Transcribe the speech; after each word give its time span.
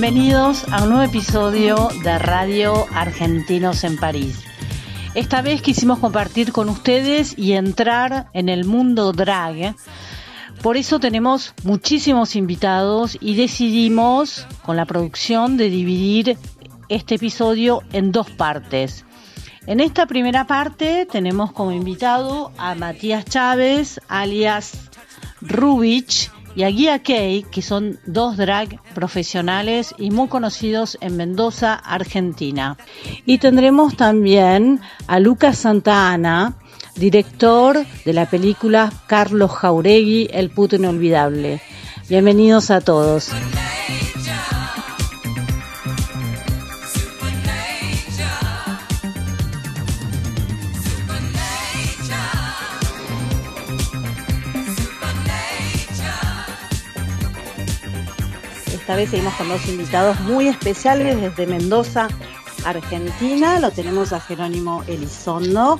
Bienvenidos 0.00 0.64
a 0.70 0.84
un 0.84 0.90
nuevo 0.90 1.02
episodio 1.02 1.88
de 2.04 2.20
Radio 2.20 2.86
Argentinos 2.94 3.82
en 3.82 3.96
París. 3.96 4.44
Esta 5.16 5.42
vez 5.42 5.60
quisimos 5.60 5.98
compartir 5.98 6.52
con 6.52 6.68
ustedes 6.68 7.36
y 7.36 7.54
entrar 7.54 8.28
en 8.32 8.48
el 8.48 8.64
mundo 8.64 9.10
drag. 9.10 9.74
Por 10.62 10.76
eso 10.76 11.00
tenemos 11.00 11.52
muchísimos 11.64 12.36
invitados 12.36 13.18
y 13.20 13.34
decidimos 13.34 14.46
con 14.62 14.76
la 14.76 14.86
producción 14.86 15.56
de 15.56 15.68
dividir 15.68 16.38
este 16.88 17.16
episodio 17.16 17.82
en 17.92 18.12
dos 18.12 18.30
partes. 18.30 19.04
En 19.66 19.80
esta 19.80 20.06
primera 20.06 20.46
parte 20.46 21.08
tenemos 21.10 21.50
como 21.50 21.72
invitado 21.72 22.52
a 22.56 22.76
Matías 22.76 23.24
Chávez, 23.24 24.00
alias 24.06 24.78
Rubich, 25.40 26.30
y 26.58 26.64
a 26.64 26.70
Guía 26.70 27.04
Kay, 27.04 27.44
que 27.44 27.62
son 27.62 28.00
dos 28.04 28.36
drag 28.36 28.82
profesionales 28.92 29.94
y 29.96 30.10
muy 30.10 30.26
conocidos 30.26 30.98
en 31.00 31.16
Mendoza, 31.16 31.74
Argentina. 31.74 32.76
Y 33.24 33.38
tendremos 33.38 33.96
también 33.96 34.80
a 35.06 35.20
Lucas 35.20 35.58
Santa 35.58 36.10
Ana, 36.10 36.56
director 36.96 37.86
de 38.04 38.12
la 38.12 38.28
película 38.28 38.92
Carlos 39.06 39.52
Jauregui, 39.52 40.30
El 40.32 40.50
puto 40.50 40.74
inolvidable. 40.74 41.60
Bienvenidos 42.08 42.72
a 42.72 42.80
todos. 42.80 43.30
Esta 58.88 58.96
vez 58.96 59.10
seguimos 59.10 59.34
con 59.34 59.50
dos 59.50 59.68
invitados 59.68 60.18
muy 60.20 60.48
especiales 60.48 61.20
desde 61.20 61.46
Mendoza, 61.46 62.08
Argentina. 62.64 63.60
Lo 63.60 63.70
tenemos 63.70 64.14
a 64.14 64.18
Jerónimo 64.18 64.82
Elizondo, 64.86 65.78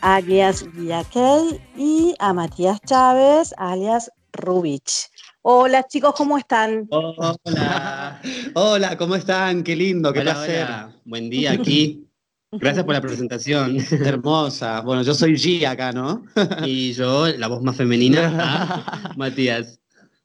alias 0.00 0.66
Villakey, 0.72 1.60
y 1.76 2.16
a 2.18 2.32
Matías 2.32 2.80
Chávez, 2.84 3.54
alias 3.58 4.10
Rubich. 4.32 5.08
Hola 5.42 5.86
chicos, 5.86 6.14
¿cómo 6.16 6.36
están? 6.36 6.88
Hola, 6.90 8.20
hola, 8.54 8.98
¿cómo 8.98 9.14
están? 9.14 9.62
Qué 9.62 9.76
lindo, 9.76 10.12
qué 10.12 10.22
Hola, 10.22 10.32
placer. 10.32 10.64
hola. 10.64 10.96
Buen 11.04 11.30
día 11.30 11.52
aquí. 11.52 12.08
Gracias 12.50 12.84
por 12.84 12.94
la 12.94 13.00
presentación. 13.00 13.76
Hermosa. 14.04 14.80
Bueno, 14.80 15.02
yo 15.02 15.14
soy 15.14 15.34
G 15.34 15.64
acá, 15.64 15.92
¿no? 15.92 16.24
Y 16.66 16.92
yo, 16.94 17.28
la 17.28 17.46
voz 17.46 17.62
más 17.62 17.76
femenina, 17.76 19.12
Matías. 19.16 19.81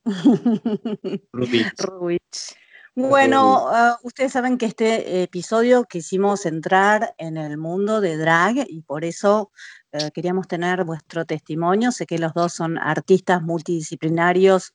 Rubich. 1.34 1.74
Rubich. 1.80 2.56
Bueno, 2.96 3.68
ah, 3.70 4.00
ustedes 4.02 4.32
saben 4.32 4.58
que 4.58 4.66
este 4.66 5.22
episodio 5.22 5.84
quisimos 5.84 6.48
entrar 6.48 7.14
en 7.20 7.38
el 7.38 7.58
mundo 7.58 8.02
de 8.02 8.18
drag 8.18 8.66
y 8.68 8.82
por 8.82 9.06
eso 9.06 9.52
eh, 9.92 10.10
queríamos 10.16 10.48
tener 10.48 10.84
vuestro 10.84 11.24
testimonio. 11.24 11.92
Sé 11.92 12.08
que 12.08 12.18
los 12.18 12.34
dos 12.34 12.54
son 12.54 12.80
artistas 12.80 13.44
multidisciplinarios 13.44 14.74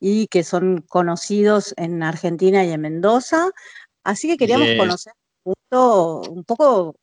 y 0.00 0.26
que 0.26 0.42
son 0.42 0.82
conocidos 0.88 1.72
en 1.76 2.02
Argentina 2.02 2.64
y 2.64 2.72
en 2.72 2.80
Mendoza. 2.80 3.50
Así 4.02 4.26
que 4.26 4.36
queríamos 4.36 4.66
Yes. 4.66 4.78
conocer 4.78 5.12
un 5.44 6.44
poco 6.44 6.96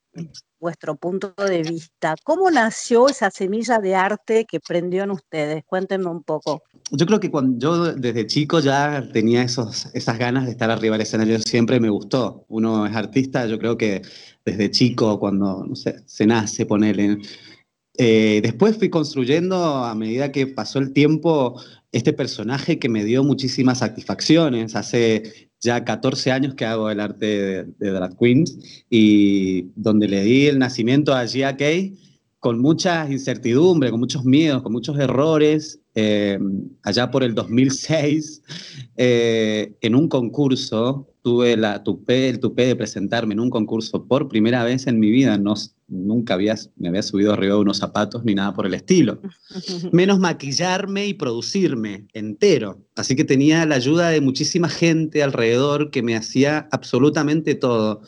vuestro 0.60 0.96
punto 0.96 1.34
de 1.38 1.64
vista. 1.64 2.16
¿Cómo 2.24 2.50
nació 2.50 3.08
esa 3.08 3.30
semilla 3.32 3.80
de 3.80 3.96
arte 3.96 4.46
que 4.46 4.60
prendió 4.60 5.04
en 5.04 5.12
ustedes? 5.12 5.64
Cuéntenme 5.66 6.08
un 6.08 6.24
poco. 6.24 6.64
Yo 6.92 7.06
creo 7.06 7.20
que 7.20 7.30
cuando 7.30 7.60
yo 7.60 7.94
desde 7.94 8.28
chico 8.28 8.60
ya 8.60 9.08
tenía 9.12 9.44
esos, 9.44 9.88
esas 9.94 10.18
ganas 10.18 10.46
de 10.46 10.52
estar 10.52 10.72
arriba 10.72 10.96
del 10.96 11.02
escenario, 11.02 11.40
siempre 11.40 11.80
me 11.80 11.90
gustó. 11.90 12.46
Uno 12.48 12.86
es 12.86 12.96
artista, 12.96 13.46
yo 13.46 13.60
creo 13.60 13.78
que 13.78 14.02
desde 14.46 14.72
chico, 14.72 15.20
cuando, 15.20 15.66
no 15.68 15.76
sé, 15.76 16.02
se 16.06 16.26
nace, 16.26 16.66
ponele. 16.66 17.18
Eh, 18.00 18.42
después 18.44 18.78
fui 18.78 18.90
construyendo 18.90 19.84
a 19.84 19.96
medida 19.96 20.32
que 20.32 20.46
pasó 20.48 20.78
el 20.80 20.94
tiempo 20.94 21.60
este 21.92 22.14
personaje 22.14 22.80
que 22.80 22.90
me 22.90 23.04
dio 23.04 23.24
muchísimas 23.24 23.80
satisfacciones. 23.80 24.76
Hace 24.76 25.52
ya 25.60 25.84
14 25.84 26.32
años 26.32 26.56
que 26.56 26.66
hago 26.66 26.90
el 26.90 27.00
arte 27.00 27.26
de, 27.26 27.64
de 27.78 27.90
Drag 27.92 28.18
Queens 28.18 28.58
y 28.90 29.72
donde 29.76 30.08
le 30.08 30.24
di 30.24 30.48
el 30.48 30.60
nacimiento 30.60 31.14
a 31.14 31.26
Gia 31.26 31.58
Kay 31.58 31.98
con 32.40 32.60
mucha 32.60 33.10
incertidumbre, 33.12 33.90
con 33.92 34.00
muchos 34.00 34.24
miedos, 34.24 34.62
con 34.62 34.72
muchos 34.72 34.98
errores. 35.00 35.82
eh, 35.96 36.40
allá 36.84 37.10
por 37.10 37.24
el 37.24 37.34
2006, 37.34 38.44
eh, 38.98 39.76
en 39.82 39.96
un 39.96 40.08
concurso, 40.08 41.08
tuve 41.24 41.58
la 41.58 41.84
el 42.08 42.40
tupé 42.40 42.68
de 42.68 42.76
presentarme 42.76 43.34
en 43.34 43.40
un 43.40 43.50
concurso 43.50 44.06
por 44.06 44.28
primera 44.28 44.64
vez 44.64 44.88
en 44.88 45.00
mi 45.00 45.10
vida. 45.10 45.38
No, 45.38 45.56
nunca 45.88 46.34
había, 46.34 46.56
me 46.76 46.90
había 46.90 47.02
subido 47.02 47.34
arriba 47.34 47.56
de 47.56 47.62
unos 47.62 47.78
zapatos 47.78 48.24
ni 48.26 48.36
nada 48.36 48.54
por 48.54 48.66
el 48.66 48.74
estilo. 48.74 49.22
Menos 49.92 50.20
maquillarme 50.20 51.08
y 51.08 51.14
producirme 51.14 52.08
entero. 52.14 52.82
Así 52.96 53.16
que 53.16 53.24
tenía 53.24 53.66
la 53.66 53.76
ayuda 53.76 54.10
de 54.10 54.22
muchísima 54.22 54.70
gente 54.70 55.24
alrededor 55.24 55.92
que 55.92 56.04
me 56.04 56.16
hacía 56.16 56.68
absolutamente 56.72 57.56
todo. 57.56 58.02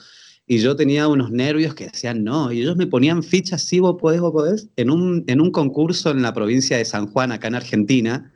Y 0.45 0.57
yo 0.59 0.75
tenía 0.75 1.07
unos 1.07 1.31
nervios 1.31 1.75
que 1.75 1.85
decían 1.85 2.23
no. 2.23 2.51
Y 2.51 2.61
ellos 2.61 2.75
me 2.75 2.87
ponían 2.87 3.21
fichas, 3.23 3.61
sí, 3.61 3.79
vos 3.79 3.97
podés, 3.99 4.19
vos 4.19 4.31
podés. 4.31 4.67
En 4.75 4.89
un, 4.89 5.23
en 5.27 5.41
un 5.41 5.51
concurso 5.51 6.09
en 6.09 6.21
la 6.21 6.33
provincia 6.33 6.77
de 6.77 6.85
San 6.85 7.07
Juan, 7.07 7.31
acá 7.31 7.49
en 7.49 7.55
Argentina, 7.55 8.31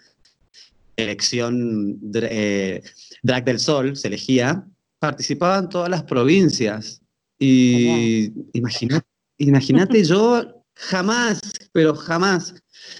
elección 0.96 2.00
eh, 2.14 2.84
Drag 3.24 3.46
del 3.46 3.60
Sol, 3.60 3.98
se 3.98 4.10
elegía, 4.10 4.64
participaban 5.00 5.70
todas 5.70 5.90
las 5.90 6.04
provincias. 6.04 7.02
Y 7.40 8.32
imagínate, 8.54 9.08
imagínate 9.38 10.04
yo 10.04 10.64
jamás, 10.76 11.42
pero 11.72 11.96
jamás. 11.96 12.56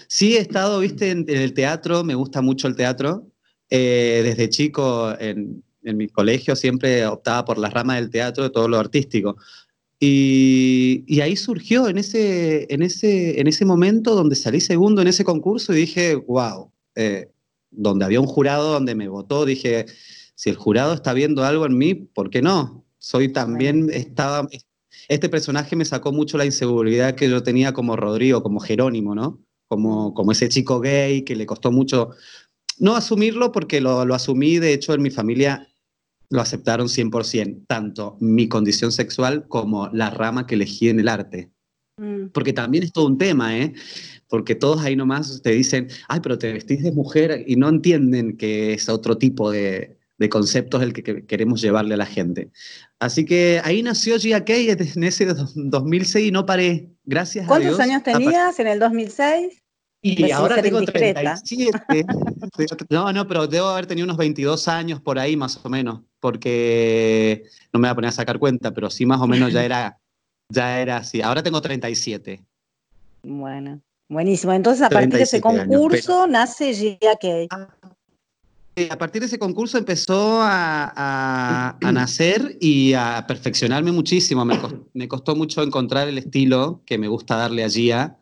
Sí 0.08 0.36
he 0.36 0.40
estado, 0.40 0.80
viste, 0.80 1.10
en, 1.10 1.24
en 1.28 1.38
el 1.38 1.52
teatro, 1.52 2.04
me 2.04 2.14
gusta 2.14 2.40
mucho 2.40 2.68
el 2.68 2.76
teatro. 2.76 3.26
Eh, 3.70 4.20
desde 4.24 4.50
chico 4.50 5.14
en, 5.18 5.64
en 5.82 5.96
mi 5.96 6.08
colegio 6.08 6.54
siempre 6.54 7.06
optaba 7.06 7.44
por 7.44 7.58
la 7.58 7.70
rama 7.70 7.96
del 7.96 8.10
teatro, 8.10 8.44
de 8.44 8.50
todo 8.50 8.68
lo 8.68 8.78
artístico. 8.78 9.36
Y, 9.98 11.04
y 11.06 11.20
ahí 11.20 11.36
surgió 11.36 11.88
en 11.88 11.98
ese, 11.98 12.66
en, 12.72 12.82
ese, 12.82 13.40
en 13.40 13.46
ese 13.46 13.64
momento 13.64 14.14
donde 14.14 14.36
salí 14.36 14.60
segundo 14.60 15.00
en 15.00 15.08
ese 15.08 15.24
concurso 15.24 15.72
y 15.72 15.76
dije, 15.76 16.14
wow, 16.14 16.70
donde 17.70 18.04
había 18.04 18.20
un 18.20 18.26
jurado 18.26 18.72
donde 18.72 18.94
me 18.94 19.08
votó, 19.08 19.44
dije, 19.44 19.86
si 20.34 20.50
el 20.50 20.56
jurado 20.56 20.94
está 20.94 21.12
viendo 21.12 21.44
algo 21.44 21.66
en 21.66 21.78
mí, 21.78 21.94
¿por 21.94 22.30
qué 22.30 22.42
no? 22.42 22.84
Soy 22.98 23.32
también, 23.32 23.90
estaba, 23.92 24.46
este 25.08 25.28
personaje 25.28 25.76
me 25.76 25.84
sacó 25.84 26.12
mucho 26.12 26.38
la 26.38 26.44
inseguridad 26.44 27.14
que 27.14 27.28
yo 27.28 27.42
tenía 27.42 27.72
como 27.72 27.96
Rodrigo, 27.96 28.42
como 28.42 28.60
Jerónimo, 28.60 29.14
¿no? 29.14 29.42
Como, 29.68 30.14
como 30.14 30.32
ese 30.32 30.48
chico 30.48 30.80
gay 30.80 31.22
que 31.22 31.36
le 31.36 31.46
costó 31.46 31.72
mucho, 31.72 32.10
no 32.78 32.96
asumirlo 32.96 33.52
porque 33.52 33.80
lo, 33.80 34.04
lo 34.04 34.14
asumí, 34.14 34.58
de 34.58 34.72
hecho 34.72 34.94
en 34.94 35.02
mi 35.02 35.10
familia 35.10 35.68
lo 36.30 36.40
aceptaron 36.40 36.88
100%, 36.88 37.64
tanto 37.66 38.16
mi 38.20 38.48
condición 38.48 38.92
sexual 38.92 39.46
como 39.48 39.88
la 39.88 40.10
rama 40.10 40.46
que 40.46 40.54
elegí 40.54 40.88
en 40.88 41.00
el 41.00 41.08
arte. 41.08 41.50
Mm. 41.96 42.28
Porque 42.32 42.52
también 42.52 42.84
es 42.84 42.92
todo 42.92 43.06
un 43.06 43.18
tema, 43.18 43.56
¿eh? 43.56 43.72
Porque 44.28 44.54
todos 44.54 44.82
ahí 44.82 44.96
nomás 44.96 45.42
te 45.42 45.50
dicen, 45.50 45.88
ay, 46.08 46.20
pero 46.20 46.38
te 46.38 46.52
vestís 46.52 46.82
de 46.82 46.92
mujer 46.92 47.44
y 47.46 47.56
no 47.56 47.68
entienden 47.68 48.36
que 48.36 48.74
es 48.74 48.88
otro 48.88 49.16
tipo 49.16 49.50
de, 49.50 49.96
de 50.24 50.30
conceptos 50.30 50.82
el 50.82 50.94
que, 50.94 51.26
queremos 51.26 51.60
llevarle 51.60 51.94
a 51.94 51.98
la 51.98 52.06
gente. 52.06 52.50
Así 52.98 53.26
que 53.26 53.60
ahí 53.62 53.82
nació 53.82 54.18
Gia 54.18 54.42
Kay 54.42 54.70
en 54.70 55.04
ese 55.04 55.26
2006 55.54 56.28
y 56.28 56.30
no 56.30 56.46
paré. 56.46 56.88
Gracias 57.04 57.44
a 57.44 57.58
Dios. 57.58 57.76
¿Cuántos 57.76 57.80
años 57.80 58.02
tenías 58.02 58.58
en 58.58 58.66
el 58.66 58.78
2006? 58.78 59.62
Y 60.00 60.30
ahora 60.32 60.62
tengo 60.62 60.82
37. 60.82 62.06
no, 62.90 63.12
no, 63.12 63.26
pero 63.26 63.46
debo 63.46 63.68
haber 63.68 63.86
tenido 63.86 64.04
unos 64.04 64.16
22 64.16 64.68
años 64.68 65.00
por 65.00 65.18
ahí 65.18 65.36
más 65.36 65.60
o 65.62 65.68
menos, 65.68 66.00
porque 66.20 67.44
no 67.72 67.80
me 67.80 67.88
voy 67.88 67.92
a 67.92 67.94
poner 67.94 68.08
a 68.08 68.12
sacar 68.12 68.38
cuenta, 68.38 68.72
pero 68.72 68.90
sí 68.90 69.04
más 69.04 69.20
o 69.20 69.26
menos 69.26 69.52
ya 69.52 69.64
era, 69.64 69.98
ya 70.48 70.80
era 70.80 70.98
así. 70.98 71.20
Ahora 71.20 71.42
tengo 71.42 71.60
37. 71.60 72.42
Bueno, 73.22 73.80
buenísimo. 74.08 74.54
Entonces 74.54 74.82
a 74.82 74.90
partir 74.90 75.18
de 75.18 75.22
ese 75.22 75.40
concurso 75.40 76.26
nace 76.26 76.72
Gia 76.74 77.16
Kay. 77.20 77.48
A 78.90 78.98
partir 78.98 79.20
de 79.20 79.26
ese 79.26 79.38
concurso 79.38 79.78
empezó 79.78 80.40
a, 80.42 81.78
nacer 81.80 82.56
y 82.60 82.92
a 82.94 83.24
perfeccionarme 83.26 83.92
muchísimo. 83.92 84.44
Me 84.94 85.06
costó, 85.06 85.36
mucho 85.36 85.62
encontrar 85.62 86.08
el 86.08 86.18
estilo 86.18 86.82
que 86.84 86.98
me 86.98 87.08
gusta 87.08 87.36
darle 87.36 87.64
a. 87.64 88.18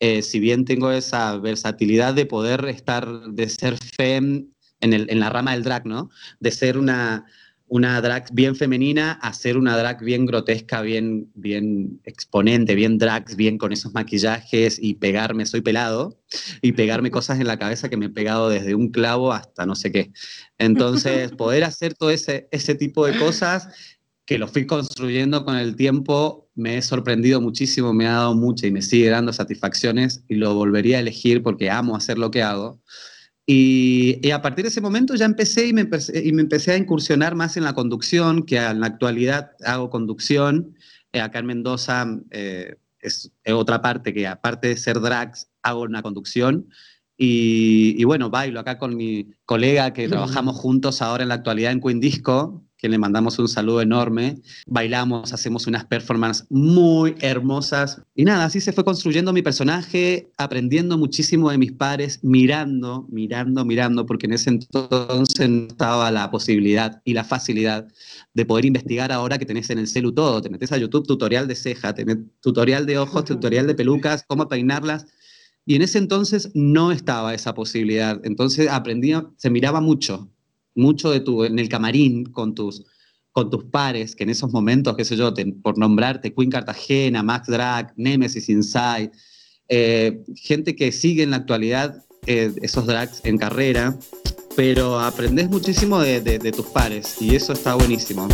Eh, 0.00 0.22
si 0.22 0.40
bien 0.40 0.64
tengo 0.64 0.90
esa 0.90 1.36
versatilidad 1.38 2.14
de 2.14 2.26
poder 2.26 2.64
estar, 2.64 3.08
de 3.28 3.48
ser 3.48 3.78
fem 3.78 4.48
en, 4.80 4.92
en 4.92 5.20
la 5.20 5.30
rama 5.30 5.52
del 5.52 5.62
drag, 5.62 5.86
¿no? 5.86 6.10
De 6.40 6.50
ser 6.50 6.76
una, 6.76 7.24
una 7.72 7.98
drag 8.02 8.26
bien 8.34 8.54
femenina 8.54 9.12
a 9.12 9.32
ser 9.32 9.56
una 9.56 9.78
drag 9.78 10.04
bien 10.04 10.26
grotesca, 10.26 10.82
bien, 10.82 11.30
bien 11.34 12.02
exponente, 12.04 12.74
bien 12.74 12.98
drag, 12.98 13.34
bien 13.34 13.56
con 13.56 13.72
esos 13.72 13.94
maquillajes 13.94 14.78
y 14.78 14.96
pegarme, 14.96 15.46
soy 15.46 15.62
pelado, 15.62 16.20
y 16.60 16.72
pegarme 16.72 17.10
cosas 17.10 17.40
en 17.40 17.46
la 17.46 17.58
cabeza 17.58 17.88
que 17.88 17.96
me 17.96 18.06
he 18.06 18.10
pegado 18.10 18.50
desde 18.50 18.74
un 18.74 18.90
clavo 18.90 19.32
hasta 19.32 19.64
no 19.64 19.74
sé 19.74 19.90
qué. 19.90 20.12
Entonces, 20.58 21.30
poder 21.38 21.64
hacer 21.64 21.94
todo 21.94 22.10
ese, 22.10 22.46
ese 22.52 22.74
tipo 22.74 23.06
de 23.06 23.18
cosas 23.18 23.68
que 24.26 24.36
lo 24.36 24.48
fui 24.48 24.66
construyendo 24.66 25.46
con 25.46 25.56
el 25.56 25.74
tiempo, 25.74 26.50
me 26.54 26.76
he 26.76 26.82
sorprendido 26.82 27.40
muchísimo, 27.40 27.94
me 27.94 28.06
ha 28.06 28.12
dado 28.12 28.34
mucha 28.34 28.66
y 28.66 28.70
me 28.70 28.82
sigue 28.82 29.08
dando 29.08 29.32
satisfacciones 29.32 30.24
y 30.28 30.34
lo 30.34 30.54
volvería 30.54 30.98
a 30.98 31.00
elegir 31.00 31.42
porque 31.42 31.70
amo 31.70 31.96
hacer 31.96 32.18
lo 32.18 32.30
que 32.30 32.42
hago. 32.42 32.82
Y, 33.54 34.30
a 34.30 34.40
partir 34.40 34.64
de 34.64 34.70
ese 34.70 34.80
momento 34.80 35.14
ya 35.14 35.26
empecé 35.26 35.66
y 35.66 35.74
me 35.74 35.82
empecé, 35.82 36.26
y 36.26 36.32
me 36.32 36.40
empecé 36.40 36.72
a 36.72 36.78
incursionar 36.78 37.34
más 37.34 37.58
en 37.58 37.64
la 37.64 37.74
conducción, 37.74 38.44
que 38.44 38.56
en 38.56 38.80
la 38.80 38.86
actualidad 38.86 39.50
hago 39.62 39.90
conducción. 39.90 40.74
Eh, 41.12 41.20
acá 41.20 41.40
en 41.40 41.46
Mendoza 41.46 42.06
eh, 42.30 42.76
es, 43.00 43.30
otra 43.46 43.82
parte 43.82 44.14
que 44.14 44.26
aparte 44.26 44.68
de 44.68 44.78
ser 44.78 45.00
drags, 45.00 45.50
hago 45.62 45.82
una 45.82 46.00
conducción. 46.00 46.70
Y, 47.18 47.94
y, 47.98 48.04
bueno, 48.04 48.30
bailo 48.30 48.58
acá 48.58 48.78
con 48.78 48.96
mi 48.96 49.34
colega 49.44 49.92
que 49.92 50.08
trabajamos 50.08 50.56
juntos 50.56 51.02
ahora 51.02 51.22
en 51.22 51.28
la 51.28 51.34
actualidad 51.34 51.72
en 51.72 51.82
Queen 51.82 52.00
Disco, 52.00 52.64
que 52.82 52.88
le 52.88 52.98
mandamos 52.98 53.38
un 53.38 53.46
saludo 53.46 53.80
enorme. 53.80 54.42
Bailamos, 54.66 55.32
hacemos 55.32 55.68
unas 55.68 55.84
performances 55.84 56.44
muy 56.50 57.14
hermosas. 57.20 58.02
Y 58.16 58.24
nada, 58.24 58.44
así 58.44 58.60
se 58.60 58.72
fue 58.72 58.84
construyendo 58.84 59.32
mi 59.32 59.40
personaje, 59.40 60.32
aprendiendo 60.36 60.98
muchísimo 60.98 61.52
de 61.52 61.58
mis 61.58 61.70
pares, 61.70 62.18
mirando, 62.22 63.06
mirando, 63.08 63.64
mirando, 63.64 64.04
porque 64.04 64.26
en 64.26 64.32
ese 64.32 64.50
entonces 64.50 65.48
no 65.48 65.68
estaba 65.68 66.10
la 66.10 66.28
posibilidad 66.32 67.00
y 67.04 67.14
la 67.14 67.22
facilidad 67.22 67.86
de 68.34 68.44
poder 68.44 68.64
investigar 68.64 69.12
ahora 69.12 69.38
que 69.38 69.46
tenés 69.46 69.70
en 69.70 69.78
el 69.78 69.86
celu 69.86 70.10
todo. 70.10 70.42
Te 70.42 70.50
metes 70.50 70.72
a 70.72 70.76
YouTube 70.76 71.06
tutorial 71.06 71.46
de 71.46 71.54
ceja, 71.54 71.94
tenés 71.94 72.18
tutorial 72.40 72.84
de 72.84 72.98
ojos, 72.98 73.24
tutorial 73.26 73.68
de 73.68 73.76
pelucas, 73.76 74.24
cómo 74.26 74.48
peinarlas. 74.48 75.06
Y 75.64 75.76
en 75.76 75.82
ese 75.82 75.98
entonces 75.98 76.50
no 76.54 76.90
estaba 76.90 77.32
esa 77.32 77.54
posibilidad. 77.54 78.20
Entonces 78.24 78.68
aprendía, 78.68 79.28
se 79.36 79.50
miraba 79.50 79.80
mucho, 79.80 80.28
mucho 80.74 81.10
de 81.10 81.20
tu, 81.20 81.44
en 81.44 81.58
el 81.58 81.68
camarín 81.68 82.24
con 82.24 82.54
tus, 82.54 82.84
con 83.32 83.50
tus 83.50 83.64
pares, 83.64 84.14
que 84.14 84.24
en 84.24 84.30
esos 84.30 84.52
momentos, 84.52 84.96
qué 84.96 85.04
sé 85.04 85.16
yo, 85.16 85.32
por 85.62 85.78
nombrarte, 85.78 86.34
Queen 86.34 86.50
Cartagena, 86.50 87.22
Max 87.22 87.48
Drag, 87.48 87.92
Nemesis 87.96 88.48
Inside, 88.48 89.10
eh, 89.68 90.22
gente 90.36 90.76
que 90.76 90.92
sigue 90.92 91.22
en 91.22 91.30
la 91.30 91.36
actualidad 91.36 92.04
eh, 92.26 92.52
esos 92.62 92.86
drags 92.86 93.20
en 93.24 93.38
carrera, 93.38 93.96
pero 94.54 95.00
aprendes 95.00 95.48
muchísimo 95.48 96.00
de 96.00 96.52
tus 96.54 96.66
pares 96.66 97.16
y 97.20 97.34
eso 97.34 97.52
está 97.52 97.74
buenísimo. 97.74 98.28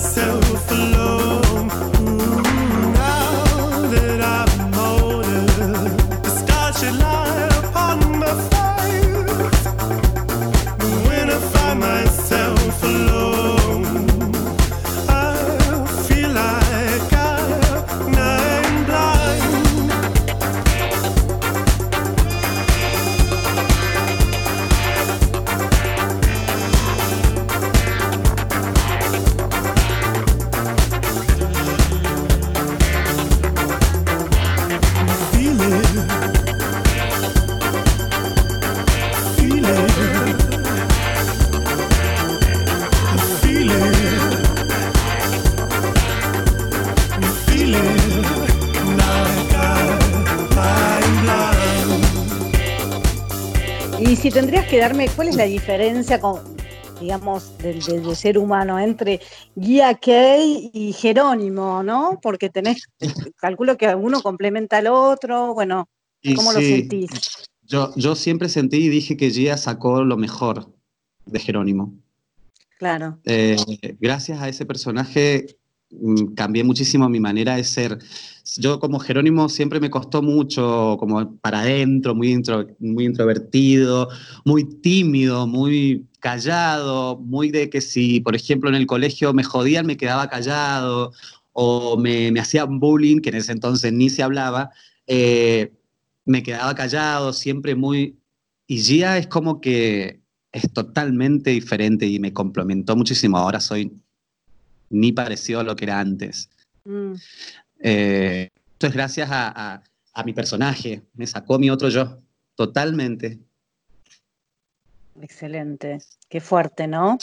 myself. 0.00 0.49
Si 54.80 54.88
tendrías 54.88 54.88
que 54.88 55.04
darme, 55.04 55.08
¿cuál 55.14 55.28
es 55.28 55.36
la 55.36 55.44
diferencia 55.44 56.20
con, 56.20 56.40
digamos, 57.00 57.56
del, 57.58 57.82
ser 58.16 58.38
humano 58.38 58.78
entre 58.78 59.20
Guía 59.54 59.94
Key 59.94 60.70
y 60.72 60.92
Jerónimo, 60.92 61.82
¿no? 61.82 62.18
Porque 62.22 62.50
tenés, 62.50 62.88
calculo 63.36 63.76
que 63.76 63.94
uno 63.94 64.22
complementa 64.22 64.78
al 64.78 64.88
otro, 64.88 65.54
bueno, 65.54 65.88
¿cómo 66.36 66.52
lo 66.52 66.60
sentís? 66.60 67.10
Yo, 67.62 67.92
yo 67.96 68.14
siempre 68.16 68.48
sentí 68.48 68.78
y 68.78 68.88
dije 68.88 69.16
que 69.16 69.30
Gia 69.30 69.56
sacó 69.56 70.02
lo 70.04 70.16
mejor 70.16 70.72
de 71.26 71.38
Jerónimo. 71.38 71.94
Claro. 72.78 73.18
Eh, 73.24 73.56
gracias 74.00 74.40
a 74.40 74.48
ese 74.48 74.64
personaje 74.64 75.58
mm, 75.90 76.34
cambié 76.34 76.64
muchísimo 76.64 77.08
mi 77.08 77.20
manera 77.20 77.56
de 77.56 77.64
ser. 77.64 77.98
Yo 78.56 78.80
como 78.80 78.98
Jerónimo 78.98 79.48
siempre 79.48 79.80
me 79.80 79.90
costó 79.90 80.22
mucho, 80.22 80.96
como 80.98 81.36
para 81.36 81.60
adentro, 81.60 82.14
muy, 82.14 82.42
muy 82.78 83.04
introvertido, 83.04 84.08
muy 84.44 84.64
tímido, 84.64 85.46
muy 85.46 86.06
callado, 86.18 87.18
muy 87.18 87.50
de 87.50 87.70
que 87.70 87.80
si, 87.80 88.20
por 88.20 88.34
ejemplo, 88.34 88.68
en 88.68 88.76
el 88.76 88.86
colegio 88.86 89.32
me 89.32 89.44
jodían, 89.44 89.86
me 89.86 89.96
quedaba 89.96 90.28
callado, 90.28 91.12
o 91.52 91.96
me, 91.96 92.32
me 92.32 92.40
hacían 92.40 92.80
bullying, 92.80 93.20
que 93.20 93.30
en 93.30 93.36
ese 93.36 93.52
entonces 93.52 93.92
ni 93.92 94.10
se 94.10 94.22
hablaba. 94.22 94.70
Eh, 95.06 95.72
me 96.24 96.42
quedaba 96.42 96.74
callado, 96.74 97.32
siempre 97.32 97.74
muy... 97.74 98.16
Y 98.66 98.78
Gia 98.82 99.18
es 99.18 99.26
como 99.26 99.60
que 99.60 100.20
es 100.52 100.72
totalmente 100.72 101.50
diferente 101.50 102.06
y 102.06 102.18
me 102.18 102.32
complementó 102.32 102.96
muchísimo. 102.96 103.36
Ahora 103.36 103.60
soy 103.60 103.92
ni 104.90 105.12
parecido 105.12 105.60
a 105.60 105.64
lo 105.64 105.76
que 105.76 105.84
era 105.84 106.00
antes. 106.00 106.50
Mm. 106.84 107.14
Eh, 107.80 108.50
esto 108.72 108.86
es 108.86 108.92
gracias 108.92 109.28
a, 109.30 109.82
a, 110.14 110.24
mi 110.24 110.32
personaje, 110.32 111.02
me 111.14 111.26
sacó 111.26 111.58
mi 111.58 111.70
otro 111.70 111.88
yo, 111.88 112.20
totalmente. 112.54 113.38
Excelente, 115.20 115.98
qué 116.28 116.40
fuerte, 116.40 116.86
¿no? 116.86 117.18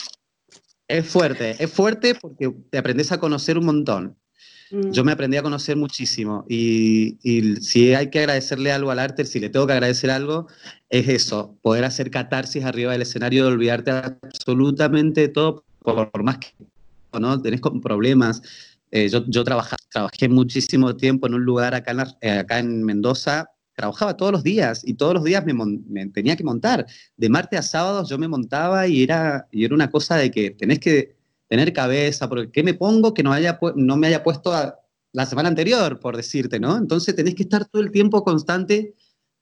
Es 0.87 1.07
fuerte, 1.07 1.55
es 1.63 1.71
fuerte 1.71 2.15
porque 2.15 2.53
te 2.69 2.77
aprendes 2.77 3.11
a 3.11 3.19
conocer 3.19 3.57
un 3.57 3.65
montón. 3.65 4.17
Mm. 4.71 4.91
Yo 4.91 5.03
me 5.03 5.11
aprendí 5.11 5.37
a 5.37 5.43
conocer 5.43 5.77
muchísimo 5.77 6.45
y, 6.47 7.17
si 7.61 7.93
hay 7.93 8.09
que 8.09 8.19
agradecerle 8.19 8.71
algo 8.71 8.91
al 8.91 8.99
arte, 8.99 9.25
si 9.25 9.39
le 9.39 9.49
tengo 9.49 9.67
que 9.67 9.73
agradecer 9.73 10.09
algo, 10.09 10.47
es 10.89 11.07
eso, 11.07 11.57
poder 11.61 11.85
hacer 11.85 12.11
catarsis 12.11 12.63
arriba 12.65 12.91
del 12.91 13.01
escenario, 13.01 13.45
de 13.45 13.51
olvidarte 13.51 13.91
absolutamente 13.91 15.21
de 15.21 15.27
todo, 15.29 15.63
por, 15.81 16.23
más 16.23 16.39
que 16.39 16.49
¿no? 17.19 17.41
tenés 17.41 17.61
problemas. 17.81 18.41
Eh, 18.91 19.09
yo 19.09 19.25
yo 19.27 19.43
trabajé, 19.43 19.75
muchísimo 20.29 20.95
tiempo 20.95 21.27
en 21.27 21.33
un 21.33 21.43
lugar 21.43 21.75
acá 21.75 21.91
en, 21.91 21.99
eh, 22.21 22.39
acá 22.39 22.59
en 22.59 22.83
Mendoza, 22.83 23.49
trabajaba 23.75 24.17
todos 24.17 24.31
los 24.31 24.43
días 24.43 24.81
y 24.85 24.95
todos 24.95 25.13
los 25.13 25.23
días 25.23 25.45
me, 25.45 26.07
tenía 26.09 26.35
que 26.35 26.43
montar. 26.43 26.85
De 27.15 27.29
martes 27.29 27.59
a 27.59 27.63
sábado 27.63 28.07
yo 28.07 28.17
me 28.17 28.27
montaba 28.27 28.87
y 28.87 29.03
era, 29.03 29.47
y 29.51 29.65
era 29.65 29.75
una 29.75 29.89
cosa 29.89 30.15
de 30.15 30.31
que 30.31 30.51
tenés 30.51 30.79
que 30.79 31.15
tener 31.47 31.73
cabeza, 31.73 32.27
porque 32.27 32.51
¿qué 32.51 32.63
me 32.63 32.73
pongo 32.73 33.13
que 33.13 33.23
no, 33.23 33.31
haya, 33.31 33.59
no 33.75 33.97
me 33.97 34.07
haya 34.07 34.23
puesto 34.23 34.51
la 35.13 35.25
semana 35.25 35.49
anterior, 35.49 35.99
por 35.99 36.17
decirte, 36.17 36.59
¿no? 36.59 36.77
Entonces 36.77 37.15
tenés 37.15 37.35
que 37.35 37.43
estar 37.43 37.65
todo 37.65 37.81
el 37.81 37.91
tiempo 37.91 38.23
constante 38.23 38.95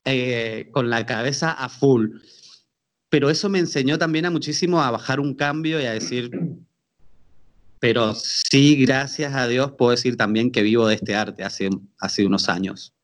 eh, 0.04 0.68
con 0.70 0.88
la 0.88 1.04
cabeza 1.04 1.50
a 1.50 1.68
full. 1.68 2.18
Pero 3.08 3.28
eso 3.28 3.48
me 3.48 3.58
enseñó 3.58 3.98
también 3.98 4.26
a 4.26 4.30
muchísimo 4.30 4.80
a 4.80 4.90
bajar 4.90 5.18
un 5.18 5.34
cambio 5.34 5.80
y 5.80 5.84
a 5.84 5.92
decir, 5.92 6.30
pero 7.78 8.14
sí, 8.14 8.76
gracias 8.84 9.34
a 9.34 9.46
Dios, 9.46 9.72
puedo 9.72 9.90
decir 9.92 10.16
también 10.16 10.50
que 10.50 10.62
vivo 10.62 10.86
de 10.88 10.94
este 10.94 11.14
arte 11.14 11.44
hace, 11.44 11.70
hace 11.98 12.26
unos 12.26 12.48
años. 12.48 12.94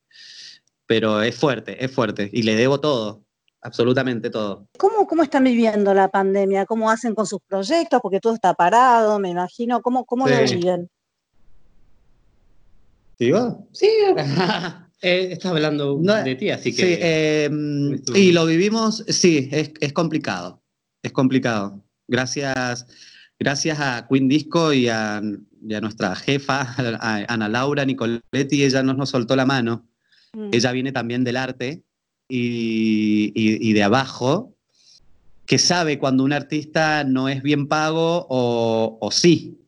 Pero 0.87 1.23
es 1.23 1.35
fuerte, 1.37 1.85
es 1.85 1.91
fuerte 1.91 2.29
y 2.33 2.43
le 2.43 2.55
debo 2.55 2.81
todo 2.81 3.23
absolutamente 3.62 4.29
todo. 4.29 4.67
¿Cómo, 4.76 5.07
¿Cómo 5.07 5.23
están 5.23 5.45
viviendo 5.45 5.95
la 5.95 6.09
pandemia? 6.09 6.67
¿Cómo 6.67 6.91
hacen 6.91 7.14
con 7.14 7.26
sus 7.26 7.41
proyectos? 7.47 8.00
Porque 8.02 8.21
todo 8.21 8.35
está 8.35 8.55
parado, 8.55 9.19
me 9.19 9.31
imagino. 9.31 9.81
¿Cómo, 9.81 10.05
cómo 10.05 10.29
lo 10.29 10.37
viven? 10.43 10.91
¿Digo? 13.19 13.69
Sí. 13.73 13.88
eh, 15.02 15.29
estás 15.33 15.52
hablando 15.52 15.97
de 15.97 16.35
ti, 16.35 16.50
así 16.50 16.75
que... 16.75 16.83
Sí, 16.83 16.99
em, 17.00 18.02
y 18.14 18.33
lo 18.33 18.47
vivimos, 18.47 19.05
sí, 19.09 19.49
es, 19.52 19.71
es, 19.81 19.93
complicado. 19.93 20.61
Es 21.02 21.12
complicado. 21.12 21.81
Gracias, 22.09 22.87
gracias 23.39 23.81
a 23.81 24.07
Queen 24.09 24.29
Disco 24.29 24.73
y 24.73 24.89
a, 24.89 25.23
y 25.67 25.75
a 25.75 25.81
nuestra 25.81 26.15
jefa, 26.15 26.75
a 27.01 27.25
Ana 27.29 27.49
Laura 27.49 27.85
Nicoletti, 27.85 28.65
ella 28.65 28.83
nos, 28.83 28.97
nos 28.97 29.11
soltó 29.11 29.37
la 29.37 29.47
mano. 29.47 29.87
Mm. 30.33 30.51
Ella 30.53 30.73
viene 30.73 30.93
también 30.93 31.25
del 31.25 31.37
arte 31.37 31.83
y, 32.35 33.73
de 33.73 33.83
abajo, 33.83 34.55
que 35.47 35.59
sabe 35.59 35.99
cuando 35.99 36.25
un 36.25 36.33
artista 36.33 37.05
no 37.05 37.29
es 37.29 37.43
bien 37.43 37.69
pago 37.69 38.27
o, 38.29 39.11
sí. 39.12 39.59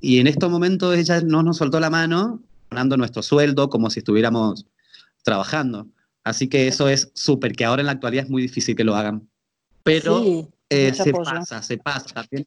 Y 0.00 0.20
en 0.20 0.26
estos 0.26 0.50
momentos 0.50 0.96
ella 0.96 1.20
no 1.22 1.42
nos 1.42 1.56
soltó 1.56 1.80
la 1.80 1.90
mano, 1.90 2.42
ganando 2.70 2.96
nuestro 2.96 3.22
sueldo 3.22 3.68
como 3.70 3.90
si 3.90 4.00
estuviéramos 4.00 4.66
trabajando. 5.24 5.88
Así 6.22 6.48
que 6.48 6.68
eso 6.68 6.88
es 6.88 7.10
súper, 7.14 7.52
que 7.52 7.64
ahora 7.64 7.82
en 7.82 7.86
la 7.86 7.92
actualidad 7.92 8.24
es 8.24 8.30
muy 8.30 8.42
difícil 8.42 8.76
que 8.76 8.84
lo 8.84 8.94
hagan. 8.94 9.28
Pero 9.82 10.48
eh, 10.68 10.92
se 10.92 11.12
pasa, 11.12 11.62
se 11.62 11.78
pasa. 11.78 12.06
También, 12.06 12.46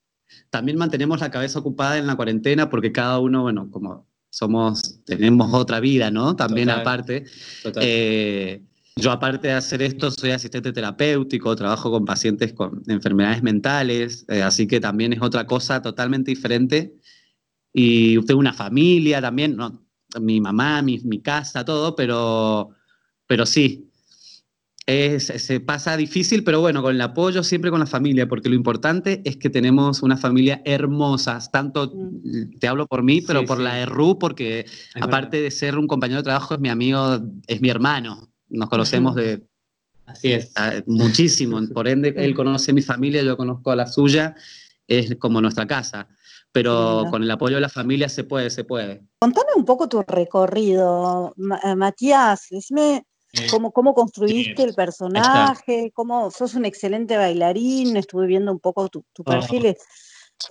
también 0.49 0.77
mantenemos 0.77 1.19
la 1.19 1.31
cabeza 1.31 1.59
ocupada 1.59 1.97
en 1.97 2.07
la 2.07 2.15
cuarentena 2.15 2.69
porque 2.69 2.91
cada 2.91 3.19
uno, 3.19 3.43
bueno, 3.43 3.69
como 3.71 4.07
somos, 4.29 5.03
tenemos 5.05 5.53
otra 5.53 5.79
vida, 5.79 6.11
¿no? 6.11 6.35
También 6.35 6.69
aparte. 6.69 7.25
Eh, 7.81 8.61
yo 8.95 9.11
aparte 9.11 9.47
de 9.47 9.53
hacer 9.53 9.81
esto, 9.81 10.11
soy 10.11 10.31
asistente 10.31 10.73
terapéutico, 10.73 11.55
trabajo 11.55 11.89
con 11.89 12.05
pacientes 12.05 12.53
con 12.53 12.83
enfermedades 12.87 13.41
mentales, 13.41 14.25
eh, 14.27 14.41
así 14.41 14.67
que 14.67 14.79
también 14.79 15.13
es 15.13 15.21
otra 15.21 15.45
cosa 15.45 15.81
totalmente 15.81 16.31
diferente. 16.31 16.95
Y 17.73 18.19
tengo 18.25 18.39
una 18.39 18.53
familia 18.53 19.21
también, 19.21 19.55
¿no? 19.55 19.85
mi 20.19 20.41
mamá, 20.41 20.81
mi, 20.81 20.99
mi 20.99 21.21
casa, 21.21 21.63
todo, 21.63 21.95
pero, 21.95 22.71
pero 23.27 23.45
sí, 23.45 23.88
es, 24.89 25.27
se 25.27 25.59
pasa 25.59 25.95
difícil, 25.97 26.43
pero 26.43 26.61
bueno, 26.61 26.81
con 26.81 26.95
el 26.95 27.01
apoyo 27.01 27.43
siempre 27.43 27.69
con 27.69 27.79
la 27.79 27.85
familia, 27.85 28.27
porque 28.27 28.49
lo 28.49 28.55
importante 28.55 29.21
es 29.23 29.37
que 29.37 29.51
tenemos 29.51 30.01
una 30.01 30.17
familia 30.17 30.63
hermosa, 30.65 31.39
tanto 31.51 31.91
mm. 31.93 32.57
te 32.59 32.67
hablo 32.67 32.87
por 32.87 33.03
mí, 33.03 33.21
pero 33.21 33.45
por 33.45 33.59
la 33.59 33.79
ERU, 33.81 34.17
porque 34.17 34.65
aparte 34.99 35.43
de 35.43 35.51
ser 35.51 35.77
un 35.77 35.85
compañero 35.85 36.21
de 36.21 36.23
trabajo, 36.23 36.55
es 36.55 36.59
mi 36.59 36.69
amigo, 36.69 37.19
es 37.45 37.61
mi 37.61 37.69
hermano. 37.69 38.31
Nos 38.49 38.67
conocemos 38.67 39.13
de... 39.13 39.43
Así 40.07 40.31
es. 40.31 40.51
muchísimo, 40.87 41.59
por 41.73 41.87
ende 41.87 42.15
él 42.17 42.33
conoce 42.33 42.71
a 42.71 42.73
mi 42.73 42.81
familia, 42.81 43.21
yo 43.21 43.37
conozco 43.37 43.69
a 43.69 43.75
la 43.75 43.85
suya, 43.85 44.33
es 44.87 45.15
como 45.19 45.39
nuestra 45.39 45.67
casa. 45.67 46.07
Pero 46.51 47.05
con 47.11 47.21
el 47.21 47.29
apoyo 47.29 47.57
de 47.57 47.61
la 47.61 47.69
familia 47.69 48.09
se 48.09 48.23
puede, 48.23 48.49
se 48.49 48.63
puede. 48.63 49.03
Contame 49.19 49.51
un 49.55 49.65
poco 49.65 49.87
tu 49.87 50.01
recorrido, 50.01 51.35
eh, 51.63 51.75
Matías, 51.75 52.47
decime 52.49 53.03
cómo, 53.49 53.71
cómo 53.71 53.93
construiste 53.93 54.63
el 54.63 54.73
personaje, 54.73 55.91
cómo 55.93 56.31
sos 56.31 56.55
un 56.55 56.65
excelente 56.65 57.17
bailarín, 57.17 57.97
estuve 57.97 58.27
viendo 58.27 58.51
un 58.51 58.59
poco 58.59 58.89
tu, 58.89 59.03
tu 59.13 59.23
oh. 59.23 59.25
perfil. 59.25 59.75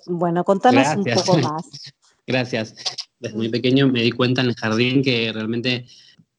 Bueno, 0.06 0.44
contanos 0.44 0.86
un 0.96 1.04
poco 1.04 1.38
más. 1.38 1.62
Gracias. 2.26 2.74
Desde 3.18 3.36
muy 3.36 3.48
pequeño 3.48 3.88
me 3.88 4.02
di 4.02 4.12
cuenta 4.12 4.42
en 4.42 4.48
el 4.48 4.54
jardín 4.54 5.02
que 5.02 5.32
realmente 5.32 5.86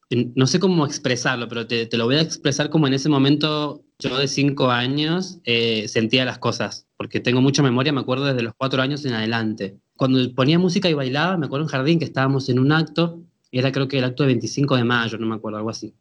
no 0.09 0.47
sé 0.47 0.59
cómo 0.59 0.85
expresarlo, 0.85 1.47
pero 1.47 1.67
te, 1.67 1.87
lo 1.95 2.05
voy 2.05 2.15
a 2.15 2.21
expresar 2.21 2.69
como 2.69 2.87
en 2.87 2.93
ese 2.93 3.09
momento 3.09 3.83
yo 3.99 4.17
de 4.17 4.27
cinco 4.27 4.71
años 4.71 5.39
eh, 5.43 5.87
sentía 5.87 6.25
las 6.25 6.39
cosas, 6.39 6.87
porque 6.97 7.19
tengo 7.19 7.41
mucha 7.41 7.61
memoria, 7.61 7.93
me 7.93 8.01
acuerdo 8.01 8.25
desde 8.25 8.41
los 8.41 8.53
cuatro 8.57 8.81
años 8.81 9.05
en 9.05 9.13
adelante. 9.13 9.77
Cuando 9.95 10.33
ponía 10.33 10.57
música 10.57 10.89
y 10.89 10.93
bailaba, 10.93 11.37
me 11.37 11.45
acuerdo 11.45 11.65
en 11.65 11.69
jardín 11.69 11.99
que 11.99 12.05
estábamos 12.05 12.49
en 12.49 12.57
un 12.57 12.71
acto, 12.71 13.21
y 13.51 13.59
era 13.59 13.71
creo 13.71 13.87
que 13.87 13.99
el 13.99 14.03
acto 14.03 14.23
de 14.23 14.27
25 14.27 14.77
de 14.77 14.83
mayo, 14.83 15.17
no 15.19 15.27
me 15.27 15.35
acuerdo, 15.35 15.57
algo 15.57 15.69
así, 15.69 15.93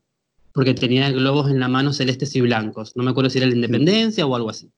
porque 0.58 0.74
tenía 0.74 1.08
globos 1.12 1.48
en 1.48 1.60
la 1.60 1.68
mano 1.68 1.92
celestes 1.92 2.34
y 2.34 2.40
blancos, 2.40 2.96
no 2.96 3.04
me 3.04 3.12
acuerdo 3.12 3.30
si 3.30 3.38
era 3.38 3.46
la 3.46 3.54
independencia 3.54 4.26
o 4.26 4.34
algo 4.34 4.50
así. 4.50 4.68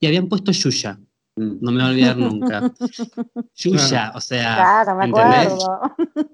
Y 0.00 0.08
habían 0.08 0.28
puesto 0.28 0.50
Yuya, 0.50 0.98
no 1.36 1.70
me 1.70 1.78
voy 1.78 1.82
a 1.82 1.90
olvidar 1.90 2.16
nunca. 2.16 2.72
Yuya, 3.54 4.10
o 4.16 4.20
sea. 4.20 4.56
Claro, 4.56 4.96
me 4.96 5.04
acuerdo. 5.04 5.80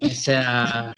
O 0.00 0.08
sea, 0.08 0.94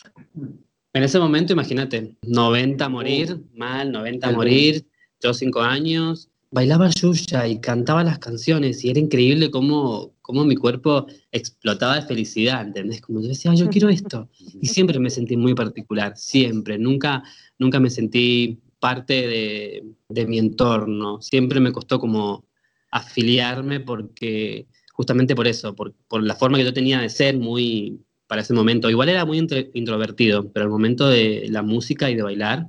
en 0.93 1.03
ese 1.03 1.19
momento, 1.19 1.55
imagínate, 1.55 2.17
90 2.23 2.85
a 2.85 2.89
morir, 2.89 3.43
mal, 3.53 3.91
90 3.91 4.29
a 4.29 4.31
morir, 4.31 4.87
yo 5.21 5.35
cinco 5.35 5.61
años, 5.61 6.29
bailaba 6.53 6.89
Yuya 6.91 7.49
y 7.49 7.59
cantaba 7.59 8.05
las 8.05 8.21
canciones 8.21 8.85
y 8.85 8.91
era 8.91 9.01
increíble 9.01 9.51
cómo, 9.51 10.13
cómo 10.27 10.45
mi 10.45 10.57
cuerpo 10.57 11.07
explotaba 11.31 11.95
de 11.95 12.03
felicidad, 12.03 12.67
¿entendés? 12.67 13.01
Como 13.01 13.23
yo 13.23 13.29
decía, 13.29 13.55
yo 13.55 13.69
quiero 13.69 13.89
esto. 13.89 14.29
Y 14.61 14.67
siempre 14.67 14.99
me 14.99 15.09
sentí 15.09 15.37
muy 15.37 15.55
particular, 15.55 16.17
siempre, 16.17 16.79
nunca, 16.79 17.23
nunca 17.61 17.79
me 17.79 17.91
sentí 17.91 18.59
parte 18.81 19.15
de, 19.15 19.85
de 20.09 20.27
mi 20.27 20.41
entorno, 20.41 21.23
siempre 21.23 21.61
me 21.61 21.71
costó 21.71 22.01
como 22.01 22.45
afiliarme 22.91 23.79
porque, 23.79 24.67
justamente 24.93 25.37
por 25.37 25.47
eso, 25.47 25.77
por, 25.77 25.95
por 26.09 26.25
la 26.25 26.35
forma 26.35 26.59
que 26.59 26.65
yo 26.65 26.73
tenía 26.73 27.01
de 27.01 27.09
ser, 27.09 27.39
muy 27.39 28.01
para 28.27 28.43
ese 28.43 28.53
momento. 28.53 28.91
Igual 28.91 29.09
era 29.09 29.25
muy 29.25 29.39
introvertido, 29.39 30.51
pero 30.51 30.65
al 30.65 30.71
momento 30.71 31.07
de 31.07 31.47
la 31.51 31.63
música 31.63 32.11
y 32.11 32.17
de 32.17 32.23
bailar 32.23 32.69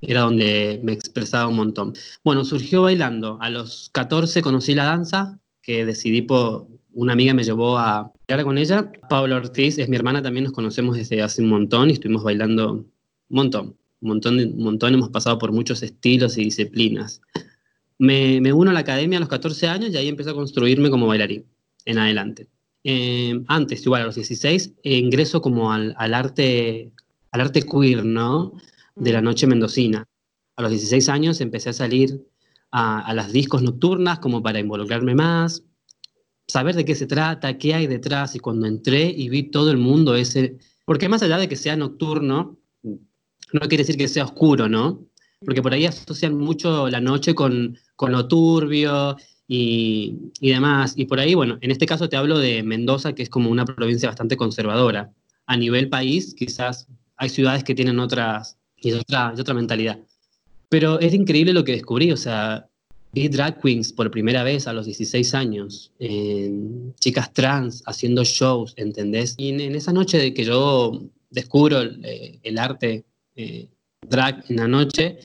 era 0.00 0.20
donde 0.20 0.80
me 0.84 0.92
expresaba 0.92 1.48
un 1.48 1.56
montón. 1.56 1.94
Bueno, 2.22 2.44
surgió 2.44 2.82
bailando. 2.82 3.38
A 3.40 3.50
los 3.50 3.90
14 3.92 4.42
conocí 4.42 4.74
la 4.74 4.84
danza, 4.84 5.40
que 5.64 5.84
decidí 5.84 6.22
por... 6.22 6.68
Una 6.94 7.12
amiga 7.12 7.34
me 7.34 7.42
llevó 7.42 7.76
a 7.76 8.12
bailar 8.28 8.44
con 8.44 8.58
ella. 8.58 8.90
Paula 9.08 9.36
Ortiz 9.36 9.78
es 9.78 9.88
mi 9.88 9.96
hermana, 9.96 10.22
también 10.22 10.44
nos 10.44 10.52
conocemos 10.52 10.96
desde 10.96 11.22
hace 11.22 11.42
un 11.42 11.48
montón 11.48 11.90
y 11.90 11.94
estuvimos 11.94 12.22
bailando 12.22 12.72
un 12.72 12.92
montón. 13.28 13.76
Un 14.00 14.08
montón, 14.08 14.38
un 14.38 14.62
montón 14.62 14.94
hemos 14.94 15.08
pasado 15.10 15.38
por 15.38 15.50
muchos 15.52 15.82
estilos 15.82 16.38
y 16.38 16.44
disciplinas. 16.44 17.20
Me, 17.98 18.52
uno 18.52 18.70
a 18.70 18.74
la 18.74 18.80
academia 18.80 19.18
a 19.18 19.20
los 19.20 19.28
14 19.28 19.66
años 19.68 19.90
y 19.90 19.96
ahí 19.96 20.08
empecé 20.08 20.30
a 20.30 20.34
construirme 20.34 20.90
como 20.90 21.06
bailarín 21.06 21.46
en 21.84 21.98
adelante. 21.98 22.48
Eh, 22.84 23.42
antes, 23.48 23.84
igual 23.84 24.02
a 24.02 24.06
los 24.06 24.14
16, 24.14 24.74
ingreso 24.82 25.40
como 25.40 25.72
al, 25.72 25.94
arte, 25.96 26.92
al 27.30 27.40
arte 27.40 27.62
queer, 27.62 28.04
¿no? 28.04 28.52
De 28.94 29.12
la 29.12 29.22
noche 29.22 29.46
mendocina. 29.46 30.06
A 30.56 30.62
los 30.62 30.70
16 30.70 31.08
años 31.08 31.40
empecé 31.40 31.70
a 31.70 31.72
salir 31.72 32.20
a, 32.70 33.14
las 33.14 33.32
discos 33.32 33.62
nocturnas 33.62 34.18
como 34.18 34.42
para 34.42 34.58
involucrarme 34.58 35.14
más, 35.14 35.62
saber 36.46 36.74
de 36.74 36.84
qué 36.84 36.94
se 36.94 37.06
trata, 37.06 37.58
qué 37.58 37.74
hay 37.74 37.86
detrás, 37.86 38.34
y 38.34 38.38
cuando 38.38 38.66
entré 38.66 39.04
y 39.04 39.28
vi 39.28 39.44
todo 39.44 39.70
el 39.70 39.78
mundo 39.78 40.14
ese, 40.14 40.58
porque 40.84 41.08
más 41.08 41.22
allá 41.22 41.38
de 41.38 41.48
que 41.48 41.56
sea 41.56 41.76
nocturno, 41.76 42.58
no 42.82 43.60
quiere 43.60 43.78
decir 43.78 43.96
que 43.96 44.08
sea 44.08 44.24
oscuro, 44.24 44.68
¿no? 44.68 45.06
Porque 45.44 45.62
por 45.62 45.72
ahí 45.72 45.86
asocian 45.86 46.36
mucho 46.36 46.88
la 46.88 47.00
noche 47.00 47.34
con, 47.34 47.78
con 47.96 48.12
lo 48.12 48.26
turbio 48.26 49.16
y, 49.46 50.16
y, 50.40 50.50
demás. 50.50 50.94
Y 50.96 51.04
por 51.04 51.20
ahí, 51.20 51.34
bueno, 51.34 51.58
en 51.60 51.70
este 51.70 51.86
caso 51.86 52.08
te 52.08 52.16
hablo 52.16 52.38
de 52.38 52.62
Mendoza, 52.62 53.14
que 53.14 53.22
es 53.22 53.28
como 53.28 53.50
una 53.50 53.64
provincia 53.64 54.08
bastante 54.08 54.36
conservadora. 54.36 55.12
A 55.46 55.56
nivel 55.56 55.88
país, 55.88 56.34
quizás 56.34 56.88
hay 57.16 57.28
ciudades 57.28 57.62
que 57.62 57.74
tienen 57.74 57.98
otras 57.98 58.56
y 58.76 58.92
otra, 58.92 59.34
y 59.36 59.40
otra 59.40 59.54
mentalidad. 59.54 59.98
Pero 60.68 60.98
es 60.98 61.14
increíble 61.14 61.52
lo 61.52 61.64
que 61.64 61.72
descubrí, 61.72 62.10
o 62.10 62.16
sea, 62.16 62.68
vi 63.14 63.28
drag 63.28 63.60
queens 63.60 63.92
por 63.92 64.10
primera 64.10 64.42
vez 64.42 64.66
a 64.66 64.72
los 64.72 64.86
16 64.86 65.34
años, 65.34 65.92
chicas 66.98 67.32
trans 67.32 67.82
haciendo 67.86 68.24
shows, 68.24 68.74
¿entendés? 68.76 69.34
Y 69.38 69.50
en, 69.50 69.74
esa 69.74 69.92
noche 69.92 70.18
de 70.18 70.34
que 70.34 70.44
yo 70.44 71.00
descubro 71.30 71.80
el, 71.80 72.04
eh, 72.04 72.40
el 72.42 72.58
arte 72.58 73.04
eh, 73.36 73.68
drag 74.02 74.44
en 74.48 74.56
la 74.56 74.68
noche, 74.68 75.18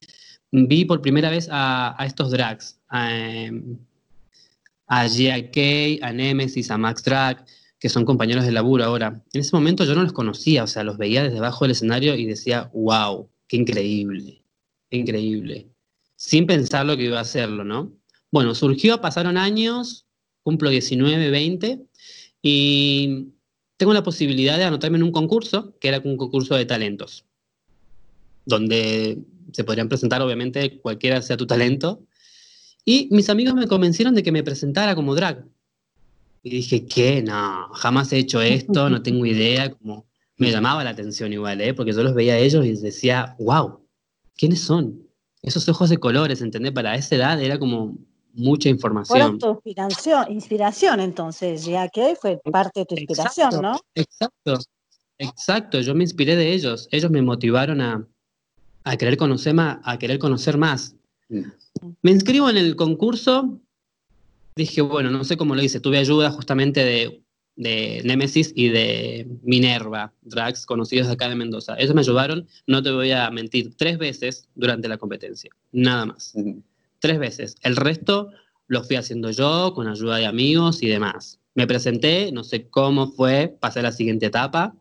vi 0.52 0.84
por 0.84 1.02
primera 1.02 1.30
vez 1.30 1.48
a, 1.50 1.96
estos 2.06 2.30
drags, 2.30 2.78
a, 2.88 3.50
a 4.86 5.08
GIK, 5.08 6.02
a 6.02 6.12
Nemesis, 6.12 6.70
a 6.70 6.78
Max 6.78 7.02
Drag, 7.02 7.44
que 7.78 7.88
son 7.88 8.04
compañeros 8.04 8.44
de 8.44 8.52
laburo 8.52 8.84
ahora. 8.84 9.22
En 9.32 9.40
ese 9.40 9.56
momento 9.56 9.84
yo 9.84 9.94
no 9.94 10.02
los 10.02 10.12
conocía, 10.12 10.64
o 10.64 10.66
sea, 10.66 10.84
los 10.84 10.96
veía 10.96 11.24
desde 11.24 11.38
abajo 11.38 11.64
del 11.64 11.72
escenario 11.72 12.14
y 12.14 12.26
decía, 12.26 12.70
wow, 12.72 13.28
qué 13.48 13.56
increíble, 13.56 14.44
qué 14.90 14.98
increíble. 14.98 15.69
Sin 16.20 16.46
pensar 16.46 16.84
lo 16.84 16.98
que 16.98 17.04
iba 17.04 17.16
a 17.16 17.22
hacerlo, 17.22 17.64
¿no? 17.64 17.94
Bueno, 18.30 18.54
surgió, 18.54 19.00
pasaron 19.00 19.38
años, 19.38 20.04
cumplo 20.42 20.68
19, 20.68 21.30
20, 21.30 21.80
y 22.42 23.28
tengo 23.78 23.94
la 23.94 24.02
posibilidad 24.02 24.58
de 24.58 24.64
anotarme 24.64 24.98
en 24.98 25.04
un 25.04 25.12
concurso, 25.12 25.78
que 25.80 25.88
era 25.88 26.02
un 26.04 26.18
concurso 26.18 26.56
de 26.56 26.66
talentos, 26.66 27.24
donde 28.44 29.16
se 29.52 29.64
podrían 29.64 29.88
presentar, 29.88 30.20
obviamente, 30.20 30.78
cualquiera 30.80 31.22
sea 31.22 31.38
tu 31.38 31.46
talento, 31.46 32.04
y 32.84 33.08
mis 33.10 33.30
amigos 33.30 33.54
me 33.54 33.66
convencieron 33.66 34.14
de 34.14 34.22
que 34.22 34.30
me 34.30 34.44
presentara 34.44 34.94
como 34.94 35.14
drag. 35.14 35.46
Y 36.42 36.50
dije, 36.50 36.84
¿qué? 36.84 37.22
No, 37.22 37.70
jamás 37.72 38.12
he 38.12 38.18
hecho 38.18 38.42
esto, 38.42 38.90
no 38.90 39.02
tengo 39.02 39.24
idea. 39.24 39.70
Como 39.70 40.06
me 40.36 40.50
llamaba 40.50 40.84
la 40.84 40.90
atención 40.90 41.32
igual, 41.32 41.62
¿eh? 41.62 41.72
porque 41.72 41.94
yo 41.94 42.02
los 42.02 42.14
veía 42.14 42.34
a 42.34 42.38
ellos 42.38 42.66
y 42.66 42.72
decía, 42.76 43.36
wow, 43.38 43.80
¿quiénes 44.36 44.60
son? 44.60 45.09
Esos 45.42 45.68
ojos 45.68 45.90
de 45.90 45.98
colores, 45.98 46.42
¿entendés? 46.42 46.72
Para 46.72 46.94
esa 46.94 47.14
edad 47.16 47.40
era 47.40 47.58
como 47.58 47.96
mucha 48.34 48.68
información. 48.68 49.38
Tu 49.38 49.48
inspiración, 49.48 50.30
inspiración 50.30 51.00
entonces, 51.00 51.64
ya 51.64 51.88
que 51.88 52.16
fue 52.20 52.38
parte 52.50 52.80
de 52.80 52.86
tu 52.86 52.94
inspiración, 52.94 53.48
exacto, 53.48 53.62
¿no? 53.62 53.80
Exacto, 53.94 54.58
exacto, 55.18 55.80
yo 55.80 55.94
me 55.94 56.04
inspiré 56.04 56.36
de 56.36 56.52
ellos, 56.52 56.88
ellos 56.90 57.10
me 57.10 57.22
motivaron 57.22 57.80
a, 57.80 58.06
a 58.84 58.96
querer 58.96 59.16
conocer 59.16 59.54
más, 59.54 59.78
a 59.82 59.98
querer 59.98 60.18
conocer 60.18 60.56
más. 60.58 60.94
Mm. 61.28 61.42
Me 62.02 62.10
inscribo 62.10 62.48
en 62.50 62.56
el 62.56 62.76
concurso, 62.76 63.58
dije, 64.56 64.82
bueno, 64.82 65.10
no 65.10 65.24
sé 65.24 65.36
cómo 65.36 65.54
lo 65.54 65.62
hice, 65.62 65.80
tuve 65.80 65.98
ayuda 65.98 66.30
justamente 66.30 66.84
de, 66.84 67.22
de 67.60 68.00
Nemesis 68.04 68.52
y 68.56 68.70
de 68.70 69.28
Minerva, 69.42 70.14
drags 70.22 70.64
conocidos 70.64 71.08
acá 71.08 71.28
de 71.28 71.34
Mendoza. 71.34 71.76
Ellos 71.78 71.94
me 71.94 72.00
ayudaron, 72.00 72.48
no 72.66 72.82
te 72.82 72.90
voy 72.90 73.12
a 73.12 73.30
mentir, 73.30 73.76
tres 73.76 73.98
veces 73.98 74.48
durante 74.54 74.88
la 74.88 74.96
competencia, 74.96 75.50
nada 75.70 76.06
más. 76.06 76.32
Uh 76.34 76.40
-huh. 76.40 76.62
Tres 77.00 77.18
veces. 77.18 77.56
El 77.62 77.76
resto 77.76 78.30
lo 78.66 78.82
fui 78.82 78.96
haciendo 78.96 79.30
yo, 79.30 79.74
con 79.74 79.88
ayuda 79.88 80.16
de 80.16 80.24
amigos 80.24 80.82
y 80.82 80.88
demás. 80.88 81.38
Me 81.54 81.66
presenté, 81.66 82.32
no 82.32 82.44
sé 82.44 82.70
cómo 82.70 83.08
fue, 83.08 83.54
pasé 83.60 83.80
a 83.80 83.82
la 83.82 83.92
siguiente 83.92 84.26
etapa. 84.26 84.74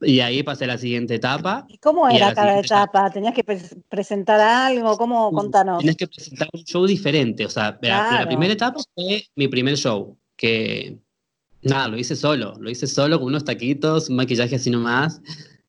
Y 0.00 0.20
ahí 0.20 0.42
pasé 0.42 0.64
a 0.64 0.68
la 0.68 0.78
siguiente 0.78 1.16
etapa. 1.16 1.66
¿Y 1.68 1.76
cómo 1.76 2.08
era 2.08 2.32
cada 2.32 2.58
etapa? 2.58 2.84
etapa? 2.84 3.10
¿Tenías 3.10 3.34
que 3.34 3.44
pre 3.44 3.60
presentar 3.90 4.40
algo? 4.40 4.96
¿Cómo? 4.96 5.30
Contanos. 5.32 5.78
Tienes 5.80 5.96
que 5.96 6.06
presentar 6.06 6.48
un 6.54 6.62
show 6.64 6.86
diferente. 6.86 7.44
O 7.44 7.50
sea, 7.50 7.76
claro. 7.78 8.12
la, 8.12 8.20
la, 8.20 8.26
primera 8.26 8.52
etapa 8.52 8.80
fue 8.94 9.24
mi 9.34 9.48
primer 9.48 9.76
show, 9.76 10.16
que 10.36 10.98
nada, 11.62 11.88
lo 11.88 11.98
hice 11.98 12.16
solo. 12.16 12.54
Lo 12.60 12.70
hice 12.70 12.86
solo 12.86 13.18
con 13.18 13.28
unos 13.28 13.44
taquitos, 13.44 14.08
un 14.08 14.16
maquillaje 14.16 14.56
así 14.56 14.70
nomás. 14.70 15.20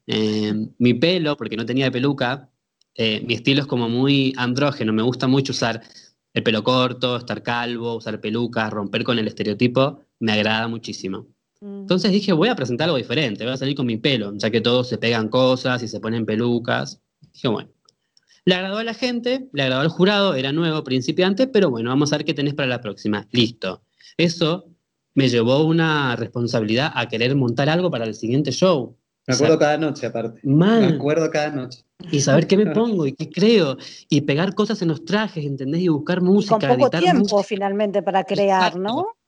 Eh, 0.07 0.53
mi 0.77 0.93
pelo, 0.95 1.37
porque 1.37 1.55
no 1.55 1.65
tenía 1.65 1.91
peluca. 1.91 2.49
Eh, 2.95 3.23
mi 3.25 3.35
estilo 3.35 3.61
es 3.61 3.67
como 3.67 3.89
muy 3.89 4.33
andrógeno. 4.37 4.91
Me 4.93 5.03
gusta 5.03 5.27
mucho 5.27 5.51
usar 5.51 5.81
el 6.33 6.43
pelo 6.43 6.63
corto, 6.63 7.17
estar 7.17 7.43
calvo, 7.43 7.95
usar 7.95 8.19
pelucas, 8.19 8.71
romper 8.71 9.03
con 9.03 9.19
el 9.19 9.27
estereotipo. 9.27 10.01
Me 10.19 10.31
agrada 10.31 10.67
muchísimo. 10.67 11.27
Entonces 11.61 12.11
dije, 12.11 12.31
voy 12.31 12.47
a 12.47 12.55
presentar 12.55 12.85
algo 12.85 12.97
diferente, 12.97 13.43
voy 13.43 13.53
a 13.53 13.57
salir 13.57 13.75
con 13.75 13.85
mi 13.85 13.97
pelo, 13.97 14.31
ya 14.37 14.49
que 14.49 14.61
todos 14.61 14.87
se 14.87 14.97
pegan 14.97 15.27
cosas 15.27 15.83
y 15.83 15.89
se 15.89 15.99
ponen 15.99 16.25
pelucas. 16.25 17.01
Dije, 17.33 17.49
bueno. 17.49 17.69
Le 18.45 18.55
agradó 18.55 18.77
a 18.77 18.83
la 18.83 18.93
gente, 18.93 19.49
le 19.51 19.63
agradó 19.63 19.81
al 19.81 19.89
jurado, 19.89 20.33
era 20.33 20.51
nuevo, 20.53 20.83
principiante, 20.83 21.47
pero 21.47 21.69
bueno, 21.69 21.89
vamos 21.89 22.13
a 22.13 22.17
ver 22.17 22.25
qué 22.25 22.33
tenés 22.33 22.53
para 22.53 22.69
la 22.69 22.81
próxima. 22.81 23.27
Listo. 23.31 23.83
Eso 24.17 24.65
me 25.15 25.29
llevó 25.29 25.63
una 25.65 26.15
responsabilidad 26.15 26.91
a 26.95 27.07
querer 27.07 27.35
montar 27.35 27.69
algo 27.69 27.89
para 27.91 28.05
el 28.05 28.15
siguiente 28.15 28.51
show. 28.51 28.95
Me 29.27 29.35
acuerdo 29.35 29.55
o 29.55 29.59
sea, 29.59 29.67
cada 29.67 29.77
noche, 29.77 30.07
aparte. 30.07 30.39
Mal. 30.43 30.81
Me 30.81 30.87
acuerdo 30.95 31.29
cada 31.29 31.51
noche. 31.51 31.85
Y 32.11 32.21
saber 32.21 32.47
qué 32.47 32.57
me 32.57 32.65
pongo 32.73 33.05
y 33.05 33.13
qué 33.13 33.29
creo. 33.29 33.77
Y 34.09 34.21
pegar 34.21 34.55
cosas 34.55 34.81
en 34.81 34.87
los 34.87 35.05
trajes, 35.05 35.45
¿entendés? 35.45 35.81
Y 35.81 35.87
buscar 35.87 36.21
música. 36.21 36.57
Y 36.57 36.67
con 36.67 36.77
poco 36.77 36.89
tiempo, 36.89 37.19
música. 37.19 37.43
finalmente, 37.43 38.01
para 38.01 38.23
crear, 38.23 38.73
Exacto. 38.73 38.79
¿no? 38.79 39.19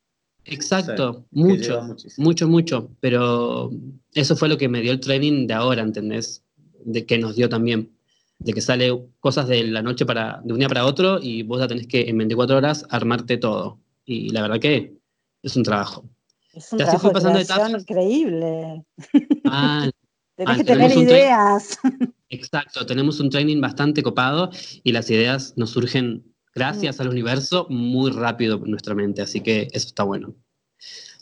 Exacto, 0.45 1.25
sí, 1.31 1.39
mucho, 1.39 1.81
mucho, 2.17 2.47
mucho, 2.47 2.89
pero 2.99 3.71
eso 4.13 4.35
fue 4.35 4.49
lo 4.49 4.57
que 4.57 4.69
me 4.69 4.81
dio 4.81 4.91
el 4.91 4.99
training 4.99 5.45
de 5.45 5.53
ahora, 5.53 5.83
¿entendés? 5.83 6.43
De 6.83 7.05
que 7.05 7.19
nos 7.19 7.35
dio 7.35 7.47
también, 7.47 7.91
de 8.39 8.53
que 8.53 8.61
sale 8.61 8.91
cosas 9.19 9.47
de 9.47 9.63
la 9.65 9.83
noche 9.83 10.05
para, 10.05 10.41
de 10.43 10.53
un 10.53 10.59
día 10.59 10.67
para 10.67 10.85
otro 10.85 11.19
y 11.21 11.43
vos 11.43 11.59
ya 11.59 11.67
tenés 11.67 11.85
que 11.85 12.09
en 12.09 12.17
24 12.17 12.57
horas 12.57 12.85
armarte 12.89 13.37
todo. 13.37 13.79
Y 14.03 14.29
la 14.29 14.41
verdad 14.41 14.59
que 14.59 14.97
es 15.43 15.55
un 15.55 15.63
trabajo. 15.63 16.05
Es 16.53 16.71
un 16.71 16.79
trabajo 16.79 17.09
de 17.11 17.79
increíble. 17.79 18.83
Ah, 19.45 19.89
tenés 20.35 20.53
ah, 20.53 20.57
que 20.57 20.63
tener 20.63 20.97
ideas. 20.97 21.79
Exacto, 22.29 22.85
tenemos 22.85 23.19
un 23.19 23.29
training 23.29 23.61
bastante 23.61 24.03
copado 24.03 24.49
y 24.83 24.91
las 24.91 25.09
ideas 25.09 25.53
nos 25.57 25.71
surgen 25.71 26.23
gracias 26.53 26.99
al 26.99 27.09
universo 27.09 27.67
muy 27.69 28.11
rápido 28.11 28.61
en 28.63 28.71
nuestra 28.71 28.95
mente, 28.95 29.21
así 29.21 29.41
que 29.41 29.67
eso 29.71 29.87
está 29.87 30.03
bueno. 30.03 30.33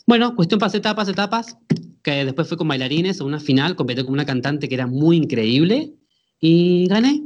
Bueno, 0.06 0.34
cuestión 0.34 0.58
pasé 0.58 0.78
etapas, 0.78 1.08
etapas, 1.08 1.56
que 2.02 2.24
después 2.24 2.48
fue 2.48 2.56
con 2.56 2.66
bailarines, 2.66 3.20
a 3.20 3.24
una 3.24 3.38
final, 3.38 3.76
competí 3.76 4.02
con 4.02 4.12
una 4.12 4.26
cantante 4.26 4.68
que 4.68 4.74
era 4.74 4.86
muy 4.86 5.16
increíble 5.16 5.92
y 6.40 6.86
gané 6.88 7.22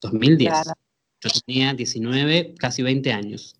2010. 0.00 0.50
Claro. 0.50 0.72
Yo 1.20 1.30
tenía 1.44 1.74
19, 1.74 2.54
casi 2.58 2.82
20 2.82 3.12
años. 3.12 3.56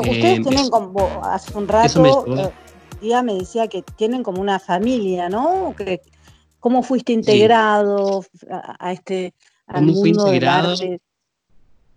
Ustedes 0.00 0.38
eh, 0.38 0.42
tienen 0.42 0.68
como, 0.68 1.22
hace 1.24 1.56
un 1.56 1.68
rato, 1.68 2.00
me, 2.26 2.42
eh, 3.02 3.22
me 3.22 3.34
decía 3.34 3.68
que 3.68 3.82
tienen 3.96 4.22
como 4.22 4.40
una 4.40 4.58
familia, 4.58 5.28
¿no? 5.28 5.74
Que, 5.76 6.00
¿Cómo 6.60 6.82
fuiste 6.82 7.12
integrado 7.12 8.24
a, 8.78 8.92
este 8.92 9.34
al 9.66 9.86
mundo 9.86 10.26
del 10.26 10.46
arte? 10.46 11.00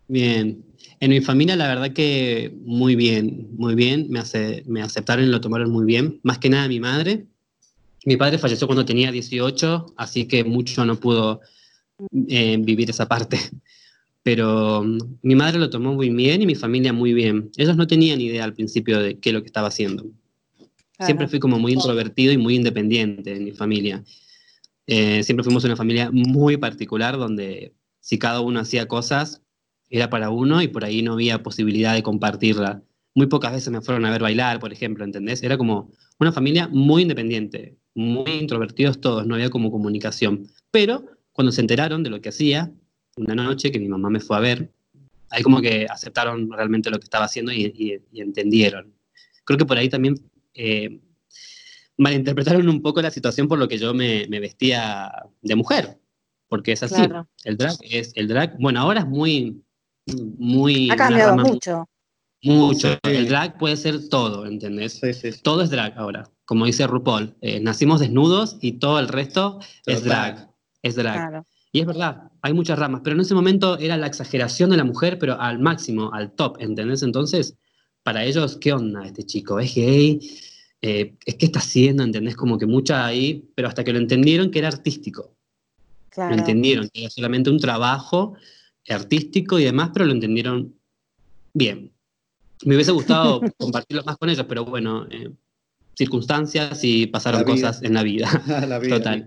Bien, 0.08 0.66
en 1.00 1.10
mi 1.12 1.22
familia 1.22 1.56
la 1.56 1.68
verdad 1.68 1.94
que 1.94 2.52
muy 2.64 2.96
bien, 2.96 3.50
muy 3.58 3.76
bien, 3.76 4.08
me, 4.10 4.20
hace, 4.20 4.64
me 4.66 4.82
aceptaron 4.82 5.26
y 5.26 5.28
lo 5.28 5.40
tomaron 5.40 5.72
muy 5.72 5.86
bien, 5.86 6.20
más 6.24 6.40
que 6.40 6.50
nada 6.50 6.68
mi 6.68 6.80
madre. 6.80 7.26
Mi 8.06 8.18
padre 8.18 8.38
falleció 8.38 8.68
cuando 8.68 8.86
tenía 8.86 9.12
18, 9.12 9.94
así 9.98 10.26
que 10.28 10.44
mucho 10.44 10.84
no 10.86 10.96
pudo 11.00 11.42
eh, 12.28 12.58
vivir 12.60 12.90
esa 12.90 13.08
parte 13.08 13.38
pero 14.26 14.84
mm, 14.84 14.98
mi 15.22 15.36
madre 15.36 15.60
lo 15.60 15.70
tomó 15.70 15.94
muy 15.94 16.10
bien 16.10 16.42
y 16.42 16.48
mi 16.48 16.56
familia 16.56 16.92
muy 16.92 17.14
bien. 17.14 17.52
Ellos 17.58 17.78
no 17.78 17.86
tenían 17.86 18.20
idea 18.20 18.44
al 18.44 18.56
principio 18.56 19.00
de 19.00 19.20
qué 19.20 19.30
es 19.30 19.36
lo 19.36 19.42
que 19.42 19.46
estaba 19.46 19.68
haciendo. 19.68 20.08
Siempre 21.00 21.28
fui 21.28 21.40
como 21.40 21.60
muy 21.60 21.74
introvertido 21.74 22.34
y 22.34 22.38
muy 22.38 22.56
independiente 22.56 23.36
en 23.36 23.44
mi 23.44 23.52
familia. 23.52 24.04
Eh, 24.88 25.22
siempre 25.22 25.44
fuimos 25.44 25.64
una 25.64 25.76
familia 25.76 26.10
muy 26.12 26.58
particular 26.58 27.18
donde 27.18 27.76
si 28.00 28.18
cada 28.18 28.42
uno 28.42 28.62
hacía 28.62 28.88
cosas 28.88 29.44
era 29.92 30.10
para 30.10 30.32
uno 30.32 30.60
y 30.64 30.70
por 30.70 30.86
ahí 30.86 31.04
no 31.04 31.14
había 31.14 31.44
posibilidad 31.44 31.94
de 31.94 32.02
compartirla. 32.02 32.82
Muy 33.14 33.28
pocas 33.28 33.52
veces 33.52 33.72
me 33.72 33.82
fueron 33.82 34.06
a 34.06 34.12
ver 34.12 34.24
bailar, 34.24 34.60
por 34.60 34.74
ejemplo, 34.74 35.06
¿entendés? 35.06 35.44
Era 35.44 35.56
como 35.60 35.92
una 36.20 36.32
familia 36.32 36.68
muy 36.68 37.04
independiente, 37.04 37.78
muy 37.94 38.32
introvertidos 38.32 39.00
todos, 39.00 39.28
no 39.28 39.36
había 39.36 39.52
como 39.52 39.70
comunicación. 39.70 40.48
Pero 40.72 41.06
cuando 41.32 41.52
se 41.52 41.62
enteraron 41.62 42.02
de 42.02 42.10
lo 42.10 42.22
que 42.22 42.30
hacía, 42.30 42.72
una 43.16 43.36
noche 43.36 43.72
que 43.72 43.80
mi 43.80 43.88
mamá 43.88 44.10
me 44.10 44.20
fue 44.20 44.38
a 44.38 44.42
ver, 44.42 44.72
ahí 45.30 45.42
como 45.44 45.62
que 45.62 45.86
aceptaron 45.90 46.52
realmente 46.52 46.90
lo 46.90 46.98
que 47.00 47.06
estaba 47.06 47.26
haciendo 47.26 47.52
y, 47.52 48.02
entendieron. 48.14 48.94
Creo 49.44 49.58
que 49.58 49.66
por 49.66 49.78
ahí 49.78 49.90
también 49.90 50.16
eh, 50.54 51.00
malinterpretaron 51.98 52.68
un 52.68 52.82
poco 52.82 53.02
la 53.02 53.12
situación 53.12 53.48
por 53.48 53.60
lo 53.60 53.68
que 53.68 53.78
yo 53.78 53.94
me, 53.94 54.26
vestía 54.28 55.12
de 55.42 55.56
mujer, 55.56 55.98
porque 56.48 56.74
es 56.74 56.84
así. 56.84 57.04
El 57.44 57.58
drag 57.58 57.76
es 57.82 58.12
el 58.16 58.28
drag, 58.28 58.58
bueno, 58.60 58.82
ahora 58.82 59.02
es 59.02 59.08
muy 59.08 59.62
muy 60.38 60.90
ha 60.92 60.96
cambiado 60.96 61.36
mucho. 61.38 61.90
Mucho. 62.44 63.00
El 63.04 63.28
drag 63.28 63.58
puede 63.58 63.76
ser 63.76 64.08
todo, 64.10 64.46
¿entendés? 64.46 65.02
Todo 65.42 65.64
es 65.64 65.70
drag 65.72 65.98
ahora. 65.98 66.30
Como 66.46 66.66
dice 66.66 66.86
RuPaul, 66.86 67.36
eh, 67.42 67.60
nacimos 67.60 68.02
desnudos 68.02 68.58
y 68.62 68.74
todo 68.74 69.00
el 69.00 69.08
resto 69.08 69.60
es 69.88 70.04
drag. 70.04 70.52
Es 70.84 70.96
drag. 70.96 71.44
Y 71.72 71.82
es 71.82 71.88
verdad, 71.88 72.32
hay 72.46 72.54
muchas 72.54 72.78
ramas, 72.78 73.02
pero 73.04 73.16
en 73.16 73.22
ese 73.22 73.34
momento 73.34 73.80
era 73.80 73.98
la 73.98 74.06
exageración 74.06 74.70
de 74.70 74.78
la 74.78 74.84
mujer, 74.84 75.18
pero 75.18 75.42
al 75.42 75.58
máximo, 75.58 76.14
al 76.14 76.32
top, 76.34 76.58
¿entendés? 76.60 77.02
Entonces, 77.02 77.56
para 78.04 78.24
ellos, 78.24 78.58
¿qué 78.58 78.72
onda 78.72 79.04
este 79.04 79.24
chico? 79.24 79.60
¿Es 79.60 79.74
gay? 79.74 80.20
Eh, 80.80 81.16
¿Es 81.26 81.36
que 81.36 81.48
está 81.48 81.58
haciendo? 81.58 82.04
¿Entendés? 82.04 82.36
Como 82.36 82.60
que 82.60 82.68
mucha 82.68 83.04
ahí, 83.04 83.50
pero 83.56 83.68
hasta 83.68 83.84
que 83.84 83.92
lo 83.92 83.98
entendieron 83.98 84.52
que 84.52 84.60
era 84.60 84.68
artístico. 84.68 85.36
Lo 86.16 86.36
entendieron, 86.36 86.88
que 86.94 87.02
era 87.02 87.10
solamente 87.10 87.50
un 87.50 87.60
trabajo 87.60 88.36
artístico 88.88 89.58
y 89.58 89.64
demás, 89.64 89.90
pero 89.92 90.06
lo 90.06 90.12
entendieron 90.12 90.76
bien. 91.52 91.94
Me 92.64 92.76
hubiese 92.76 92.92
gustado 92.92 93.42
compartirlo 93.58 94.04
más 94.04 94.18
con 94.18 94.30
ellos, 94.30 94.46
pero 94.48 94.66
bueno, 94.66 95.08
eh, 95.10 95.32
circunstancias 95.98 96.84
y 96.84 97.08
pasaron 97.08 97.44
cosas 97.44 97.82
en 97.82 97.96
la 97.96 98.04
vida. 98.04 98.30
la 98.68 98.78
vida 98.78 98.98
Total. 98.98 99.26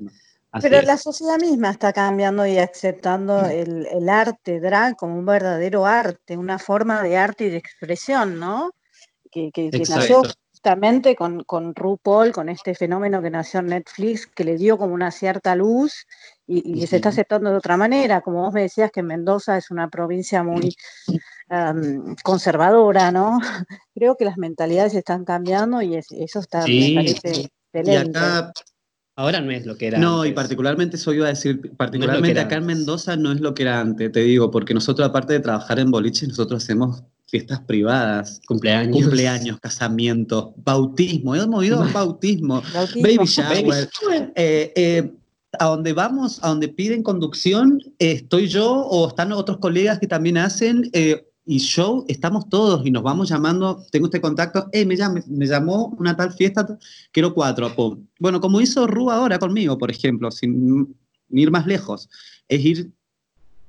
Pero 0.62 0.80
la 0.82 0.96
sociedad 0.96 1.38
misma 1.38 1.70
está 1.70 1.92
cambiando 1.92 2.46
y 2.46 2.58
aceptando 2.58 3.42
mm. 3.42 3.50
el, 3.50 4.08
arte 4.08 4.60
drag 4.60 4.96
como 4.96 5.18
un 5.18 5.26
verdadero 5.26 5.84
arte, 5.84 6.36
una 6.36 6.58
forma 6.58 7.02
de 7.02 7.16
arte 7.16 7.44
y 7.44 7.50
de 7.50 7.58
expresión, 7.58 8.38
¿no? 8.38 8.70
Que, 9.30 9.50
nació 9.88 10.22
justamente 10.50 11.14
con, 11.14 11.44
con, 11.44 11.74
RuPaul, 11.74 12.32
con 12.32 12.48
este 12.48 12.74
fenómeno 12.74 13.20
que 13.20 13.30
nació 13.30 13.60
en 13.60 13.66
Netflix, 13.66 14.26
que 14.26 14.42
le 14.42 14.56
dio 14.56 14.78
como 14.78 14.94
una 14.94 15.10
cierta 15.10 15.54
luz 15.54 16.06
y, 16.46 16.86
se 16.86 16.96
está 16.96 17.10
aceptando 17.10 17.50
de 17.50 17.56
otra 17.56 17.76
manera. 17.76 18.22
Como 18.22 18.42
vos 18.42 18.54
me 18.54 18.62
decías 18.62 18.90
que 18.90 19.02
Mendoza 19.02 19.58
es 19.58 19.70
una 19.70 19.88
provincia 19.88 20.42
muy 20.42 20.74
conservadora, 22.24 23.12
¿no? 23.12 23.38
Creo 23.94 24.16
que 24.16 24.24
las 24.24 24.38
mentalidades 24.38 24.94
están 24.94 25.26
cambiando 25.26 25.82
y 25.82 25.94
eso 25.94 26.40
está, 26.40 26.64
me 26.66 26.92
parece 26.94 27.50
excelente. 27.72 28.18
Ahora 29.18 29.40
no 29.40 29.50
es 29.50 29.66
lo 29.66 29.76
que 29.76 29.88
era. 29.88 29.98
No, 29.98 30.24
y 30.24 30.30
particularmente 30.30 30.94
eso 30.94 31.12
iba 31.12 31.26
a 31.26 31.30
decir, 31.30 31.72
particularmente 31.76 32.38
acá 32.38 32.54
en 32.54 32.66
Mendoza 32.66 33.16
no 33.16 33.32
es 33.32 33.40
lo 33.40 33.52
que 33.52 33.64
era 33.64 33.80
antes, 33.80 34.12
te 34.12 34.20
digo, 34.20 34.52
porque 34.52 34.74
nosotros 34.74 35.08
aparte 35.08 35.32
de 35.32 35.40
trabajar 35.40 35.80
en 35.80 35.90
boliches, 35.90 36.28
nosotros 36.28 36.62
hacemos 36.62 37.02
fiestas 37.26 37.58
privadas, 37.62 38.40
cumpleaños, 38.46 38.96
cumpleaños 38.96 39.58
casamientos, 39.58 40.50
bautismo, 40.64 41.34
hemos 41.34 41.48
movido 41.48 41.84
bautismo, 41.92 42.62
baby 43.02 43.26
shower. 43.26 43.90
Eh, 44.36 44.72
eh, 44.76 45.12
a 45.58 45.64
donde 45.64 45.92
vamos, 45.94 46.38
a 46.44 46.50
donde 46.50 46.68
piden 46.68 47.02
conducción, 47.02 47.82
estoy 47.98 48.46
yo 48.46 48.70
o 48.70 49.08
están 49.08 49.32
otros 49.32 49.58
colegas 49.58 49.98
que 49.98 50.06
también 50.06 50.38
hacen, 50.38 50.90
eh, 50.92 51.27
y 51.50 51.60
show, 51.60 52.04
estamos 52.08 52.50
todos 52.50 52.84
y 52.84 52.90
nos 52.90 53.02
vamos 53.02 53.30
llamando, 53.30 53.82
tengo 53.90 54.04
este 54.04 54.20
contacto, 54.20 54.68
me, 54.74 54.96
me 55.28 55.46
llamó 55.46 55.86
una 55.98 56.14
tal 56.14 56.34
fiesta, 56.34 56.78
quiero 57.10 57.32
cuatro, 57.32 57.74
pum. 57.74 58.06
Bueno, 58.20 58.38
como 58.38 58.60
hizo 58.60 58.86
Ru 58.86 59.10
ahora 59.10 59.38
conmigo, 59.38 59.78
por 59.78 59.90
ejemplo, 59.90 60.30
sin 60.30 60.94
ir 61.30 61.50
más 61.50 61.66
lejos, 61.66 62.10
es 62.48 62.62
ir 62.62 62.90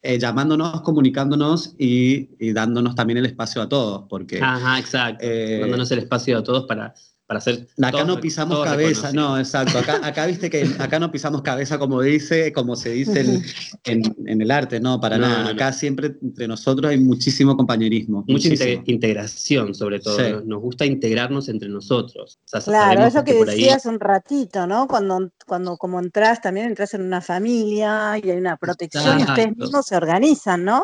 eh, 0.01 0.19
llamándonos, 0.19 0.81
comunicándonos 0.81 1.73
y, 1.77 2.27
y, 2.37 2.51
dándonos 2.51 2.95
también 2.95 3.19
el 3.19 3.27
espacio 3.27 3.61
a 3.61 3.69
todos, 3.69 4.03
porque... 4.09 4.41
Ajá, 4.41 4.77
exacto, 4.77 5.23
eh, 5.25 5.59
dándonos 5.61 5.89
el 5.91 5.99
espacio 5.99 6.37
a 6.37 6.43
todos 6.43 6.65
para 6.65 6.93
para 7.29 7.37
hacer. 7.37 7.67
Acá 7.83 8.03
no 8.05 8.19
pisamos 8.19 8.63
cabeza, 8.63 9.13
no, 9.13 9.37
exacto. 9.37 9.77
Acá, 9.77 9.99
acá 10.01 10.25
viste 10.25 10.49
que 10.49 10.67
acá 10.79 10.97
no 10.97 11.11
pisamos 11.11 11.43
cabeza 11.43 11.77
como 11.77 12.01
dice, 12.01 12.51
como 12.51 12.75
se 12.75 12.89
dice 12.89 13.43
en, 13.83 14.01
en, 14.25 14.41
el 14.41 14.49
arte, 14.49 14.79
no, 14.79 14.99
para 14.99 15.19
nada. 15.19 15.51
acá 15.51 15.71
siempre 15.71 16.17
entre 16.23 16.47
nosotros 16.47 16.89
hay 16.89 16.99
muchísimo 16.99 17.55
compañerismo. 17.55 18.25
Mucha 18.27 18.49
integración, 18.85 19.75
sobre 19.75 19.99
todo. 19.99 20.41
Nos 20.43 20.59
gusta 20.59 20.87
integrarnos 20.87 21.49
entre 21.49 21.69
nosotros. 21.69 22.39
claro, 22.65 23.05
eso 23.05 23.23
que, 23.23 23.45
decías 23.45 23.85
un 23.85 23.99
ratito, 23.99 24.65
¿no? 24.65 24.87
Cuando, 24.87 25.29
cuando 25.45 25.77
como 25.77 25.99
entras, 25.99 26.41
también 26.41 26.65
entras 26.65 26.95
en 26.95 27.03
una 27.03 27.21
familia 27.21 28.17
y 28.17 28.31
hay 28.31 28.39
una 28.39 28.57
protección 28.57 29.19
y 29.19 29.23
ustedes 29.25 29.55
mismos 29.55 29.85
se 29.85 29.95
organizan, 29.95 30.65
¿no? 30.65 30.83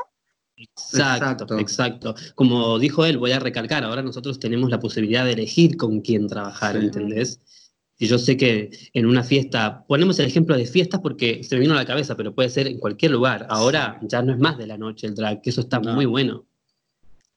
Exacto, 0.57 1.59
exacto, 1.59 2.15
Como 2.33 2.79
dijo 2.79 3.05
él, 3.05 3.17
voy 3.17 3.31
a 3.31 3.39
recalcar, 3.39 3.83
ahora 3.83 4.01
nosotros 4.01 4.39
tenemos 4.39 4.69
la 4.69 4.79
posibilidad 4.79 5.25
de 5.25 5.33
elegir 5.33 5.75
con 5.75 5.99
quién 5.99 6.27
trabajar, 6.27 6.77
¿entendés? 6.77 7.41
Y 7.97 8.07
yo 8.07 8.17
sé 8.17 8.37
que 8.37 8.71
en 8.93 9.05
una 9.05 9.23
fiesta, 9.23 9.85
ponemos 9.87 10.19
el 10.19 10.25
ejemplo 10.25 10.55
de 10.55 10.65
fiestas 10.65 10.99
porque 11.01 11.43
se 11.43 11.55
me 11.55 11.61
vino 11.61 11.73
a 11.73 11.77
la 11.77 11.85
cabeza, 11.85 12.15
pero 12.15 12.33
puede 12.33 12.49
ser 12.49 12.67
en 12.67 12.77
cualquier 12.77 13.11
lugar. 13.11 13.47
Ahora 13.49 13.99
ya 14.01 14.21
no 14.21 14.33
es 14.33 14.39
más 14.39 14.57
de 14.57 14.67
la 14.67 14.77
noche 14.77 15.07
el 15.07 15.15
drag, 15.15 15.41
que 15.41 15.49
eso 15.49 15.61
está 15.61 15.79
muy 15.79 16.05
bueno. 16.05 16.45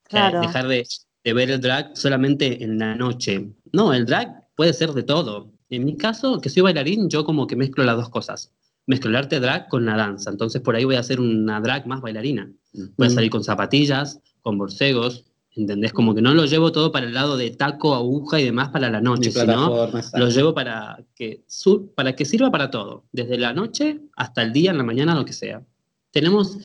Claro. 0.04 0.40
dejar 0.40 0.66
de, 0.68 0.87
de, 1.22 1.33
ver 1.35 1.50
el 1.50 1.61
drag 1.61 1.94
solamente 1.94 2.64
en 2.64 2.78
la 2.78 2.94
noche. 2.94 3.52
No, 3.72 3.92
el 3.92 4.07
drag 4.07 4.48
puede 4.57 4.72
ser 4.72 4.92
de 4.92 5.02
todo. 5.02 5.52
En 5.70 5.85
mi 5.85 5.96
caso, 5.96 6.40
que 6.40 6.48
soy 6.48 6.62
bailarín, 6.62 7.11
yo 7.11 7.24
como 7.24 7.46
que 7.46 7.54
mezclo 7.54 7.85
las 7.85 7.96
dos 7.96 8.09
cosas. 8.09 8.52
Mezclo 8.88 9.11
el 9.11 9.16
arte 9.16 9.38
drag 9.38 9.68
con 9.68 9.85
la 9.85 9.96
danza. 9.96 10.31
Entonces 10.31 10.62
por 10.62 10.74
ahí 10.74 10.85
voy 10.85 10.96
a 10.96 11.01
hacer 11.01 11.20
una 11.20 11.61
drag 11.61 11.87
más 11.87 12.01
bailarina. 12.01 12.51
Voy 12.96 13.07
a 13.07 13.11
salir 13.11 13.31
con 13.31 13.44
zapatillas, 13.44 14.20
con 14.40 14.57
borcegos, 14.57 15.27
¿entendés? 15.55 15.92
Como 15.92 16.14
que 16.14 16.22
no 16.22 16.33
lo 16.33 16.46
llevo 16.46 16.72
todo 16.72 16.90
para 16.90 17.07
el 17.07 17.12
lado 17.12 17.37
de 17.37 17.51
taco, 17.51 17.94
aguja 17.94 18.40
y 18.40 18.44
demás 18.44 18.70
para 18.70 18.90
la 18.90 19.03
noche, 19.03 19.31
sino 19.31 19.90
lo 20.14 20.29
llevo 20.31 20.55
para 20.55 21.05
que, 21.14 21.44
para 21.94 22.16
que 22.16 22.24
sirva 22.24 22.51
para 22.51 22.70
todo, 22.70 23.05
desde 23.12 23.37
la 23.37 23.53
noche 23.53 24.01
hasta 24.16 24.42
el 24.42 24.55
día, 24.55 24.70
en 24.70 24.79
la 24.79 24.85
mañana, 24.85 25.14
lo 25.14 25.24
que 25.24 25.35
sea. 25.35 25.62
Tenemos 26.11 26.57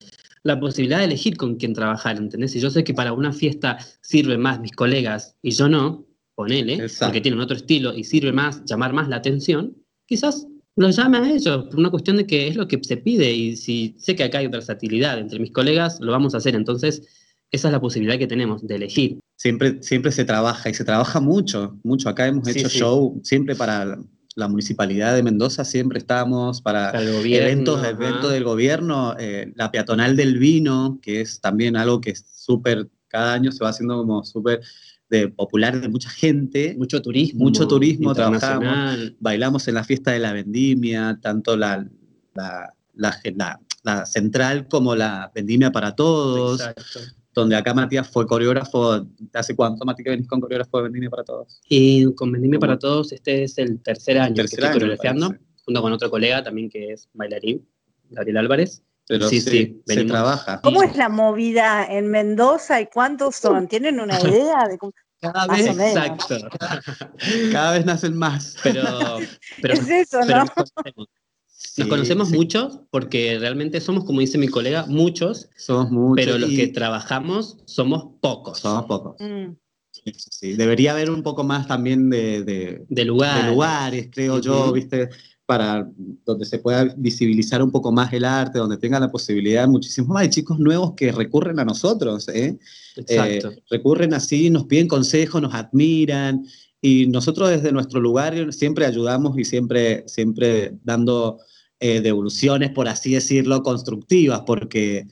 la 0.44 0.60
posibilidad 0.60 1.00
de 1.00 1.06
elegir 1.06 1.36
con 1.36 1.56
quién 1.56 1.74
trabajar, 1.74 2.18
¿entendés? 2.18 2.52
Si 2.52 2.62
yo 2.62 2.70
sé 2.70 2.86
que 2.86 2.94
para 2.94 3.12
una 3.12 3.34
fiesta 3.34 3.78
sirve 4.02 4.38
más 4.38 4.62
mis 4.62 4.72
colegas 4.72 5.36
y 5.42 5.52
yo 5.52 5.68
no, 5.68 6.06
ponele, 6.36 6.88
porque 7.00 7.22
tienen 7.22 7.42
otro 7.42 7.58
estilo 7.58 7.94
y 7.94 8.06
sirve 8.06 8.32
más, 8.32 8.64
llamar 8.66 8.94
más 8.94 9.10
la 9.10 9.18
atención, 9.18 9.76
quizás 10.06 10.48
los 10.76 10.96
llame 10.96 11.18
a 11.18 11.30
ellos, 11.32 11.66
por 11.66 11.80
una 11.80 11.92
cuestión 11.92 12.18
de 12.18 12.26
que 12.26 12.48
es 12.48 12.56
lo 12.56 12.68
que 12.68 12.80
se 12.84 12.98
pide 12.98 13.32
y 13.32 13.56
si 13.56 13.96
sé 13.98 14.16
que 14.16 14.24
acá 14.24 14.40
hay 14.40 14.48
versatilidad 14.48 15.20
entre 15.20 15.40
mis 15.40 15.52
colegas, 15.52 16.00
lo 16.00 16.12
vamos 16.12 16.34
a 16.34 16.38
hacer. 16.38 16.56
Entonces, 16.56 17.04
esa 17.52 17.68
es 17.68 17.72
la 17.72 17.80
posibilidad 17.80 18.18
que 18.18 18.28
tenemos 18.28 18.66
de 18.66 18.76
elegir. 18.76 19.20
Siempre, 19.36 19.82
siempre 19.84 20.12
se 20.12 20.26
trabaja 20.26 20.70
y 20.70 20.74
se 20.74 20.84
trabaja 20.84 21.20
mucho, 21.20 21.78
mucho. 21.84 22.10
Acá 22.10 22.28
hemos 22.28 22.48
hecho 22.48 22.70
show 22.70 23.20
siempre 23.24 23.56
para 23.56 23.98
la 24.36 24.48
municipalidad 24.48 25.16
de 25.16 25.22
Mendoza, 25.22 25.64
siempre 25.64 26.00
estamos 26.00 26.62
para, 26.62 26.90
eventos, 26.90 27.86
eventos 27.86 28.32
del 28.32 28.44
gobierno, 28.44 29.16
eh, 29.20 29.54
la 29.56 29.72
peatonal 29.72 30.16
del 30.16 30.40
vino, 30.40 31.00
que 31.02 31.22
es 31.22 31.40
también 31.40 31.78
algo 31.78 32.02
que 32.02 32.12
es 32.12 32.26
súper, 32.36 32.90
cada 33.08 33.34
año 33.34 33.52
se 33.52 33.64
va 33.64 33.70
haciendo 33.70 33.98
como 33.98 34.24
súper 34.24 34.62
de 35.10 35.28
popular 35.28 35.80
de 35.80 35.90
mucha 35.90 36.10
gente. 36.10 36.76
Mucho 36.78 37.02
turismo. 37.02 37.44
Mucho 37.44 37.68
turismo, 37.68 38.14
trabajamos, 38.14 39.14
bailamos 39.20 39.68
en 39.68 39.76
la 39.76 39.84
fiesta 39.84 40.12
de 40.12 40.20
la 40.20 40.34
vendimia, 40.34 41.20
tanto 41.22 41.56
la, 41.56 41.88
la, 42.34 42.74
la, 43.84 44.06
central 44.06 44.68
como 44.68 44.96
la 44.96 45.32
vendimia 45.34 45.72
para 45.72 45.96
todos. 45.96 46.62
Donde 47.36 47.56
acá 47.56 47.74
Matías 47.74 48.08
fue 48.08 48.28
coreógrafo, 48.28 49.08
¿hace 49.34 49.56
cuánto 49.56 49.86
Matías 49.86 50.04
que 50.04 50.10
venís 50.12 50.28
con 50.28 50.40
coreógrafo 50.40 50.78
de 50.78 50.84
Vendimia 50.84 51.10
para 51.10 51.24
Todos? 51.24 51.62
Y 51.68 52.14
con 52.14 52.32
Vendimia 52.32 52.60
para 52.60 52.78
Todos 52.78 53.12
este 53.12 53.44
es 53.44 53.58
el 53.58 53.82
tercer 53.82 54.20
año 54.20 54.36
que 54.36 54.42
estoy 54.44 54.72
coreografiando, 54.72 55.36
junto 55.66 55.82
con 55.82 55.92
otro 55.92 56.12
colega 56.12 56.44
también 56.44 56.70
que 56.70 56.92
es 56.92 57.10
bailarín, 57.14 57.68
Gabriel 58.12 58.38
Álvarez. 58.38 58.84
Pero 59.08 59.28
sí, 59.28 59.42
sí, 59.42 59.82
se 59.86 60.06
trabaja. 60.06 60.62
¿Cómo 60.62 60.82
es 60.84 60.96
la 60.96 61.10
movida 61.10 61.86
en 61.86 62.10
Mendoza 62.10 62.80
y 62.80 62.88
cuántos 62.88 63.36
son? 63.36 63.68
¿Tienen 63.68 64.00
una 64.00 64.20
idea 64.22 64.68
de 64.68 64.78
cómo? 64.78 64.94
Cada 65.22 65.48
vez, 65.48 65.68
exacto. 65.68 66.38
Cada 67.52 67.72
vez 67.74 67.86
nacen 67.86 68.18
más. 68.18 68.58
Pero, 68.64 68.84
pero 69.62 69.74
es 69.74 69.90
eso, 69.90 70.20
¿no? 70.26 70.46
Nos 71.78 71.88
conocemos, 71.88 72.30
muchos 72.30 72.82
porque 72.92 73.38
realmente 73.40 73.80
somos, 73.80 74.04
como 74.04 74.20
dice 74.20 74.38
mi 74.38 74.48
colega, 74.48 74.86
muchos. 74.86 75.50
Somos 75.56 75.92
muchos. 75.92 76.26
Pero 76.26 76.38
los 76.38 76.50
que 76.50 76.68
trabajamos 76.68 77.58
somos 77.66 78.06
pocos. 78.22 78.60
Somos 78.60 78.86
pocos. 78.86 79.16
Mm. 79.20 79.54
Sí, 80.12 80.54
Debería 80.54 80.92
haber 80.92 81.10
un 81.10 81.24
poco 81.24 81.44
más 81.44 81.68
también 81.68 82.10
de, 82.10 82.44
de, 82.44 82.86
de 82.90 83.06
lugares. 83.06 83.46
de 83.46 83.52
lugares, 83.52 84.10
creo 84.12 84.40
yo, 84.40 84.74
¿viste? 84.74 85.10
Para 85.46 85.90
donde 86.26 86.46
se 86.46 86.60
pueda 86.60 86.94
visibilizar 86.98 87.62
un 87.62 87.72
poco 87.72 87.92
más 87.92 88.14
el 88.14 88.24
arte, 88.24 88.60
donde 88.60 88.78
tenga 88.78 89.00
la 89.00 89.12
posibilidad 89.12 89.68
muchísimos 89.68 90.10
más 90.10 90.24
de 90.24 90.30
chicos 90.30 90.58
nuevos 90.58 90.94
que 90.96 91.12
recurren 91.12 91.60
a 91.60 91.66
nosotros, 91.66 92.30
¿eh? 92.30 92.58
Exacto. 92.96 93.50
Eh, 93.50 93.64
recurren 93.70 94.14
así, 94.14 94.50
nos 94.50 94.66
piden 94.66 94.88
consejos, 94.88 95.42
nos 95.42 95.54
admiran 95.54 96.46
y 96.82 97.08
nosotros 97.08 97.50
desde 97.50 97.72
nuestro 97.72 98.00
lugar 98.00 98.54
siempre 98.54 98.86
ayudamos 98.86 99.38
y 99.38 99.46
siempre, 99.46 100.04
siempre 100.08 100.74
dando 100.84 101.40
eh, 101.80 102.02
devoluciones, 102.02 102.72
por 102.72 102.88
así 102.88 103.14
decirlo, 103.14 103.64
constructivas, 103.64 104.44
porque 104.46 105.08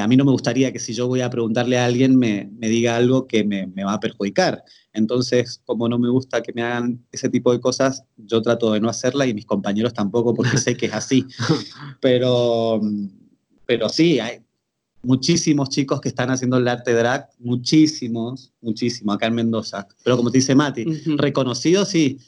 a 0.00 0.08
mí 0.08 0.16
no 0.16 0.24
me 0.24 0.32
gustaría 0.32 0.72
que 0.72 0.78
si 0.78 0.92
yo 0.92 1.06
voy 1.06 1.20
a 1.20 1.30
preguntarle 1.30 1.78
a 1.78 1.84
alguien 1.84 2.16
me, 2.16 2.50
me 2.58 2.68
diga 2.68 2.96
algo 2.96 3.26
que 3.26 3.44
me, 3.44 3.66
me 3.68 3.84
va 3.84 3.94
a 3.94 4.00
perjudicar. 4.00 4.62
Entonces, 4.92 5.60
como 5.64 5.88
no 5.88 5.98
me 5.98 6.08
gusta 6.08 6.42
que 6.42 6.52
me 6.54 6.62
hagan 6.62 7.04
ese 7.12 7.28
tipo 7.28 7.52
de 7.52 7.60
cosas, 7.60 8.04
yo 8.16 8.40
trato 8.40 8.72
de 8.72 8.80
no 8.80 8.88
hacerla 8.88 9.26
y 9.26 9.34
mis 9.34 9.44
compañeros 9.44 9.92
tampoco 9.92 10.34
porque 10.34 10.56
sé 10.56 10.76
que 10.76 10.86
es 10.86 10.94
así. 10.94 11.26
Pero, 12.00 12.80
pero 13.66 13.88
sí, 13.88 14.20
hay 14.20 14.38
muchísimos 15.02 15.70
chicos 15.70 16.00
que 16.00 16.08
están 16.08 16.30
haciendo 16.30 16.56
el 16.56 16.68
arte 16.68 16.92
drag, 16.92 17.28
muchísimos, 17.38 18.52
muchísimos, 18.60 19.16
acá 19.16 19.26
en 19.26 19.34
Mendoza. 19.34 19.86
Pero 20.04 20.16
como 20.16 20.30
te 20.30 20.38
dice 20.38 20.54
Mati, 20.54 20.84
reconocidos 21.16 21.88
sí. 21.88 22.18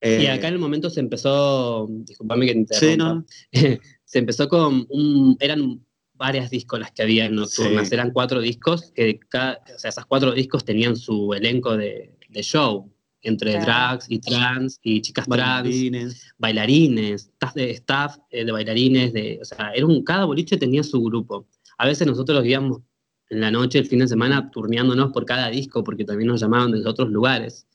y 0.00 0.26
acá 0.26 0.48
en 0.48 0.54
el 0.54 0.60
momento 0.60 0.90
se 0.90 1.00
empezó, 1.00 1.88
disculpame 1.88 2.46
que 2.46 2.52
te 2.52 2.58
interrumpa, 2.58 3.24
se 4.04 4.18
empezó 4.18 4.48
con 4.48 4.86
un, 4.88 5.36
eran 5.40 5.80
varias 6.22 6.50
discos 6.50 6.78
las 6.78 6.92
que 6.92 7.02
había 7.02 7.24
en 7.26 7.34
Nocturnas. 7.34 7.90
Eran 7.90 8.12
cuatro 8.12 8.40
discos, 8.40 8.92
que 8.94 9.18
cada, 9.28 9.60
o 9.74 9.78
sea, 9.78 9.88
esas 9.90 10.06
cuatro 10.06 10.30
discos 10.30 10.64
tenían 10.64 10.94
su 10.94 11.34
elenco 11.34 11.76
de, 11.76 12.14
de 12.28 12.42
show, 12.42 12.88
entre 13.22 13.58
drags 13.58 14.06
y 14.08 14.20
trans 14.20 14.78
y 14.84 15.00
chicas 15.00 15.26
trans, 15.26 16.32
bailarines, 16.38 17.22
staff 17.22 17.54
de, 17.54 17.70
staff 17.72 18.18
eh, 18.30 18.44
de 18.44 18.52
bailarines, 18.52 19.12
de, 19.12 19.40
o 19.42 19.44
sea, 19.44 19.72
era 19.74 19.84
un, 19.84 20.04
cada 20.04 20.24
boliche 20.24 20.56
tenía 20.56 20.84
su 20.84 21.02
grupo. 21.02 21.44
A 21.76 21.86
veces 21.86 22.06
nosotros 22.06 22.46
íbamos 22.46 22.82
en 23.30 23.40
la 23.40 23.50
noche, 23.50 23.80
el 23.80 23.86
fin 23.86 23.98
de 23.98 24.06
semana, 24.06 24.48
turneándonos 24.52 25.10
por 25.10 25.24
cada 25.24 25.48
disco, 25.50 25.82
porque 25.82 26.04
también 26.04 26.28
nos 26.28 26.40
llamaban 26.40 26.70
desde 26.70 26.88
otros 26.88 27.10
lugares. 27.10 27.66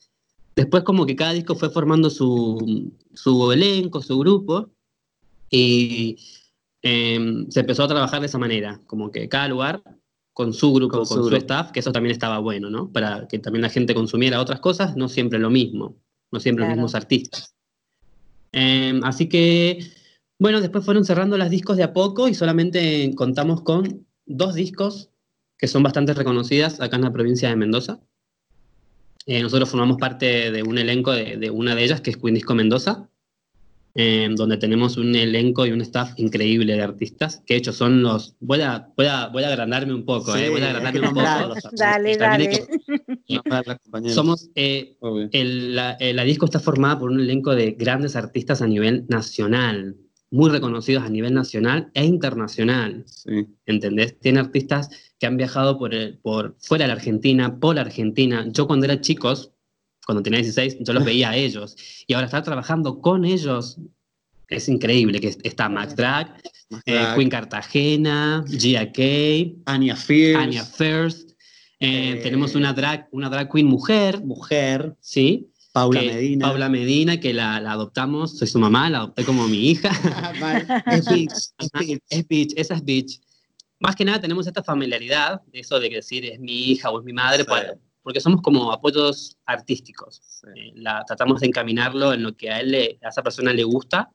Después 0.55 0.83
como 0.83 1.05
que 1.05 1.17
cada 1.17 1.33
disco 1.33 1.53
fue 1.55 1.69
formando 1.69 2.09
su, 2.09 2.93
su 3.13 3.51
elenco, 3.51 4.01
su 4.01 4.17
grupo, 4.19 4.69
y 5.49 6.17
Em, 6.81 7.49
se 7.49 7.61
empezó 7.61 7.83
a 7.83 7.87
trabajar 7.87 8.19
de 8.19 8.27
esa 8.27 8.37
manera, 8.37 8.81
como 8.85 9.11
que 9.11 9.27
cada 9.27 9.47
lugar 9.47 9.81
con 10.33 10.53
su 10.53 10.71
grupo, 10.71 11.03
con, 11.03 11.05
su, 11.07 11.35
staff, 11.35 11.71
que 11.71 11.79
eso 11.79 11.91
también 11.91 12.11
estaba 12.11 12.37
bueno, 12.37 12.69
¿no? 12.69 12.91
Para 12.91 13.27
que 13.27 13.39
también 13.39 13.63
la 13.63 13.69
gente 13.69 13.95
consumiera 13.95 14.39
otras 14.39 14.59
cosas, 14.59 14.95
no 14.95 15.09
siempre 15.09 15.39
lo 15.39 15.49
mismo, 15.49 15.97
no 16.31 16.39
siempre 16.39 16.65
los 16.65 16.75
mismos 16.75 16.93
artistas. 16.93 17.55
Em, 18.51 19.03
así 19.03 19.27
que, 19.27 19.79
bueno, 20.37 20.61
después 20.61 20.85
fueron 20.85 21.05
cerrando 21.05 21.37
las 21.37 21.49
discos 21.49 21.77
de 21.77 21.83
a 21.83 21.93
poco 21.93 22.27
y 22.27 22.35
solamente 22.35 23.11
contamos 23.15 23.63
con 23.63 24.05
dos 24.27 24.53
discos 24.53 25.09
que 25.57 25.67
son 25.67 25.81
bastante 25.81 26.13
reconocidas 26.13 26.79
acá 26.79 26.97
en 26.97 27.03
la 27.03 27.11
provincia 27.11 27.49
de 27.49 27.55
Mendoza. 27.55 27.99
Eh, 29.25 29.41
nosotros 29.41 29.69
formamos 29.69 29.97
parte 29.97 30.51
de 30.51 30.61
un 30.61 30.77
elenco 30.77 31.11
de, 31.13 31.37
de, 31.37 31.49
una 31.49 31.73
de 31.73 31.83
ellas, 31.83 32.01
que 32.01 32.11
es 32.11 32.17
Queen 32.17 32.35
Disco 32.35 32.53
Mendoza, 32.53 33.09
donde 34.35 34.57
tenemos 34.57 34.95
un 34.97 35.15
elenco 35.15 35.65
y 35.65 35.71
un 35.71 35.81
staff 35.81 36.11
increíble 36.17 36.75
de 36.75 36.81
artistas, 36.83 37.41
que 37.45 37.55
de 37.55 37.59
hecho 37.59 37.73
son 37.73 38.03
los... 38.03 38.35
Voy 38.39 38.61
a, 38.61 38.89
voy 38.95 39.07
a, 39.07 39.27
voy 39.27 39.43
a 39.43 39.47
agrandarme 39.47 39.93
un 39.93 40.05
poco, 40.05 40.35
eh, 40.35 40.49
voy 40.49 40.61
a 40.61 40.69
agrandarme 40.69 41.07
un 41.07 41.15
poco. 41.15 41.55
dale, 41.73 42.17
dale. 42.17 42.67
somos... 44.13 44.51
Eh, 44.53 44.97
el, 45.31 45.75
la, 45.75 45.97
la 45.99 46.23
disco 46.23 46.45
está 46.45 46.59
formada 46.59 46.99
por 46.99 47.09
un 47.09 47.19
elenco 47.19 47.55
de 47.55 47.71
grandes 47.71 48.15
artistas 48.15 48.61
a 48.61 48.67
nivel 48.67 49.05
nacional, 49.09 49.95
muy 50.29 50.51
reconocidos 50.51 51.03
a 51.03 51.09
nivel 51.09 51.33
nacional 51.33 51.89
e 51.95 52.05
internacional. 52.05 53.03
Sí. 53.07 53.47
¿Entendés? 53.65 54.19
Tiene 54.19 54.39
artistas 54.39 54.89
que 55.19 55.25
han 55.25 55.37
viajado 55.37 55.79
por, 55.79 55.95
el, 55.95 56.19
por 56.19 56.55
fuera 56.59 56.83
de 56.83 56.89
la 56.89 56.93
Argentina, 56.93 57.59
por 57.59 57.75
la 57.75 57.81
Argentina. 57.81 58.45
Yo 58.51 58.67
cuando 58.67 58.85
era 58.85 59.01
chicos, 59.01 59.53
cuando 60.07 60.23
tenía 60.23 60.39
16, 60.39 60.77
yo 60.79 60.93
los 60.93 61.03
veía 61.05 61.29
a 61.31 61.35
ellos. 61.35 61.75
Y 62.07 62.13
ahora 62.13 62.25
estar 62.27 62.41
trabajando 62.43 62.99
con 63.01 63.25
ellos 63.25 63.77
es 64.49 64.69
increíble, 64.69 65.19
que 65.19 65.35
está 65.43 65.67
Max 65.69 65.95
Drag, 65.97 66.41
eh, 66.85 67.07
Queen 67.15 67.29
Cartagena, 67.29 68.43
Gia 68.47 68.91
Kay, 68.91 69.57
Anya 69.65 69.95
Fierce. 69.97 70.41
Anya 70.43 70.63
First. 70.63 71.31
Eh, 71.79 72.13
Eh, 72.13 72.19
tenemos 72.23 72.55
una 72.55 72.73
drag, 72.73 73.07
una 73.11 73.29
drag 73.29 73.51
queen 73.51 73.67
mujer, 73.67 74.23
Mujer. 74.23 74.95
¿sí? 74.99 75.51
Paula 75.73 75.99
que- 75.99 76.07
Medina. 76.13 76.47
Paula 76.47 76.69
Medina, 76.69 77.19
que 77.19 77.33
la, 77.33 77.59
la 77.61 77.73
adoptamos, 77.73 78.37
soy 78.37 78.47
su 78.47 78.57
mamá, 78.57 78.89
la 78.89 78.99
adopté 78.99 79.23
como 79.25 79.47
mi 79.47 79.69
hija. 79.71 79.89
es 80.91 81.05
bitch, 81.07 81.33
es 81.59 81.69
bitch. 81.77 82.01
es 82.09 82.27
bitch, 82.27 82.53
esa 82.55 82.73
es 82.75 82.83
bitch. 82.83 83.19
Más 83.79 83.95
que 83.95 84.05
nada 84.05 84.19
tenemos 84.21 84.47
esta 84.47 84.63
familiaridad, 84.63 85.41
eso 85.51 85.79
de 85.79 85.89
que 85.89 85.97
decir 85.97 86.25
es 86.25 86.39
mi 86.39 86.71
hija 86.71 86.89
o 86.89 86.97
es 86.99 87.05
mi 87.05 87.13
madre, 87.13 87.43
Sí. 87.43 87.49
para- 87.49 87.75
porque 88.07 88.21
somos 88.21 88.41
como 88.41 88.71
apoyos 88.71 89.35
artísticos. 89.45 90.41
Eh, 90.55 90.71
la, 90.75 91.03
tratamos 91.05 91.41
de 91.41 91.47
encaminarlo 91.47 92.13
en 92.13 92.23
lo 92.23 92.37
que 92.37 92.49
a, 92.49 92.61
él 92.61 92.71
le- 92.71 92.99
a 93.03 93.09
esa 93.09 93.21
persona 93.21 93.51
le 93.51 93.65
gusta, 93.65 94.09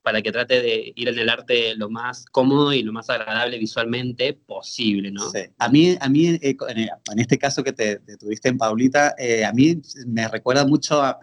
para 0.00 0.22
que 0.22 0.32
trate 0.32 0.62
de 0.62 0.94
ir 0.96 1.08
en 1.10 1.18
el 1.18 1.28
arte 1.28 1.74
lo 1.76 1.90
más 1.90 2.24
cómodo 2.24 2.72
y 2.72 2.82
lo 2.82 2.90
más 2.94 3.10
agradable 3.10 3.58
visualmente 3.58 4.32
posible, 4.32 5.10
¿no? 5.10 5.28
Sí. 5.28 5.40
A 5.58 5.68
mí, 5.68 5.94
a 6.00 6.08
mí 6.08 6.28
eh, 6.28 6.56
en, 6.68 7.18
este 7.18 7.36
caso 7.36 7.62
que 7.62 7.74
te, 7.74 7.98
te 7.98 8.16
tuviste 8.16 8.48
en 8.48 8.56
Paulita, 8.56 9.14
eh, 9.18 9.44
a 9.44 9.52
mí 9.52 9.78
me 10.06 10.26
recuerda 10.26 10.66
mucho 10.66 11.02
a, 11.02 11.18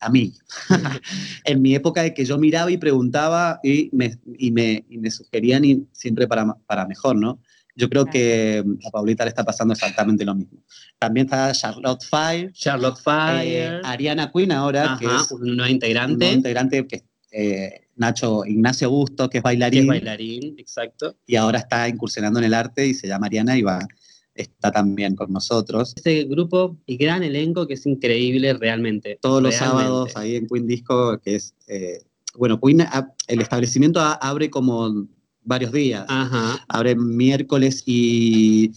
a 0.00 0.10
mí. 0.10 0.34
en 1.44 1.62
mi 1.62 1.76
época 1.76 2.02
de 2.02 2.12
que 2.12 2.24
yo 2.24 2.38
miraba 2.38 2.72
y 2.72 2.76
preguntaba 2.76 3.60
y 3.62 3.88
me, 3.92 4.18
y 4.36 4.50
me, 4.50 4.84
y 4.88 4.98
me 4.98 5.12
sugerían 5.12 5.64
y 5.64 5.86
siempre 5.92 6.26
para, 6.26 6.56
para 6.66 6.88
mejor, 6.88 7.14
¿no? 7.14 7.40
Yo 7.74 7.88
creo 7.88 8.04
que 8.04 8.62
a 8.86 8.90
Paulita 8.90 9.24
le 9.24 9.30
está 9.30 9.44
pasando 9.44 9.72
exactamente 9.72 10.24
lo 10.24 10.34
mismo. 10.34 10.62
También 10.98 11.26
está 11.26 11.52
Charlotte 11.52 12.02
Fire, 12.04 12.52
Charlotte 12.52 12.98
eh, 12.98 13.02
Fire, 13.02 13.80
Ariana 13.84 14.30
Quinn 14.30 14.52
ahora, 14.52 14.96
que 15.00 15.06
ajá, 15.06 15.22
es 15.22 15.30
una 15.32 15.46
nueva 15.46 15.64
un 15.64 15.70
integrante, 15.70 16.16
nuevo 16.16 16.36
integrante 16.36 16.86
que 16.86 16.96
es 16.96 17.04
eh, 17.32 17.80
Nacho 17.96 18.44
Ignacio 18.44 18.90
Busto, 18.90 19.30
que 19.30 19.38
es 19.38 19.42
que 19.42 19.44
bailarín, 19.44 19.82
es 19.82 19.86
bailarín, 19.88 20.54
exacto. 20.58 21.16
y 21.26 21.36
ahora 21.36 21.58
está 21.60 21.88
incursionando 21.88 22.38
en 22.40 22.44
el 22.46 22.54
arte 22.54 22.86
y 22.86 22.94
se 22.94 23.08
llama 23.08 23.26
Ariana 23.26 23.56
y 23.56 23.62
va, 23.62 23.86
está 24.34 24.70
también 24.70 25.14
con 25.16 25.32
nosotros. 25.32 25.94
Este 25.96 26.24
grupo 26.24 26.76
y 26.86 26.96
gran 26.96 27.22
elenco 27.22 27.66
que 27.66 27.74
es 27.74 27.86
increíble 27.86 28.52
realmente. 28.54 29.18
Todos 29.20 29.42
los 29.42 29.54
sábados 29.54 30.14
ahí 30.16 30.36
en 30.36 30.46
Queen 30.46 30.66
Disco, 30.66 31.18
que 31.20 31.36
es, 31.36 31.54
eh, 31.68 32.02
bueno, 32.36 32.60
Queen, 32.60 32.82
a- 32.82 33.12
el 33.28 33.40
establecimiento 33.40 34.00
abre 34.00 34.50
como 34.50 35.06
varios 35.44 35.72
días. 35.72 36.04
Ajá. 36.08 36.64
Abre 36.68 36.94
miércoles 36.96 37.82
y 37.86 38.72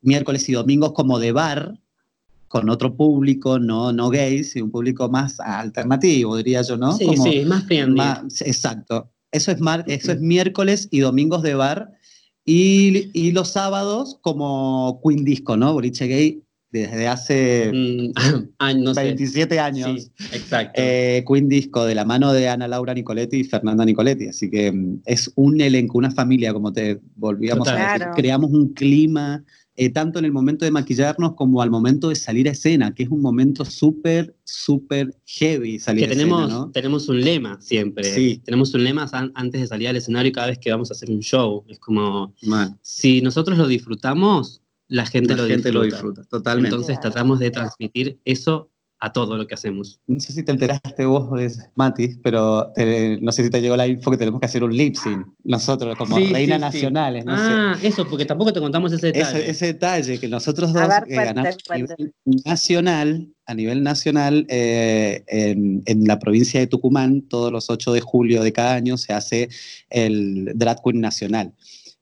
miércoles 0.00 0.48
y 0.48 0.52
domingos 0.52 0.92
como 0.92 1.18
de 1.18 1.32
bar, 1.32 1.78
con 2.48 2.68
otro 2.68 2.94
público, 2.94 3.58
no, 3.58 3.92
no 3.92 4.10
gays, 4.10 4.56
y 4.56 4.60
un 4.62 4.70
público 4.70 5.08
más 5.08 5.40
alternativo, 5.40 6.36
diría 6.36 6.60
yo, 6.62 6.76
¿no? 6.76 6.92
Sí, 6.96 7.06
Como- 7.06 7.22
sí, 7.24 7.44
más 7.46 7.64
friendly. 7.64 7.96
más- 7.96 8.42
exacto. 8.42 9.10
Eso 9.30 9.50
es, 9.52 9.60
mar- 9.60 9.84
eso 9.86 10.12
es 10.12 10.20
miércoles 10.20 10.88
y 10.90 11.00
domingos 11.00 11.42
de 11.42 11.54
bar. 11.54 11.92
Y, 12.44 13.08
y 13.14 13.30
los 13.32 13.48
sábados 13.50 14.18
como 14.20 15.00
Queen 15.02 15.24
Disco, 15.24 15.56
¿no? 15.56 15.72
Boliche 15.72 16.06
Gay 16.08 16.42
desde 16.72 17.06
hace 17.06 17.70
Mm, 17.72 18.12
ah, 18.58 18.72
no 18.74 18.94
sé. 18.94 19.02
27 19.04 19.60
años. 19.60 20.10
Sí, 20.16 20.26
exacto. 20.32 20.80
Eh, 20.82 21.22
Queen 21.28 21.48
Disco 21.48 21.84
de 21.84 21.94
la 21.94 22.04
mano 22.04 22.32
de 22.32 22.48
Ana 22.48 22.66
Laura 22.66 22.94
Nicoletti 22.94 23.36
y 23.38 23.44
Fernanda 23.44 23.84
Nicoletti. 23.84 24.28
Así 24.28 24.50
que 24.50 24.72
mm, 24.72 25.02
es 25.04 25.30
un 25.36 25.60
elenco, 25.60 25.98
una 25.98 26.10
familia, 26.10 26.52
como 26.52 26.72
te 26.72 27.00
volvíamos 27.16 27.66
Total. 27.68 27.80
a 27.80 27.84
decir. 27.84 27.98
Claro. 27.98 28.12
Creamos 28.16 28.50
un 28.52 28.72
clima, 28.72 29.44
eh, 29.76 29.90
tanto 29.90 30.18
en 30.18 30.24
el 30.24 30.32
momento 30.32 30.64
de 30.64 30.70
maquillarnos 30.70 31.34
como 31.34 31.60
al 31.62 31.70
momento 31.70 32.08
de 32.08 32.14
salir 32.14 32.48
a 32.48 32.52
escena, 32.52 32.94
que 32.94 33.02
es 33.04 33.08
un 33.10 33.20
momento 33.20 33.64
súper, 33.64 34.34
súper 34.44 35.14
heavy 35.26 35.78
salir 35.78 36.00
que 36.06 36.06
a 36.06 36.16
tenemos, 36.16 36.42
escena, 36.42 36.58
¿no? 36.60 36.70
tenemos 36.70 37.08
un 37.08 37.20
lema 37.20 37.60
siempre. 37.60 38.04
Sí. 38.04 38.40
Tenemos 38.44 38.72
un 38.74 38.84
lema 38.84 39.06
an- 39.12 39.32
antes 39.34 39.60
de 39.60 39.66
salir 39.66 39.88
al 39.88 39.96
escenario 39.96 40.32
cada 40.32 40.46
vez 40.48 40.58
que 40.58 40.70
vamos 40.70 40.90
a 40.90 40.94
hacer 40.94 41.10
un 41.10 41.20
show. 41.20 41.64
Es 41.68 41.78
como, 41.78 42.34
Mal. 42.42 42.76
si 42.82 43.20
nosotros 43.22 43.58
lo 43.58 43.66
disfrutamos, 43.66 44.61
la 44.92 45.06
gente, 45.06 45.34
La 45.34 45.42
lo, 45.42 45.48
gente 45.48 45.68
disfruta. 45.68 45.78
lo 45.78 45.84
disfruta, 45.84 46.24
totalmente. 46.24 46.74
Entonces 46.76 47.00
tratamos 47.00 47.38
de 47.38 47.50
transmitir 47.50 48.18
eso 48.24 48.68
a 49.04 49.12
todo 49.12 49.36
lo 49.36 49.48
que 49.48 49.54
hacemos. 49.54 49.98
no 50.06 50.20
sé 50.20 50.32
si 50.32 50.44
te 50.44 50.52
enteraste 50.52 51.04
vos, 51.06 51.28
Mati, 51.74 52.18
pero 52.22 52.70
te- 52.72 53.18
no 53.20 53.32
sé 53.32 53.42
si 53.42 53.50
te 53.50 53.60
llegó 53.60 53.76
la 53.76 53.88
info 53.88 54.12
que 54.12 54.16
tenemos 54.16 54.38
que 54.38 54.46
hacer 54.46 54.62
un 54.62 54.76
lip 54.76 54.94
sync 54.94 55.26
nosotros, 55.42 55.96
como 55.98 56.16
Sí, 56.18 56.26
reinas 56.32 56.58
sí, 56.70 56.78
sí. 56.78 56.84
nacionales. 56.84 57.24
No 57.24 57.36
sé. 57.36 57.42
ah, 57.48 57.76
eso, 57.82 58.06
porque 58.08 58.26
tampoco 58.26 58.52
te 58.52 58.60
contamos 58.60 58.92
ese 58.92 59.06
detalle. 59.08 59.40
ese, 59.40 59.50
ese 59.50 59.66
detalle 59.66 60.20
que 60.20 60.28
nosotros 60.28 60.72
dos 60.72 60.86
ver, 60.86 61.02
eh, 61.08 61.14
ganamos 61.16 61.56
a 61.68 61.76
nivel 61.76 62.12
nacional, 62.44 63.28
a 63.46 63.54
nivel 63.54 63.82
nacional 63.82 64.46
eh, 64.48 65.24
en, 65.26 65.82
en 65.86 66.04
la 66.04 66.20
provincia 66.20 66.60
de 66.60 66.68
Tucumán, 66.68 67.22
todos 67.22 67.50
los 67.50 67.70
8 67.70 67.92
de 67.94 68.00
julio 68.02 68.42
de 68.44 68.52
cada 68.52 68.74
año 68.74 68.96
se 68.98 69.12
hace 69.12 69.48
el 69.90 70.52
Drag 70.54 70.80
Queen 70.80 71.00
Nacional, 71.00 71.54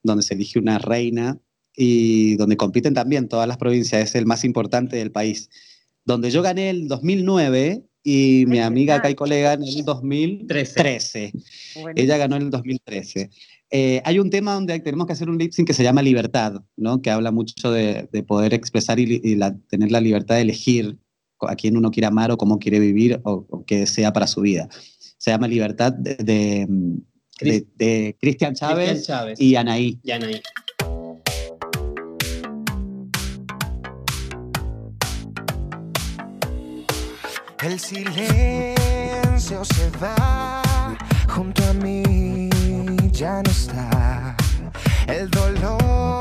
donde 0.03 0.21
se 0.21 0.35
elige 0.35 0.59
una 0.59 0.77
reina 0.77 1.39
y 1.75 2.35
donde 2.35 2.57
compiten 2.57 2.93
también 2.93 3.27
todas 3.27 3.47
las 3.47 3.57
provincias, 3.57 4.01
es 4.09 4.15
el 4.15 4.25
más 4.25 4.43
importante 4.43 4.95
del 4.97 5.11
país. 5.11 5.49
Donde 6.05 6.31
yo 6.31 6.41
gané 6.41 6.69
el 6.69 6.87
2009 6.87 7.83
y 8.03 8.45
mi 8.47 8.59
amiga 8.59 8.95
acá 8.95 9.09
y 9.11 9.15
colega 9.15 9.53
en 9.53 9.63
el 9.63 9.85
2013. 9.85 11.31
Bueno, 11.75 11.91
Ella 11.95 12.17
ganó 12.17 12.35
en 12.35 12.41
el 12.43 12.49
2013. 12.49 13.29
Eh, 13.73 14.01
hay 14.03 14.19
un 14.19 14.29
tema 14.29 14.53
donde 14.55 14.77
tenemos 14.79 15.07
que 15.07 15.13
hacer 15.13 15.29
un 15.29 15.37
lip 15.37 15.53
sync 15.53 15.67
que 15.67 15.73
se 15.73 15.83
llama 15.83 16.01
Libertad, 16.01 16.61
¿no? 16.75 17.01
que 17.01 17.09
habla 17.09 17.31
mucho 17.31 17.71
de, 17.71 18.09
de 18.11 18.23
poder 18.23 18.53
expresar 18.53 18.99
y, 18.99 19.21
y 19.23 19.35
la- 19.35 19.55
tener 19.69 19.91
la 19.91 20.01
libertad 20.01 20.35
de 20.35 20.41
elegir 20.41 20.97
a 21.39 21.55
quién 21.55 21.77
uno 21.77 21.89
quiere 21.91 22.07
amar 22.07 22.31
o 22.31 22.37
cómo 22.37 22.59
quiere 22.59 22.79
vivir 22.79 23.19
o, 23.23 23.45
o 23.49 23.63
qué 23.65 23.79
desea 23.79 24.11
para 24.11 24.27
su 24.27 24.41
vida. 24.41 24.67
Se 25.17 25.31
llama 25.31 25.47
Libertad 25.47 25.93
de, 25.93 26.15
de, 27.39 27.65
de- 27.75 28.17
Cristian 28.19 28.53
Chávez 28.55 29.05
Chávez. 29.07 29.39
y 29.39 29.55
Anaí. 29.55 29.99
Y 30.03 30.11
Anaí. 30.11 30.41
El 37.63 37.79
silencio 37.79 39.63
se 39.63 39.91
va 40.01 40.63
junto 41.27 41.63
a 41.69 41.73
mí, 41.73 42.49
ya 43.11 43.43
no 43.43 43.51
está. 43.51 44.35
El 45.05 45.29
dolor 45.29 46.20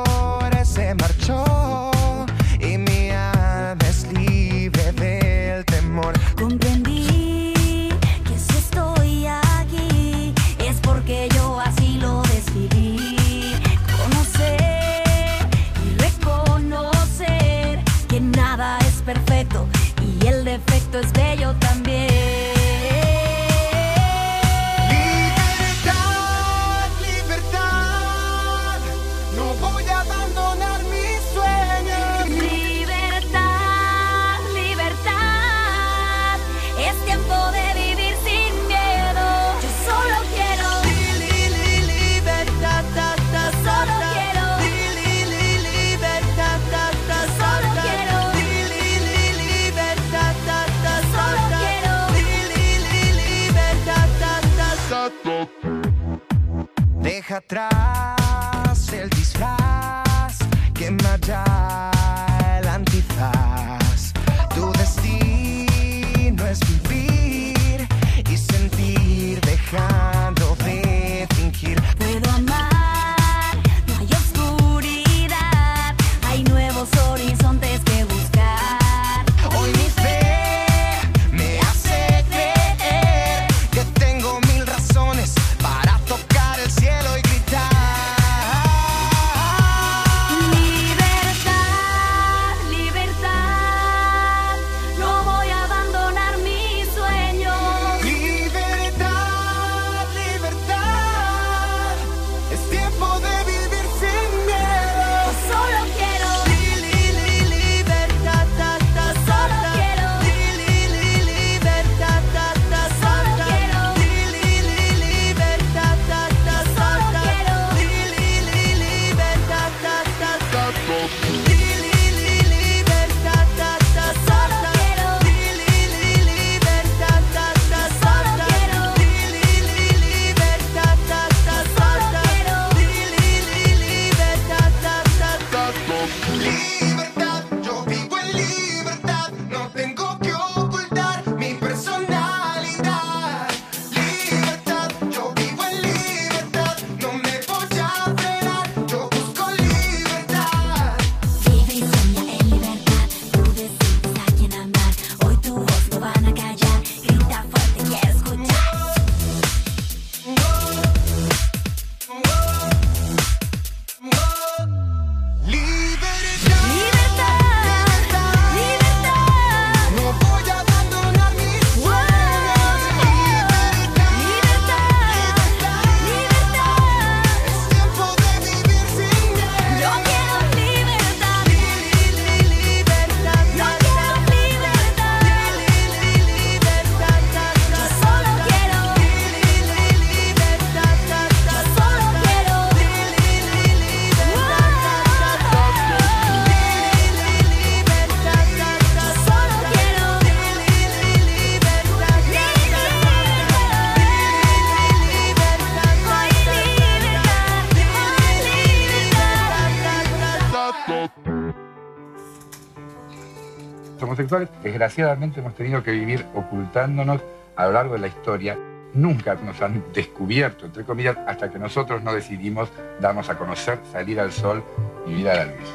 desgraciadamente 214.63 215.41
hemos 215.41 215.55
tenido 215.55 215.83
que 215.83 215.93
vivir 215.93 216.25
ocultándonos 216.35 217.21
a 217.57 217.67
lo 217.67 217.73
largo 217.73 217.95
de 217.95 218.01
la 218.01 218.07
historia. 218.07 218.59
Nunca 218.93 219.35
nos 219.35 219.61
han 219.63 219.85
descubierto, 219.93 220.67
entre 220.67 220.85
comillas, 220.85 221.17
hasta 221.27 221.51
que 221.51 221.59
nosotros 221.59 222.03
no 222.03 222.13
decidimos 222.13 222.71
darnos 223.01 223.29
a 223.31 223.39
conocer, 223.39 223.79
salir 223.93 224.19
al 224.19 224.33
sol 224.33 224.65
y 225.07 225.11
mirar 225.11 225.39
a 225.39 225.45
la 225.45 225.53
luz. 225.53 225.75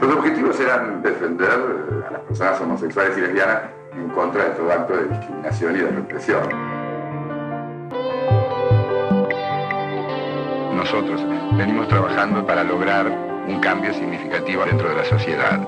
Los 0.00 0.16
objetivos 0.16 0.58
eran 0.58 1.02
defender 1.02 2.04
a 2.08 2.10
las 2.10 2.20
personas 2.22 2.60
homosexuales 2.60 3.16
y 3.16 3.20
lesbianas 3.20 3.62
en 3.94 4.08
contra 4.08 4.44
de 4.44 4.50
todo 4.50 4.72
acto 4.72 4.96
de 4.96 5.04
discriminación 5.08 5.76
y 5.76 5.78
de 5.78 5.90
represión. 5.90 6.48
Nosotros 10.74 11.24
venimos 11.56 11.86
trabajando 11.86 12.44
para 12.44 12.64
lograr 12.64 13.31
un 13.48 13.60
cambio 13.60 13.92
significativo 13.92 14.64
dentro 14.64 14.88
de 14.88 14.96
la 14.96 15.04
sociedad. 15.04 15.60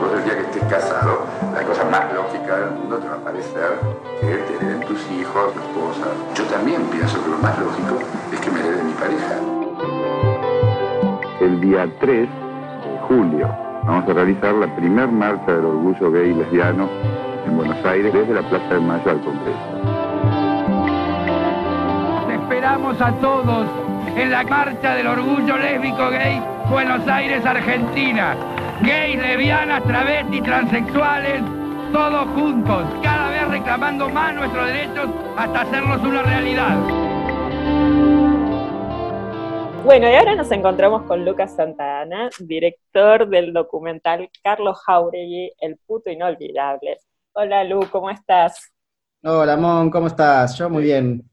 Vos 0.00 0.12
el 0.16 0.24
día 0.24 0.34
que 0.34 0.42
estés 0.42 0.64
casado, 0.64 1.26
la 1.54 1.62
cosa 1.62 1.84
más 1.84 2.12
lógica 2.12 2.56
del 2.56 2.70
mundo 2.72 2.98
te 2.98 3.08
va 3.08 3.14
a 3.14 3.24
parecer 3.24 3.78
que 4.20 4.26
te 4.26 4.56
hereden 4.56 4.80
tus 4.86 5.00
hijos, 5.12 5.54
tu 5.54 5.60
esposa. 5.60 6.10
Yo 6.34 6.44
también 6.44 6.82
pienso 6.86 7.22
que 7.22 7.30
lo 7.30 7.38
más 7.38 7.58
lógico 7.58 7.98
es 8.32 8.40
que 8.40 8.50
me 8.50 8.60
herede 8.60 8.82
mi 8.82 8.92
pareja. 8.92 9.36
El 11.40 11.60
día 11.60 11.88
3 12.00 12.28
de 12.28 12.98
julio 13.08 13.48
vamos 13.84 14.08
a 14.08 14.12
realizar 14.12 14.54
la 14.54 14.74
primer 14.76 15.08
marcha 15.08 15.52
del 15.52 15.64
orgullo 15.64 16.10
gay 16.10 16.30
y 16.30 16.34
lesbiano 16.34 16.88
en 17.46 17.56
Buenos 17.56 17.84
Aires 17.84 18.12
desde 18.12 18.34
la 18.34 18.42
Plaza 18.48 18.74
de 18.74 18.80
Mayo 18.80 19.10
al 19.10 19.20
Congreso. 19.20 19.58
Te 22.28 22.34
esperamos 22.34 23.00
a 23.00 23.12
todos 23.20 23.81
en 24.16 24.30
la 24.30 24.42
marcha 24.44 24.94
del 24.94 25.06
orgullo 25.06 25.56
lésbico 25.56 26.10
gay 26.10 26.40
Buenos 26.68 27.06
Aires, 27.06 27.44
Argentina. 27.44 28.36
Gays, 28.82 29.20
lesbianas, 29.20 29.82
travestis, 29.84 30.42
transexuales, 30.42 31.42
todos 31.92 32.26
juntos, 32.30 32.84
cada 33.02 33.30
vez 33.30 33.48
reclamando 33.48 34.08
más 34.08 34.34
nuestros 34.34 34.66
derechos 34.66 35.08
hasta 35.36 35.60
hacerlos 35.60 36.02
una 36.02 36.22
realidad. 36.22 36.78
Bueno, 39.84 40.08
y 40.08 40.14
ahora 40.14 40.34
nos 40.34 40.50
encontramos 40.50 41.02
con 41.02 41.24
Lucas 41.24 41.54
Santana, 41.54 42.30
director 42.40 43.28
del 43.28 43.52
documental 43.52 44.30
Carlos 44.42 44.80
Jauregui, 44.86 45.52
El 45.60 45.76
puto 45.86 46.10
inolvidable. 46.10 46.98
Hola 47.34 47.64
Lu, 47.64 47.80
¿cómo 47.90 48.10
estás? 48.10 48.72
Hola 49.22 49.56
Mon, 49.56 49.90
¿cómo 49.90 50.06
estás? 50.06 50.56
Yo 50.56 50.70
muy 50.70 50.84
bien. 50.84 51.31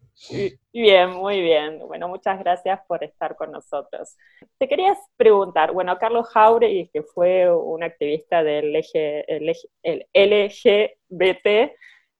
Bien, 0.74 1.12
muy 1.12 1.42
bien. 1.42 1.80
Bueno, 1.80 2.08
muchas 2.08 2.40
gracias 2.40 2.80
por 2.88 3.04
estar 3.04 3.36
con 3.36 3.52
nosotros. 3.52 4.18
Te 4.58 4.68
querías 4.68 4.98
preguntar, 5.16 5.72
bueno, 5.72 5.98
Carlos 5.98 6.28
Jauregui, 6.30 6.90
que 6.90 7.04
fue 7.04 7.52
un 7.52 7.84
activista 7.84 8.44
del 8.44 8.76
eje, 8.76 9.24
el, 9.34 9.56
el 9.82 10.06
LGBT, 10.14 11.72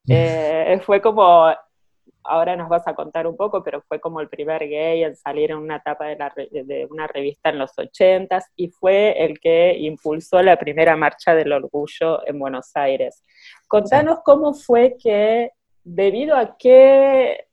eh, 0.08 0.80
fue 0.82 1.00
como, 1.02 1.52
ahora 2.24 2.56
nos 2.56 2.68
vas 2.68 2.86
a 2.88 2.94
contar 2.94 3.26
un 3.26 3.36
poco, 3.36 3.62
pero 3.62 3.82
fue 3.82 4.00
como 4.00 4.20
el 4.20 4.28
primer 4.28 4.66
gay 4.66 5.04
en 5.04 5.14
salir 5.14 5.50
en 5.50 5.58
una 5.58 5.76
etapa 5.76 6.06
de, 6.06 6.16
la, 6.16 6.32
de 6.34 6.86
una 6.90 7.06
revista 7.06 7.50
en 7.50 7.58
los 7.58 7.78
ochentas 7.78 8.46
y 8.56 8.68
fue 8.68 9.24
el 9.24 9.38
que 9.38 9.76
impulsó 9.78 10.42
la 10.42 10.56
primera 10.56 10.96
marcha 10.96 11.34
del 11.34 11.52
orgullo 11.52 12.26
en 12.26 12.38
Buenos 12.38 12.70
Aires. 12.74 13.22
Contanos 13.68 14.20
cómo 14.24 14.54
fue 14.54 14.96
que, 14.98 15.52
debido 15.84 16.34
a 16.34 16.56
qué 16.56 17.49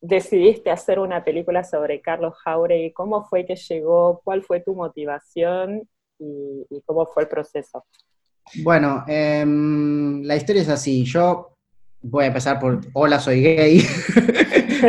decidiste 0.00 0.70
hacer 0.70 0.98
una 0.98 1.24
película 1.24 1.64
sobre 1.64 2.00
Carlos 2.00 2.34
Jauregui? 2.44 2.92
¿Cómo 2.92 3.24
fue 3.24 3.44
que 3.46 3.56
llegó? 3.56 4.20
¿Cuál 4.24 4.42
fue 4.42 4.60
tu 4.60 4.74
motivación? 4.74 5.88
¿Y, 6.18 6.66
y 6.70 6.82
cómo 6.82 7.06
fue 7.06 7.24
el 7.24 7.28
proceso? 7.28 7.84
Bueno, 8.62 9.04
eh, 9.08 9.44
la 10.22 10.36
historia 10.36 10.62
es 10.62 10.68
así. 10.68 11.04
Yo 11.04 11.56
voy 12.02 12.24
a 12.24 12.28
empezar 12.28 12.58
por 12.58 12.80
Hola, 12.92 13.18
soy 13.18 13.42
gay. 13.42 13.78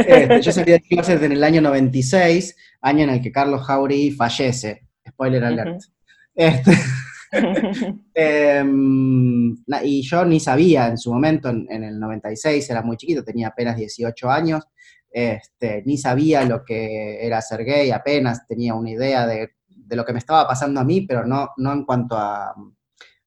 este, 0.08 0.42
yo 0.42 0.52
salí 0.52 0.72
de 0.72 0.82
clases 0.82 1.22
en 1.22 1.32
el 1.32 1.44
año 1.44 1.62
96, 1.62 2.56
año 2.82 3.04
en 3.04 3.10
el 3.10 3.22
que 3.22 3.32
Carlos 3.32 3.66
Jauregui 3.66 4.12
fallece. 4.12 4.88
Spoiler 5.08 5.44
alert. 5.44 5.76
Uh 5.76 5.80
-huh. 5.80 5.92
este, 6.36 6.72
eh, 8.14 8.64
y 9.84 10.02
yo 10.02 10.26
ni 10.26 10.40
sabía 10.40 10.88
en 10.88 10.98
su 10.98 11.14
momento, 11.14 11.50
en, 11.50 11.68
en, 11.70 11.84
el 11.84 12.00
96, 12.00 12.70
era 12.70 12.82
muy 12.82 12.98
chiquito, 12.98 13.24
tenía 13.24 13.48
apenas 13.48 13.76
18 13.78 14.30
años, 14.30 14.64
este, 15.18 15.82
ni 15.88 15.98
sabía 15.98 16.46
lo 16.46 16.64
que 16.64 17.26
era 17.26 17.42
ser 17.42 17.66
gay, 17.66 17.90
apenas 17.90 18.46
tenía 18.46 18.76
una 18.76 18.92
idea 18.92 19.26
de, 19.26 19.50
de 19.68 19.96
lo 19.96 20.06
que 20.06 20.14
me 20.14 20.20
estaba 20.20 20.48
pasando 20.48 20.80
a 20.80 20.84
mí, 20.84 21.02
pero 21.02 21.26
no, 21.26 21.50
no 21.58 21.74
en 21.74 21.86
cuanto 21.86 22.16
a, 22.16 22.54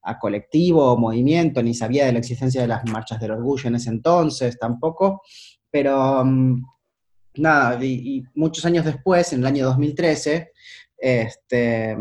a, 0.02 0.18
colectivo 0.20 0.92
o 0.92 0.96
movimiento, 0.96 1.60
ni 1.64 1.74
sabía 1.74 2.06
de 2.06 2.12
la 2.12 2.20
existencia 2.20 2.60
de 2.60 2.68
las 2.68 2.88
marchas 2.88 3.18
del 3.18 3.32
orgullo 3.32 3.66
en 3.66 3.74
ese 3.74 3.90
entonces 3.90 4.56
tampoco, 4.56 5.22
pero 5.68 6.22
um, 6.22 6.62
nada, 7.34 7.84
y, 7.84 8.18
y, 8.18 8.24
muchos 8.34 8.64
años 8.64 8.84
después, 8.84 9.32
en 9.32 9.40
el 9.40 9.46
año 9.46 9.66
2013, 9.66 10.52
este, 10.96 11.96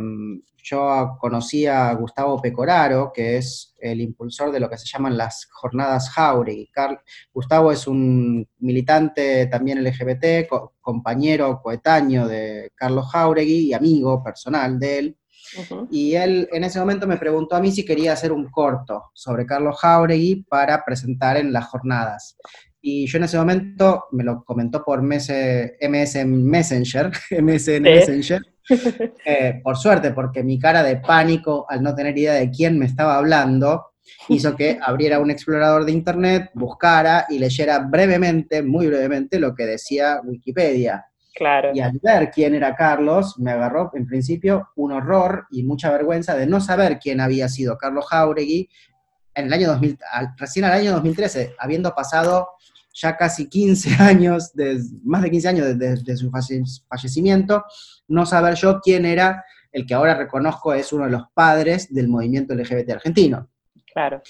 yo 0.69 1.17
conocí 1.19 1.65
a 1.65 1.93
Gustavo 1.93 2.41
Pecoraro, 2.41 3.11
que 3.13 3.37
es 3.37 3.75
el 3.79 4.01
impulsor 4.01 4.51
de 4.51 4.59
lo 4.59 4.69
que 4.69 4.77
se 4.77 4.87
llaman 4.87 5.17
las 5.17 5.47
jornadas 5.51 6.09
Jauregui. 6.11 6.69
Carl, 6.71 6.99
Gustavo 7.33 7.71
es 7.71 7.87
un 7.87 8.47
militante 8.59 9.47
también 9.47 9.83
LGBT, 9.83 10.47
co 10.47 10.73
compañero, 10.81 11.61
coetáneo 11.61 12.27
de 12.27 12.71
Carlos 12.75 13.09
Jauregui 13.11 13.67
y 13.67 13.73
amigo 13.73 14.23
personal 14.23 14.79
de 14.79 14.99
él. 14.99 15.17
Uh 15.57 15.61
-huh. 15.61 15.87
Y 15.89 16.13
él 16.15 16.47
en 16.51 16.63
ese 16.63 16.79
momento 16.79 17.07
me 17.07 17.17
preguntó 17.17 17.55
a 17.55 17.61
mí 17.61 17.71
si 17.71 17.83
quería 17.83 18.13
hacer 18.13 18.31
un 18.31 18.49
corto 18.49 19.05
sobre 19.13 19.45
Carlos 19.45 19.79
Jauregui 19.79 20.45
para 20.47 20.83
presentar 20.85 21.37
en 21.37 21.51
las 21.51 21.65
jornadas. 21.67 22.37
Y 22.81 23.07
yo 23.07 23.17
en 23.17 23.23
ese 23.25 23.37
momento 23.37 24.05
me 24.11 24.23
lo 24.23 24.43
comentó 24.43 24.83
por 24.83 25.01
MS, 25.01 25.31
MS 25.81 26.25
Messenger, 26.25 27.11
MSN 27.41 27.59
¿Sí? 27.59 27.79
Messenger. 27.79 28.41
Eh, 29.25 29.61
por 29.63 29.77
suerte, 29.77 30.11
porque 30.11 30.43
mi 30.43 30.59
cara 30.59 30.83
de 30.83 30.97
pánico 30.97 31.65
al 31.69 31.81
no 31.81 31.95
tener 31.95 32.17
idea 32.17 32.33
de 32.33 32.49
quién 32.49 32.77
me 32.77 32.85
estaba 32.85 33.17
hablando 33.17 33.87
hizo 34.27 34.55
que 34.55 34.79
abriera 34.83 35.19
un 35.19 35.31
explorador 35.31 35.85
de 35.85 35.91
internet, 35.91 36.51
buscara 36.53 37.25
y 37.29 37.39
leyera 37.39 37.79
brevemente, 37.79 38.61
muy 38.61 38.87
brevemente, 38.87 39.39
lo 39.39 39.55
que 39.55 39.65
decía 39.65 40.21
Wikipedia. 40.23 41.05
Claro. 41.33 41.71
Y 41.73 41.79
al 41.79 41.99
ver 42.01 42.31
quién 42.31 42.53
era 42.53 42.75
Carlos, 42.75 43.39
me 43.39 43.51
agarró 43.51 43.91
en 43.93 44.05
principio 44.05 44.69
un 44.75 44.91
horror 44.91 45.47
y 45.51 45.63
mucha 45.63 45.91
vergüenza 45.91 46.35
de 46.35 46.47
no 46.47 46.59
saber 46.59 46.99
quién 46.99 47.21
había 47.21 47.47
sido 47.47 47.77
Carlos 47.77 48.07
Jauregui 48.09 48.69
en 49.35 49.45
el 49.45 49.53
año 49.53 49.67
2000, 49.69 49.97
recién 50.37 50.65
al 50.65 50.73
año 50.73 50.91
2013, 50.91 51.55
habiendo 51.57 51.95
pasado 51.95 52.49
ya 52.93 53.17
casi 53.17 53.47
15 53.47 53.95
años, 53.99 54.53
de, 54.53 54.79
más 55.03 55.21
de 55.21 55.31
15 55.31 55.47
años 55.47 55.67
desde 55.67 55.95
de, 55.95 56.03
de 56.03 56.17
su 56.17 56.31
fallecimiento, 56.31 57.63
no 58.07 58.25
saber 58.25 58.55
yo 58.55 58.79
quién 58.81 59.05
era 59.05 59.43
el 59.71 59.85
que 59.85 59.93
ahora 59.93 60.15
reconozco 60.15 60.73
es 60.73 60.91
uno 60.93 61.05
de 61.05 61.11
los 61.11 61.23
padres 61.33 61.93
del 61.93 62.07
movimiento 62.07 62.55
LGBT 62.55 62.91
argentino. 62.91 63.49
Claro. 63.93 64.21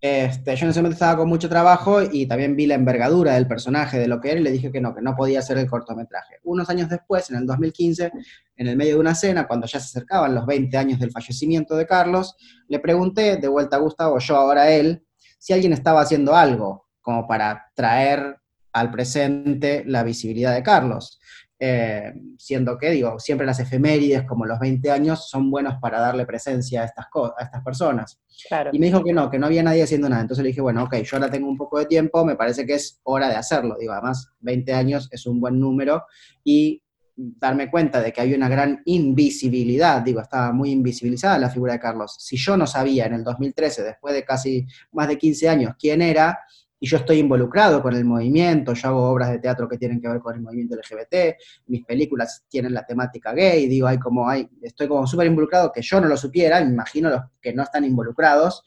Este, 0.00 0.54
yo 0.54 0.66
en 0.66 0.70
ese 0.70 0.80
momento 0.80 0.94
estaba 0.94 1.16
con 1.16 1.28
mucho 1.28 1.48
trabajo 1.48 2.00
y 2.02 2.26
también 2.26 2.54
vi 2.54 2.66
la 2.66 2.74
envergadura 2.74 3.34
del 3.34 3.48
personaje, 3.48 3.98
de 3.98 4.06
lo 4.06 4.20
que 4.20 4.30
era, 4.30 4.40
y 4.40 4.42
le 4.42 4.52
dije 4.52 4.70
que 4.70 4.80
no, 4.80 4.94
que 4.94 5.02
no 5.02 5.16
podía 5.16 5.40
hacer 5.40 5.58
el 5.58 5.68
cortometraje. 5.68 6.36
Unos 6.44 6.68
años 6.68 6.88
después, 6.88 7.30
en 7.30 7.36
el 7.36 7.46
2015, 7.46 8.12
en 8.56 8.66
el 8.68 8.76
medio 8.76 8.94
de 8.94 9.00
una 9.00 9.14
cena, 9.14 9.46
cuando 9.46 9.66
ya 9.66 9.80
se 9.80 9.86
acercaban 9.86 10.34
los 10.34 10.46
20 10.46 10.76
años 10.76 11.00
del 11.00 11.10
fallecimiento 11.10 11.76
de 11.76 11.86
Carlos, 11.86 12.36
le 12.68 12.78
pregunté, 12.78 13.38
de 13.38 13.48
vuelta 13.48 13.76
a 13.76 13.80
Gustavo, 13.80 14.18
yo 14.18 14.36
ahora 14.36 14.62
a 14.62 14.70
él, 14.70 15.04
si 15.38 15.52
alguien 15.52 15.72
estaba 15.72 16.02
haciendo 16.02 16.36
algo 16.36 16.85
como 17.06 17.28
para 17.28 17.70
traer 17.72 18.36
al 18.72 18.90
presente 18.90 19.84
la 19.86 20.02
visibilidad 20.02 20.52
de 20.52 20.64
Carlos. 20.64 21.20
Eh, 21.56 22.12
siendo 22.36 22.76
que, 22.76 22.90
digo, 22.90 23.20
siempre 23.20 23.46
las 23.46 23.60
efemérides, 23.60 24.24
como 24.24 24.44
los 24.44 24.58
20 24.58 24.90
años, 24.90 25.30
son 25.30 25.48
buenos 25.48 25.76
para 25.80 26.00
darle 26.00 26.26
presencia 26.26 26.82
a 26.82 26.84
estas, 26.84 27.06
a 27.38 27.44
estas 27.44 27.62
personas. 27.62 28.18
Claro. 28.48 28.70
Y 28.72 28.80
me 28.80 28.86
dijo 28.86 29.04
que 29.04 29.12
no, 29.12 29.30
que 29.30 29.38
no 29.38 29.46
había 29.46 29.62
nadie 29.62 29.84
haciendo 29.84 30.08
nada. 30.08 30.22
Entonces 30.22 30.42
le 30.42 30.48
dije, 30.48 30.60
bueno, 30.60 30.82
ok, 30.82 30.96
yo 30.96 31.16
ahora 31.16 31.30
tengo 31.30 31.48
un 31.48 31.56
poco 31.56 31.78
de 31.78 31.86
tiempo, 31.86 32.24
me 32.24 32.34
parece 32.34 32.66
que 32.66 32.74
es 32.74 32.98
hora 33.04 33.28
de 33.28 33.36
hacerlo. 33.36 33.76
Digo, 33.78 33.92
además, 33.92 34.32
20 34.40 34.74
años 34.74 35.08
es 35.12 35.26
un 35.26 35.40
buen 35.40 35.60
número 35.60 36.06
y 36.42 36.82
darme 37.16 37.70
cuenta 37.70 38.02
de 38.02 38.12
que 38.12 38.20
hay 38.20 38.34
una 38.34 38.48
gran 38.48 38.82
invisibilidad, 38.84 40.02
digo, 40.02 40.20
estaba 40.20 40.52
muy 40.52 40.70
invisibilizada 40.70 41.38
la 41.38 41.50
figura 41.50 41.74
de 41.74 41.80
Carlos. 41.80 42.16
Si 42.18 42.36
yo 42.36 42.56
no 42.56 42.66
sabía 42.66 43.06
en 43.06 43.14
el 43.14 43.24
2013, 43.24 43.84
después 43.84 44.12
de 44.12 44.24
casi 44.24 44.66
más 44.92 45.08
de 45.08 45.16
15 45.16 45.48
años, 45.48 45.74
quién 45.78 46.02
era, 46.02 46.38
y 46.78 46.86
yo 46.86 46.98
estoy 46.98 47.18
involucrado 47.18 47.82
con 47.82 47.94
el 47.94 48.04
movimiento, 48.04 48.74
yo 48.74 48.88
hago 48.88 49.10
obras 49.10 49.30
de 49.30 49.38
teatro 49.38 49.68
que 49.68 49.78
tienen 49.78 50.00
que 50.00 50.08
ver 50.08 50.20
con 50.20 50.34
el 50.34 50.42
movimiento 50.42 50.76
LGBT, 50.76 51.36
mis 51.66 51.84
películas 51.84 52.44
tienen 52.48 52.74
la 52.74 52.84
temática 52.84 53.32
gay, 53.32 53.66
digo, 53.66 53.86
hay 53.86 53.98
como 53.98 54.28
hay, 54.28 54.48
estoy 54.62 54.86
como 54.88 55.06
súper 55.06 55.26
involucrado, 55.26 55.72
que 55.72 55.82
yo 55.82 56.00
no 56.00 56.08
lo 56.08 56.16
supiera, 56.16 56.60
me 56.60 56.70
imagino 56.70 57.08
los 57.08 57.22
que 57.40 57.52
no 57.54 57.62
están 57.62 57.84
involucrados, 57.84 58.62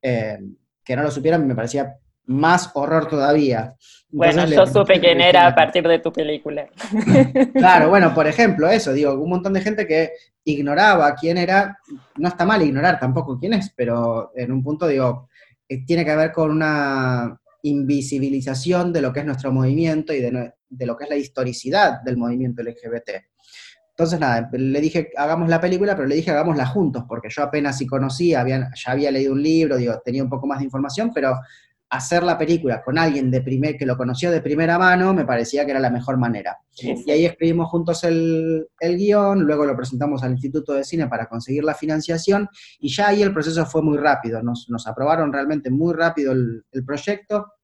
eh, 0.00 0.38
que 0.82 0.96
no 0.96 1.02
lo 1.02 1.10
supieran, 1.10 1.46
me 1.46 1.54
parecía 1.54 1.96
más 2.26 2.70
horror 2.74 3.08
todavía. 3.08 3.74
Bueno, 4.08 4.46
yo 4.46 4.66
supe 4.66 5.00
quién 5.00 5.20
era 5.20 5.48
a 5.48 5.54
partir 5.54 5.86
de 5.86 5.98
tu 5.98 6.12
película. 6.12 6.66
Claro, 7.54 7.90
bueno, 7.90 8.14
por 8.14 8.26
ejemplo, 8.26 8.68
eso, 8.68 8.92
digo, 8.92 9.14
un 9.14 9.28
montón 9.28 9.52
de 9.52 9.60
gente 9.60 9.86
que 9.86 10.12
ignoraba 10.44 11.14
quién 11.14 11.38
era, 11.38 11.78
no 12.16 12.28
está 12.28 12.44
mal 12.44 12.62
ignorar 12.62 12.98
tampoco 12.98 13.38
quién 13.38 13.54
es, 13.54 13.72
pero 13.76 14.32
en 14.34 14.52
un 14.52 14.62
punto, 14.62 14.86
digo, 14.86 15.28
eh, 15.68 15.84
tiene 15.84 16.04
que 16.04 16.16
ver 16.16 16.32
con 16.32 16.50
una 16.50 17.38
invisibilización 17.62 18.92
de 18.92 19.02
lo 19.02 19.12
que 19.12 19.20
es 19.20 19.26
nuestro 19.26 19.52
movimiento 19.52 20.12
y 20.12 20.20
de, 20.20 20.52
de 20.68 20.86
lo 20.86 20.96
que 20.96 21.04
es 21.04 21.10
la 21.10 21.16
historicidad 21.16 22.02
del 22.02 22.16
movimiento 22.16 22.62
LGBT. 22.62 23.10
Entonces, 23.90 24.18
nada, 24.18 24.48
le 24.52 24.80
dije, 24.80 25.10
hagamos 25.14 25.50
la 25.50 25.60
película, 25.60 25.94
pero 25.94 26.08
le 26.08 26.14
dije, 26.14 26.30
hagámosla 26.30 26.64
juntos, 26.64 27.04
porque 27.06 27.28
yo 27.28 27.42
apenas 27.42 27.76
sí 27.76 27.86
conocía, 27.86 28.46
ya 28.46 28.70
había 28.86 29.10
leído 29.10 29.34
un 29.34 29.42
libro, 29.42 29.76
digo, 29.76 30.00
tenía 30.02 30.24
un 30.24 30.30
poco 30.30 30.46
más 30.46 30.58
de 30.58 30.64
información, 30.64 31.12
pero 31.12 31.38
hacer 31.90 32.22
la 32.22 32.38
película 32.38 32.82
con 32.82 32.98
alguien 32.98 33.30
de 33.30 33.40
primer, 33.40 33.76
que 33.76 33.84
lo 33.84 33.96
conoció 33.96 34.30
de 34.30 34.40
primera 34.40 34.78
mano 34.78 35.12
me 35.12 35.24
parecía 35.24 35.64
que 35.64 35.72
era 35.72 35.80
la 35.80 35.90
mejor 35.90 36.16
manera. 36.18 36.58
Y 36.72 37.10
ahí 37.10 37.26
escribimos 37.26 37.68
juntos 37.68 38.04
el, 38.04 38.68
el 38.78 38.96
guion, 38.96 39.40
luego 39.40 39.66
lo 39.66 39.76
presentamos 39.76 40.22
al 40.22 40.32
Instituto 40.32 40.72
de 40.72 40.84
Cine 40.84 41.08
para 41.08 41.26
conseguir 41.26 41.64
la 41.64 41.74
financiación, 41.74 42.48
y 42.78 42.88
ya 42.88 43.08
ahí 43.08 43.22
el 43.22 43.34
proceso 43.34 43.66
fue 43.66 43.82
muy 43.82 43.98
rápido, 43.98 44.40
nos, 44.42 44.70
nos 44.70 44.86
aprobaron 44.86 45.32
realmente 45.32 45.68
muy 45.70 45.92
rápido 45.92 46.32
el, 46.32 46.64
el 46.70 46.84
proyecto, 46.84 47.54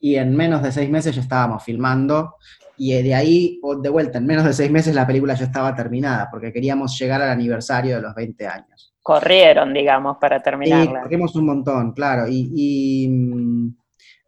y 0.00 0.16
en 0.16 0.34
menos 0.34 0.60
de 0.60 0.72
seis 0.72 0.90
meses 0.90 1.14
ya 1.14 1.22
estábamos 1.22 1.62
filmando, 1.62 2.34
y 2.76 3.00
de 3.02 3.14
ahí, 3.14 3.60
de 3.80 3.88
vuelta, 3.88 4.18
en 4.18 4.26
menos 4.26 4.44
de 4.44 4.52
seis 4.52 4.70
meses 4.70 4.94
la 4.94 5.06
película 5.06 5.34
ya 5.34 5.44
estaba 5.44 5.74
terminada, 5.74 6.28
porque 6.30 6.52
queríamos 6.52 6.98
llegar 6.98 7.20
al 7.22 7.30
aniversario 7.30 7.96
de 7.96 8.02
los 8.02 8.14
20 8.14 8.46
años. 8.46 8.94
Corrieron, 9.02 9.72
digamos, 9.74 10.16
para 10.20 10.38
Sí, 10.38 10.42
terminarla. 10.44 11.02
corrimos 11.02 11.34
un 11.36 11.46
montón, 11.46 11.92
claro. 11.92 12.26
Y, 12.28 12.50
y, 12.54 13.08
mm, 13.08 13.76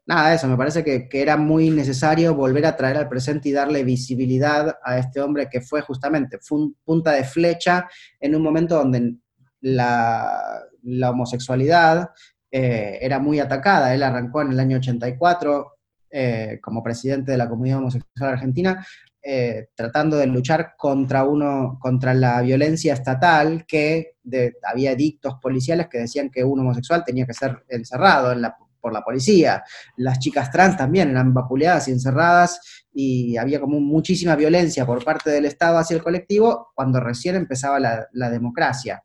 nada, 0.07 0.35
eso, 0.35 0.49
me 0.49 0.57
parece 0.57 0.83
que, 0.85 1.09
que 1.09 1.23
era 1.23 1.37
muy 1.37 1.71
necesario 1.71 2.35
volver 2.35 2.67
a 2.67 2.77
traer 2.77 2.97
al 2.97 3.09
presente 3.09 3.49
y 3.49 3.53
darle 3.53 3.85
visibilidad 3.85 4.77
a 4.85 4.99
este 4.99 5.21
hombre 5.21 5.49
que 5.51 5.61
fue 5.61 5.81
justamente, 5.83 6.39
fue 6.41 6.59
un 6.59 6.77
punta 6.85 7.13
de 7.13 7.25
flecha 7.25 7.89
en 8.21 8.35
un 8.35 8.43
momento 8.43 8.77
donde 8.77 9.15
la, 9.61 10.61
la 10.83 11.11
homosexualidad 11.11 12.11
eh, 12.51 12.99
era 13.01 13.19
muy 13.19 13.41
atacada. 13.41 13.95
Él 13.95 14.03
arrancó 14.03 14.43
en 14.43 14.53
el 14.53 14.61
año 14.61 14.77
84 14.79 15.74
eh, 16.17 16.61
como 16.63 16.81
presidente 16.83 17.33
de 17.33 17.39
la 17.39 17.49
comunidad 17.49 17.79
homosexual 17.79 18.31
argentina, 18.35 18.87
eh, 19.21 19.69
tratando 19.75 20.17
de 20.17 20.27
luchar 20.29 20.75
contra 20.77 21.25
uno, 21.25 21.77
contra 21.81 22.15
la 22.15 22.41
violencia 22.43 22.93
estatal, 22.95 23.65
que 23.67 24.13
de- 24.23 24.53
había 24.63 24.93
edictos 24.93 25.35
policiales 25.43 25.89
que 25.89 25.99
decían 25.99 26.31
que 26.31 26.45
un 26.45 26.61
homosexual 26.61 27.03
tenía 27.05 27.27
que 27.27 27.33
ser 27.35 27.65
encerrado 27.69 28.31
en 28.33 28.43
la- 28.43 28.55
por 28.81 28.93
la 28.93 29.01
policía. 29.03 29.65
Las 29.97 30.19
chicas 30.19 30.51
trans 30.51 30.77
también 30.77 31.09
eran 31.11 31.33
vapuleadas 31.35 31.89
y 31.89 31.93
encerradas, 31.93 32.85
y 32.93 33.37
había 33.39 33.59
como 33.59 33.81
muchísima 33.81 34.37
violencia 34.37 34.87
por 34.87 35.03
parte 35.03 35.31
del 35.31 35.47
Estado 35.47 35.79
hacia 35.79 35.97
el 35.97 36.03
colectivo 36.03 36.69
cuando 36.75 37.01
recién 37.01 37.35
empezaba 37.35 37.81
la 37.81 38.31
democracia. 38.31 39.03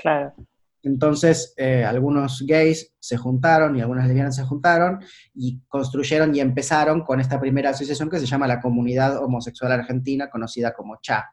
Claro. 0.00 0.32
Entonces, 0.82 1.52
eh, 1.56 1.84
algunos 1.84 2.44
gays 2.46 2.94
se 2.98 3.16
juntaron 3.16 3.76
y 3.76 3.80
algunas 3.80 4.06
lesbianas 4.06 4.36
se 4.36 4.44
juntaron 4.44 5.00
y 5.34 5.60
construyeron 5.68 6.34
y 6.34 6.40
empezaron 6.40 7.02
con 7.02 7.20
esta 7.20 7.40
primera 7.40 7.70
asociación 7.70 8.08
que 8.08 8.18
se 8.20 8.26
llama 8.26 8.46
la 8.46 8.60
Comunidad 8.60 9.22
Homosexual 9.22 9.72
Argentina, 9.72 10.30
conocida 10.30 10.72
como 10.72 10.98
CHA. 11.00 11.24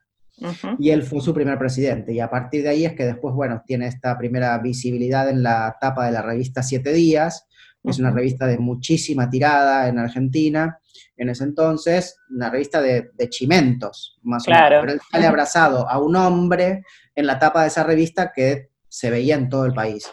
Y 0.80 0.90
él 0.90 1.04
fue 1.04 1.22
su 1.22 1.32
primer 1.34 1.60
presidente. 1.60 2.12
Y 2.12 2.20
a 2.20 2.30
partir 2.30 2.64
de 2.64 2.70
ahí 2.70 2.86
es 2.86 2.94
que 2.94 3.06
después, 3.06 3.36
bueno, 3.36 3.62
tiene 3.66 3.86
esta 3.88 4.18
primera 4.18 4.58
visibilidad 4.58 5.30
en 5.30 5.44
la 5.44 5.78
tapa 5.80 6.08
de 6.08 6.12
la 6.12 6.24
revista 6.24 6.64
Siete 6.64 6.92
Días, 6.92 7.48
que 7.84 7.92
es 7.92 8.00
una 8.00 8.10
revista 8.12 8.48
de 8.48 8.58
muchísima 8.58 9.30
tirada 9.30 9.88
en 9.88 10.00
Argentina. 10.00 10.80
En 11.16 11.30
ese 11.30 11.44
entonces, 11.44 12.18
una 12.32 12.50
revista 12.50 12.82
de, 12.82 13.12
de 13.14 13.30
chimentos, 13.30 14.18
más 14.24 14.44
Claro. 14.46 14.80
o 14.80 14.82
menos. 14.82 14.82
Pero 14.82 14.94
él 14.94 15.02
sale 15.12 15.28
abrazado 15.28 15.88
a 15.88 16.00
un 16.00 16.16
hombre 16.16 16.82
en 17.14 17.28
la 17.28 17.38
tapa 17.38 17.62
de 17.62 17.68
esa 17.68 17.84
revista 17.84 18.32
que 18.34 18.70
se 18.94 19.10
veía 19.10 19.34
en 19.34 19.50
todo 19.50 19.66
el 19.66 19.74
país. 19.74 20.08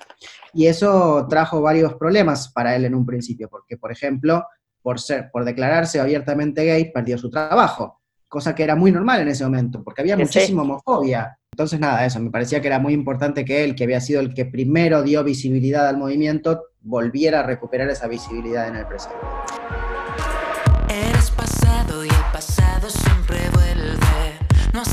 Y 0.54 0.66
eso 0.66 1.26
trajo 1.28 1.60
varios 1.60 1.96
problemas 1.96 2.50
para 2.50 2.74
él 2.74 2.86
en 2.86 2.94
un 2.94 3.04
principio, 3.04 3.50
porque, 3.50 3.76
por 3.76 3.92
ejemplo, 3.92 4.46
por, 4.80 4.98
ser, 4.98 5.30
por 5.30 5.44
declararse 5.44 6.00
abiertamente 6.00 6.64
gay, 6.64 6.90
perdió 6.90 7.18
su 7.18 7.28
trabajo, 7.28 8.00
cosa 8.26 8.54
que 8.54 8.64
era 8.64 8.76
muy 8.76 8.90
normal 8.90 9.20
en 9.20 9.28
ese 9.28 9.44
momento, 9.44 9.84
porque 9.84 10.00
había 10.00 10.16
muchísima 10.16 10.62
homofobia. 10.62 11.38
Entonces, 11.52 11.78
nada, 11.78 12.06
eso, 12.06 12.20
me 12.20 12.30
parecía 12.30 12.62
que 12.62 12.68
era 12.68 12.78
muy 12.78 12.94
importante 12.94 13.44
que 13.44 13.64
él, 13.64 13.74
que 13.74 13.84
había 13.84 14.00
sido 14.00 14.20
el 14.20 14.32
que 14.32 14.46
primero 14.46 15.02
dio 15.02 15.22
visibilidad 15.22 15.86
al 15.86 15.98
movimiento, 15.98 16.62
volviera 16.80 17.40
a 17.40 17.42
recuperar 17.42 17.90
esa 17.90 18.08
visibilidad 18.08 18.66
en 18.66 18.76
el 18.76 18.86
presente. 18.86 19.18
Eres 20.88 21.30
pasado 21.32 22.02
y 22.02 22.08
el 22.08 22.32
pasado 22.32 22.88
siempre 22.88 23.40
vuelve. 23.52 24.38
No 24.72 24.80
has 24.80 24.88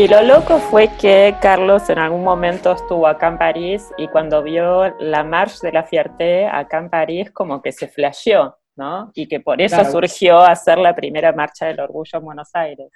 Y 0.00 0.08
lo 0.08 0.22
loco 0.22 0.58
fue 0.58 0.88
que 0.98 1.36
Carlos 1.42 1.90
en 1.90 1.98
algún 1.98 2.24
momento 2.24 2.72
estuvo 2.72 3.06
acá 3.06 3.28
en 3.28 3.36
París 3.36 3.84
y 3.98 4.08
cuando 4.08 4.42
vio 4.42 4.96
la 4.98 5.24
Marche 5.24 5.58
de 5.60 5.72
la 5.72 5.82
Fierté 5.84 6.46
acá 6.46 6.78
en 6.78 6.88
París 6.88 7.30
como 7.30 7.60
que 7.60 7.70
se 7.70 7.86
flasheó, 7.86 8.56
¿no? 8.76 9.12
Y 9.14 9.28
que 9.28 9.40
por 9.40 9.60
eso 9.60 9.76
Claro. 9.76 9.92
surgió 9.92 10.40
hacer 10.40 10.78
la 10.78 10.96
primera 10.96 11.34
Marcha 11.34 11.66
del 11.66 11.80
Orgullo 11.80 12.18
en 12.18 12.24
Buenos 12.24 12.48
Aires. 12.54 12.88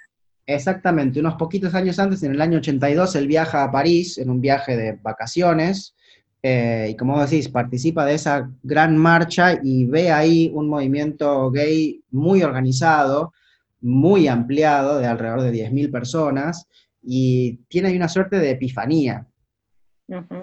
Exactamente, 0.47 1.19
unos 1.19 1.35
poquitos 1.35 1.75
años 1.75 1.99
antes, 1.99 2.23
en 2.23 2.31
el 2.31 2.41
año 2.41 2.57
82, 2.57 3.15
él 3.17 3.27
viaja 3.27 3.63
a 3.63 3.71
París 3.71 4.17
en 4.17 4.31
un 4.31 4.41
viaje 4.41 4.75
de 4.75 4.93
vacaciones 4.93 5.95
eh, 6.41 6.87
y 6.89 6.95
como 6.95 7.21
decís, 7.21 7.49
participa 7.49 8.03
de 8.03 8.15
esa 8.15 8.49
gran 8.63 8.97
marcha 8.97 9.59
y 9.61 9.85
ve 9.85 10.11
ahí 10.11 10.49
un 10.55 10.67
movimiento 10.67 11.51
gay 11.51 12.01
muy 12.09 12.41
organizado, 12.41 13.31
muy 13.79 14.27
ampliado, 14.27 14.97
de 14.97 15.05
alrededor 15.05 15.43
de 15.43 15.51
10.000 15.51 15.91
personas, 15.91 16.67
y 17.05 17.57
tiene 17.67 17.89
ahí 17.89 17.95
una 17.95 18.09
suerte 18.09 18.39
de 18.39 18.51
epifanía. 18.51 19.27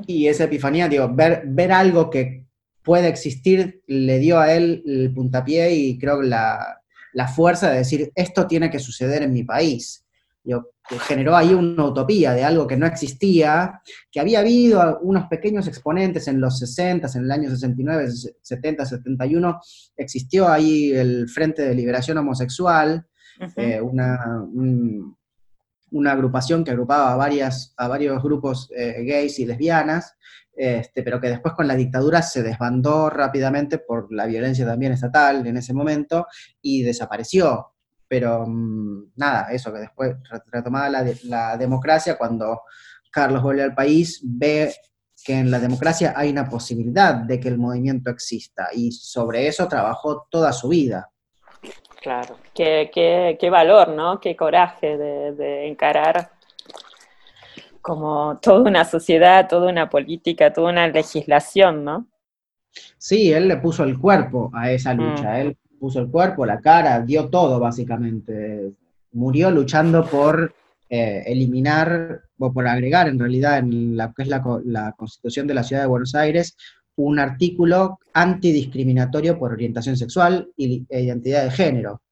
Y 0.07 0.27
esa 0.27 0.45
epifanía, 0.45 0.89
digo, 0.89 1.09
ver, 1.13 1.43
ver 1.47 1.73
algo 1.73 2.11
que 2.11 2.47
puede 2.83 3.09
existir 3.09 3.83
le 3.87 4.19
dio 4.19 4.39
a 4.41 4.53
él 4.53 4.83
el 4.87 5.13
puntapié 5.15 5.73
y 5.75 5.99
creo 5.99 6.21
que 6.21 6.27
la, 6.27 6.81
la 7.13 7.29
fuerza 7.29 7.71
de 7.71 7.79
decir, 7.79 8.11
esto 8.15 8.47
tiene 8.47 8.71
que 8.71 8.79
suceder 8.81 9.23
en 9.23 9.33
mi 9.33 9.45
país. 9.45 10.05
Digo, 10.45 10.73
generó 11.07 11.37
ahí 11.37 11.55
una 11.55 11.85
utopía 11.85 12.33
de 12.35 12.43
algo 12.43 12.67
que 12.67 12.77
no 12.77 12.87
existía, 12.87 13.81
que 14.11 14.19
había 14.19 14.41
habido 14.41 14.99
unos 15.03 15.29
pequeños 15.29 15.69
exponentes 15.69 16.27
en 16.27 16.41
los 16.41 16.59
60, 16.59 17.09
en 17.15 17.23
el 17.25 17.31
año 17.31 17.49
69, 17.51 18.09
70, 18.43 18.85
71, 18.85 19.61
existió 19.97 20.49
ahí 20.49 20.91
el 20.91 21.29
Frente 21.29 21.63
de 21.63 21.75
Liberación 21.77 22.19
Homosexual, 22.19 23.07
eh, 23.63 23.81
una, 23.81 24.43
un- 24.53 25.17
una 25.93 26.13
agrupación 26.13 26.65
que 26.65 26.71
agrupaba 26.73 27.13
a, 27.13 27.17
varias, 27.17 27.73
a 27.77 27.89
varios 27.89 28.23
grupos 28.23 28.71
eh, 28.77 29.05
gays 29.05 29.39
y 29.39 29.47
lesbianas, 29.47 30.17
este, 30.55 31.03
pero 31.03 31.21
que 31.21 31.29
después 31.29 31.55
con 31.55 31.67
la 31.67 31.75
dictadura 31.75 32.21
se 32.23 32.43
desbandó 32.43 33.09
rápidamente 33.09 33.79
por 33.79 34.13
la 34.13 34.27
violencia 34.27 34.67
también 34.67 34.93
estatal 34.93 35.47
en 35.47 35.57
ese 35.57 35.73
momento 35.73 36.27
y 36.61 36.83
desapareció. 36.83 37.69
Pero 38.09 38.45
mm, 38.47 39.13
nada, 39.17 39.51
eso 39.53 39.73
que 39.73 39.81
después 39.81 40.17
re- 40.31 40.43
retomada 40.51 40.91
la, 40.91 41.07
la 41.25 41.57
democracia, 41.57 42.19
cuando 42.19 42.63
Carlos 43.11 43.43
vuelve 43.43 43.63
al 43.63 43.75
país, 43.75 44.21
ve 44.25 44.75
que 45.25 45.39
en 45.39 45.51
la 45.51 45.61
democracia 45.61 46.15
hay 46.17 46.31
una 46.31 46.49
posibilidad 46.49 47.15
de 47.15 47.39
que 47.39 47.49
el 47.49 47.59
movimiento 47.59 48.11
exista 48.11 48.69
y 48.75 48.91
sobre 48.91 49.47
eso 49.47 49.69
trabajó 49.69 50.27
toda 50.31 50.53
su 50.53 50.69
vida. 50.69 51.12
Claro. 52.03 52.37
Qué, 52.55 52.91
qué- 52.93 53.37
qué 53.41 53.49
valor, 53.51 53.89
¿no? 53.91 54.21
Qué 54.21 54.35
coraje 54.37 54.99
de, 54.99 55.33
de 55.35 55.69
encarar 55.69 56.31
como 57.81 58.39
toda 58.41 58.69
una 58.69 58.85
sociedad, 58.85 59.49
toda 59.49 59.71
una 59.71 59.89
política, 59.89 60.53
toda 60.53 60.71
una 60.71 60.87
legislación, 60.89 61.85
¿no? 61.85 62.07
Sí, 62.99 63.33
él 63.33 63.49
le 63.49 63.57
puso 63.59 63.85
el 63.85 63.99
cuerpo 63.99 64.51
a 64.55 64.71
esa 64.71 64.95
lucha, 64.95 65.33
Mm. 65.33 65.37
él 65.41 65.57
puso 65.79 66.01
el 66.01 66.09
cuerpo, 66.11 66.47
la 66.47 66.61
cara, 66.61 67.01
dio 67.01 67.29
todo 67.29 67.59
básicamente. 67.61 68.73
Murió 69.13 69.51
luchando 69.51 70.05
por 70.05 70.55
eh, 70.89 71.23
eliminar, 71.27 72.21
o 72.39 72.53
por 72.53 72.67
agregar 72.69 73.09
en 73.09 73.19
realidad 73.19 73.59
en 73.59 73.97
la 73.97 74.13
que 74.15 74.23
es 74.25 74.29
la 74.29 74.93
Constitución 74.97 75.47
de 75.47 75.55
la 75.55 75.63
Ciudad 75.63 75.83
de 75.83 75.89
Buenos 75.89 76.15
Aires, 76.15 76.57
un 76.97 77.19
artículo 77.19 77.99
antidiscriminatorio 78.13 79.39
por 79.39 79.53
orientación 79.53 79.97
sexual 79.97 80.49
e 80.59 80.85
identidad 80.91 81.45
de 81.45 81.51
género, 81.51 82.03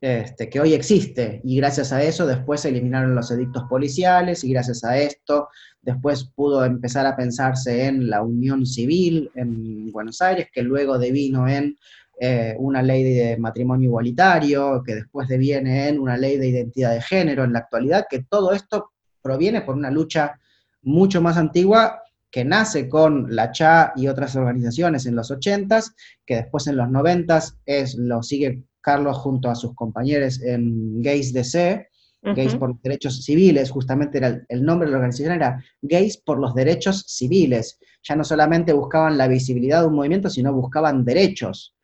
este, 0.00 0.48
que 0.48 0.60
hoy 0.60 0.72
existe, 0.72 1.42
y 1.44 1.56
gracias 1.58 1.92
a 1.92 2.02
eso 2.02 2.26
después 2.26 2.62
se 2.62 2.70
eliminaron 2.70 3.14
los 3.14 3.30
edictos 3.30 3.64
policiales, 3.68 4.44
y 4.44 4.52
gracias 4.52 4.82
a 4.84 4.98
esto 4.98 5.48
después 5.82 6.24
pudo 6.34 6.64
empezar 6.64 7.06
a 7.06 7.16
pensarse 7.16 7.84
en 7.84 8.08
la 8.08 8.22
unión 8.22 8.64
civil 8.64 9.30
en 9.34 9.92
Buenos 9.92 10.22
Aires, 10.22 10.48
que 10.52 10.62
luego 10.62 10.98
devino 10.98 11.46
en 11.46 11.76
eh, 12.18 12.54
una 12.58 12.82
ley 12.82 13.02
de 13.02 13.36
matrimonio 13.36 13.88
igualitario, 13.88 14.82
que 14.84 14.94
después 14.94 15.28
deviene 15.28 15.88
en 15.88 15.98
una 15.98 16.16
ley 16.16 16.38
de 16.38 16.48
identidad 16.48 16.92
de 16.92 17.02
género 17.02 17.44
en 17.44 17.52
la 17.52 17.60
actualidad, 17.60 18.06
que 18.08 18.24
todo 18.24 18.52
esto 18.52 18.92
proviene 19.22 19.60
por 19.60 19.74
una 19.74 19.90
lucha 19.90 20.38
mucho 20.82 21.20
más 21.20 21.36
antigua 21.36 21.99
que 22.30 22.44
nace 22.44 22.88
con 22.88 23.34
la 23.34 23.50
CHA 23.52 23.92
y 23.96 24.06
otras 24.08 24.36
organizaciones 24.36 25.06
en 25.06 25.16
los 25.16 25.30
80s, 25.30 25.92
que 26.24 26.36
después 26.36 26.66
en 26.66 26.76
los 26.76 26.88
90s 26.88 27.56
es, 27.66 27.94
lo 27.96 28.22
sigue 28.22 28.64
Carlos 28.80 29.16
junto 29.18 29.50
a 29.50 29.54
sus 29.54 29.74
compañeros 29.74 30.40
en 30.42 31.02
Gays 31.02 31.32
DC, 31.32 31.88
Gays 32.22 32.50
Ujú. 32.52 32.58
por 32.58 32.68
los 32.70 32.82
Derechos 32.82 33.24
Civiles, 33.24 33.70
justamente 33.70 34.18
era 34.18 34.28
el, 34.28 34.44
el 34.48 34.62
nombre 34.62 34.86
de 34.86 34.92
la 34.92 34.98
organización 34.98 35.32
era 35.32 35.64
Gays 35.82 36.18
por 36.18 36.38
los 36.38 36.54
Derechos 36.54 37.04
Civiles. 37.08 37.78
Ya 38.02 38.14
no 38.14 38.24
solamente 38.24 38.72
buscaban 38.74 39.16
la 39.16 39.26
visibilidad 39.26 39.80
de 39.80 39.86
un 39.88 39.94
movimiento, 39.94 40.28
sino 40.30 40.52
buscaban 40.52 41.04
derechos. 41.04 41.74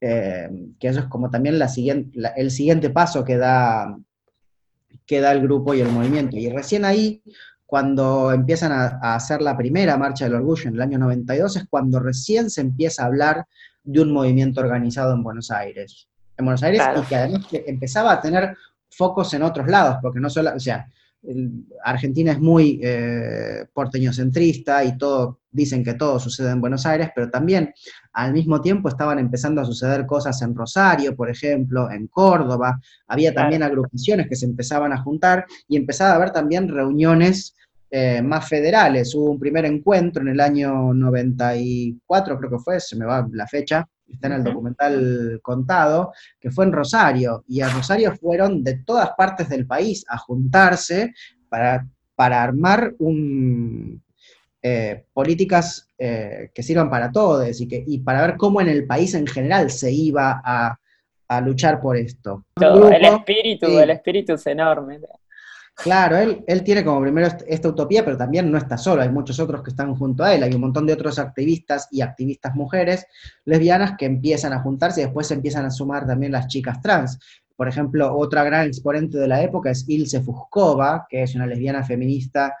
Eh, 0.00 0.48
que 0.80 0.88
eso 0.88 1.00
es 1.00 1.06
como 1.06 1.30
también 1.30 1.58
la 1.58 1.68
siguiente, 1.68 2.10
la- 2.18 2.30
el 2.30 2.50
siguiente 2.50 2.90
paso 2.90 3.22
que 3.22 3.36
da, 3.36 3.96
que 5.06 5.20
da 5.20 5.32
el 5.32 5.42
grupo 5.42 5.74
y 5.74 5.80
el 5.80 5.88
movimiento. 5.90 6.36
Y 6.36 6.48
recién 6.50 6.84
ahí, 6.84 7.22
cuando 7.72 8.32
empiezan 8.32 8.70
a, 8.70 8.98
a 9.00 9.14
hacer 9.14 9.40
la 9.40 9.56
primera 9.56 9.96
marcha 9.96 10.26
del 10.26 10.34
orgullo 10.34 10.68
en 10.68 10.74
el 10.74 10.82
año 10.82 10.98
92, 10.98 11.56
es 11.56 11.64
cuando 11.70 12.00
recién 12.00 12.50
se 12.50 12.60
empieza 12.60 13.02
a 13.02 13.06
hablar 13.06 13.46
de 13.82 14.02
un 14.02 14.12
movimiento 14.12 14.60
organizado 14.60 15.14
en 15.14 15.22
Buenos 15.22 15.50
Aires. 15.50 16.06
En 16.36 16.44
Buenos 16.44 16.62
Aires, 16.62 16.82
Claro. 16.82 17.00
y 17.00 17.06
que 17.06 17.16
además 17.16 17.46
empezaba 17.50 18.12
a 18.12 18.20
tener 18.20 18.54
focos 18.90 19.32
en 19.32 19.42
otros 19.42 19.66
lados, 19.68 19.96
porque 20.02 20.20
no 20.20 20.28
solo, 20.28 20.52
o 20.54 20.60
sea, 20.60 20.86
Argentina 21.82 22.32
es 22.32 22.40
muy 22.40 22.78
eh, 22.82 23.64
porteñocentrista 23.72 24.84
y 24.84 24.98
todo, 24.98 25.38
dicen 25.50 25.82
que 25.82 25.94
todo 25.94 26.18
sucede 26.18 26.50
en 26.50 26.60
Buenos 26.60 26.84
Aires, 26.84 27.08
pero 27.14 27.30
también 27.30 27.72
al 28.12 28.34
mismo 28.34 28.60
tiempo 28.60 28.90
estaban 28.90 29.18
empezando 29.18 29.62
a 29.62 29.64
suceder 29.64 30.04
cosas 30.04 30.42
en 30.42 30.54
Rosario, 30.54 31.16
por 31.16 31.30
ejemplo, 31.30 31.90
en 31.90 32.06
Córdoba, 32.08 32.78
había 33.06 33.32
también 33.32 33.62
agrupaciones 33.62 34.28
que 34.28 34.36
se 34.36 34.44
empezaban 34.44 34.92
a 34.92 35.00
juntar 35.00 35.46
y 35.68 35.78
empezaba 35.78 36.12
a 36.12 36.16
haber 36.16 36.32
también 36.32 36.68
reuniones 36.68 37.54
eh, 37.94 38.22
más 38.22 38.48
federales. 38.48 39.14
Hubo 39.14 39.30
un 39.32 39.38
primer 39.38 39.66
encuentro 39.66 40.22
en 40.22 40.28
el 40.28 40.40
año 40.40 40.94
94, 40.94 42.38
creo 42.38 42.50
que 42.50 42.58
fue, 42.58 42.80
se 42.80 42.96
me 42.96 43.04
va 43.04 43.28
la 43.30 43.46
fecha, 43.46 43.86
está 44.10 44.28
en 44.28 44.32
el 44.32 44.44
documental 44.44 45.40
contado, 45.42 46.10
que 46.40 46.50
fue 46.50 46.64
en 46.64 46.72
Rosario, 46.72 47.44
y 47.46 47.60
a 47.60 47.68
Rosario 47.68 48.16
fueron 48.16 48.64
de 48.64 48.78
todas 48.78 49.10
partes 49.10 49.50
del 49.50 49.66
país 49.66 50.06
a 50.08 50.16
juntarse 50.16 51.12
para, 51.50 51.86
para 52.14 52.42
armar 52.42 52.94
un, 52.98 54.02
eh, 54.62 55.04
políticas 55.12 55.86
eh, 55.98 56.50
que 56.54 56.62
sirvan 56.62 56.88
para 56.88 57.12
todos 57.12 57.60
y, 57.60 57.68
que, 57.68 57.84
y 57.86 57.98
para 57.98 58.26
ver 58.26 58.38
cómo 58.38 58.62
en 58.62 58.68
el 58.68 58.86
país 58.86 59.12
en 59.12 59.26
general 59.26 59.70
se 59.70 59.92
iba 59.92 60.40
a, 60.42 60.78
a 61.28 61.40
luchar 61.42 61.78
por 61.78 61.98
esto. 61.98 62.46
El 62.58 63.04
espíritu, 63.04 63.66
sí. 63.66 63.76
el 63.76 63.90
espíritu 63.90 64.32
es 64.32 64.46
enorme. 64.46 64.98
Claro, 65.74 66.16
él, 66.18 66.44
él 66.46 66.62
tiene 66.62 66.84
como 66.84 67.00
primero 67.00 67.26
est- 67.26 67.42
esta 67.46 67.68
utopía, 67.68 68.04
pero 68.04 68.16
también 68.16 68.50
no 68.50 68.58
está 68.58 68.76
solo, 68.78 69.02
hay 69.02 69.08
muchos 69.08 69.40
otros 69.40 69.62
que 69.62 69.70
están 69.70 69.94
junto 69.96 70.22
a 70.22 70.32
él, 70.34 70.42
hay 70.44 70.54
un 70.54 70.60
montón 70.60 70.86
de 70.86 70.92
otros 70.92 71.18
activistas 71.18 71.88
y 71.90 72.02
activistas 72.02 72.54
mujeres 72.54 73.06
lesbianas 73.46 73.96
que 73.98 74.06
empiezan 74.06 74.52
a 74.52 74.60
juntarse 74.62 75.00
y 75.00 75.04
después 75.04 75.26
se 75.26 75.34
empiezan 75.34 75.64
a 75.64 75.70
sumar 75.70 76.06
también 76.06 76.32
las 76.32 76.46
chicas 76.46 76.80
trans. 76.80 77.18
Por 77.56 77.68
ejemplo, 77.68 78.16
otra 78.16 78.44
gran 78.44 78.66
exponente 78.66 79.18
de 79.18 79.26
la 79.28 79.42
época 79.42 79.70
es 79.70 79.84
Ilse 79.88 80.20
Fuskova, 80.20 81.06
que 81.08 81.22
es 81.22 81.34
una 81.34 81.46
lesbiana 81.46 81.82
feminista 81.82 82.54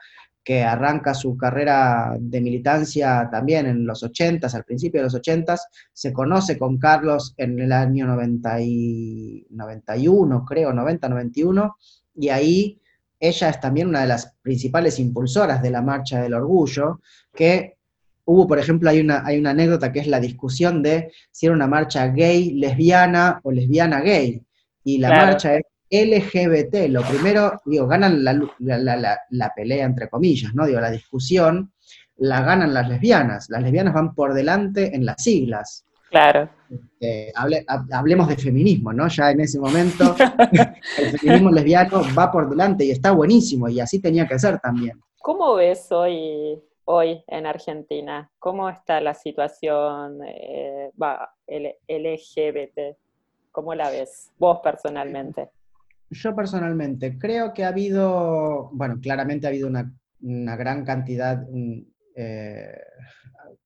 que 0.44 0.62
arranca 0.64 1.14
su 1.14 1.36
carrera 1.36 2.16
de 2.18 2.40
militancia 2.40 3.28
también 3.30 3.66
en 3.66 3.86
los 3.86 4.02
80s, 4.02 4.54
al 4.56 4.64
principio 4.64 5.00
de 5.00 5.04
los 5.04 5.14
80s, 5.14 5.68
se 5.92 6.12
conoce 6.12 6.58
con 6.58 6.78
Carlos 6.78 7.34
en 7.36 7.60
el 7.60 7.70
año 7.72 8.06
90 8.08 8.60
y 8.60 9.46
91, 9.50 10.44
creo, 10.44 10.72
90-91, 10.72 11.76
y 12.16 12.28
ahí 12.30 12.80
ella 13.22 13.50
es 13.50 13.60
también 13.60 13.86
una 13.86 14.00
de 14.00 14.08
las 14.08 14.34
principales 14.42 14.98
impulsoras 14.98 15.62
de 15.62 15.70
la 15.70 15.80
Marcha 15.80 16.20
del 16.20 16.34
Orgullo, 16.34 17.00
que 17.32 17.76
hubo, 18.24 18.48
por 18.48 18.58
ejemplo, 18.58 18.90
hay 18.90 18.98
una, 19.00 19.22
hay 19.24 19.38
una 19.38 19.50
anécdota 19.50 19.92
que 19.92 20.00
es 20.00 20.08
la 20.08 20.18
discusión 20.18 20.82
de 20.82 21.12
si 21.30 21.46
era 21.46 21.54
una 21.54 21.68
marcha 21.68 22.08
gay, 22.08 22.50
lesbiana 22.54 23.40
o 23.44 23.52
lesbiana 23.52 24.00
gay, 24.00 24.42
y 24.84 24.98
la 24.98 25.08
Claro. 25.08 25.26
marcha 25.26 25.54
es 25.54 25.62
LGBT, 25.88 26.88
lo 26.88 27.02
primero, 27.02 27.60
digo, 27.64 27.86
ganan 27.86 28.24
la- 28.24 28.32
la- 28.58 28.96
la- 28.96 29.20
la 29.30 29.52
pelea, 29.54 29.84
entre 29.86 30.08
comillas, 30.08 30.52
¿no? 30.54 30.66
Digo, 30.66 30.80
la 30.80 30.90
discusión 30.90 31.72
la 32.16 32.42
ganan 32.42 32.74
las 32.74 32.88
lesbianas, 32.88 33.48
las 33.50 33.62
lesbianas 33.62 33.94
van 33.94 34.14
por 34.14 34.34
delante 34.34 34.94
en 34.96 35.04
las 35.06 35.22
siglas. 35.22 35.84
Claro. 36.12 36.48
Hable- 37.34 37.64
hab- 37.66 37.92
hablemos 37.92 38.28
de 38.28 38.36
feminismo, 38.36 38.92
¿no? 38.92 39.08
Ya 39.08 39.30
en 39.30 39.40
ese 39.40 39.58
momento 39.58 40.14
el 40.98 41.18
feminismo 41.18 41.50
lesbiano 41.50 42.02
va 42.16 42.30
por 42.30 42.48
delante 42.48 42.84
y 42.84 42.90
está 42.90 43.10
buenísimo, 43.12 43.68
y 43.68 43.80
así 43.80 43.98
tenía 44.00 44.26
que 44.28 44.38
ser 44.38 44.60
también. 44.60 45.00
¿Cómo 45.18 45.54
ves 45.54 45.90
hoy, 45.90 46.60
hoy 46.84 47.24
en 47.28 47.46
Argentina? 47.46 48.30
¿Cómo 48.38 48.68
está 48.68 49.00
la 49.00 49.14
situación 49.14 50.20
eh, 50.26 50.90
va, 51.02 51.34
LGBT? 51.46 52.96
¿Cómo 53.50 53.74
la 53.74 53.88
ves 53.90 54.30
vos 54.38 54.60
personalmente? 54.62 55.48
Yo 56.10 56.36
personalmente 56.36 57.18
creo 57.18 57.54
que 57.54 57.64
ha 57.64 57.68
habido, 57.68 58.68
bueno, 58.74 58.98
claramente 59.00 59.46
ha 59.46 59.50
habido 59.50 59.66
una, 59.66 59.90
una 60.20 60.56
gran 60.56 60.84
cantidad, 60.84 61.42
un, 61.48 61.90
eh, 62.14 62.76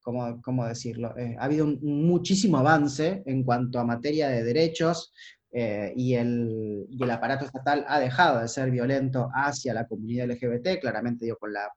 ¿cómo, 0.06 0.40
cómo 0.40 0.64
decirlo? 0.64 1.18
Eh, 1.18 1.34
ha 1.36 1.46
habido 1.46 1.64
un, 1.64 1.80
muchísimo 1.82 2.58
avance 2.58 3.24
en 3.26 3.42
cuanto 3.42 3.80
a 3.80 3.84
materia 3.84 4.28
de 4.28 4.44
derechos 4.44 5.12
eh, 5.50 5.92
y, 5.96 6.14
el, 6.14 6.86
y 6.88 7.02
el 7.02 7.10
aparato 7.10 7.44
estatal 7.44 7.84
ha 7.88 7.98
dejado 7.98 8.40
de 8.40 8.46
ser 8.46 8.70
violento 8.70 9.28
hacia 9.34 9.74
la 9.74 9.88
comunidad 9.88 10.28
LGBT, 10.30 10.78
claramente 10.80 11.24
digo, 11.24 11.38
con 11.38 11.52
la 11.52 11.68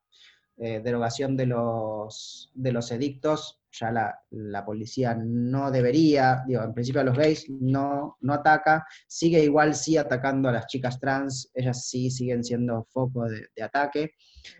eh, 0.57 0.79
derogación 0.83 1.35
de 1.35 1.47
los, 1.47 2.51
de 2.53 2.71
los 2.71 2.91
edictos, 2.91 3.61
ya 3.71 3.91
la, 3.91 4.19
la 4.29 4.63
policía 4.63 5.17
no 5.19 5.71
debería, 5.71 6.43
digo, 6.45 6.61
en 6.61 6.73
principio 6.75 7.01
a 7.01 7.05
los 7.05 7.17
gays 7.17 7.49
no, 7.49 8.15
no 8.21 8.33
ataca, 8.33 8.85
sigue 9.07 9.43
igual 9.43 9.73
sí 9.73 9.97
atacando 9.97 10.49
a 10.49 10.51
las 10.51 10.67
chicas 10.67 10.99
trans, 10.99 11.49
ellas 11.55 11.87
sí 11.87 12.11
siguen 12.11 12.43
siendo 12.43 12.85
foco 12.91 13.25
de, 13.27 13.47
de 13.55 13.63
ataque, 13.63 14.11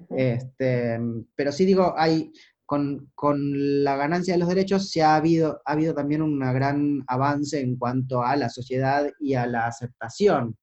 este, 0.09 0.99
pero 1.35 1.51
sí 1.51 1.65
digo, 1.65 1.93
hay, 1.95 2.31
con, 2.69 3.09
con, 3.15 3.83
la 3.83 3.95
ganancia 3.95 4.35
de 4.35 4.39
los 4.39 4.47
derechos 4.47 4.91
se 4.91 5.01
ha 5.01 5.15
habido, 5.15 5.59
ha 5.65 5.71
habido 5.71 5.95
también 5.95 6.21
un 6.21 6.37
gran 6.37 7.03
avance 7.07 7.59
en 7.59 7.77
cuanto 7.77 8.21
a 8.21 8.35
la 8.35 8.47
sociedad 8.47 9.09
y 9.19 9.33
a 9.33 9.47
la 9.47 9.65
aceptación 9.65 10.55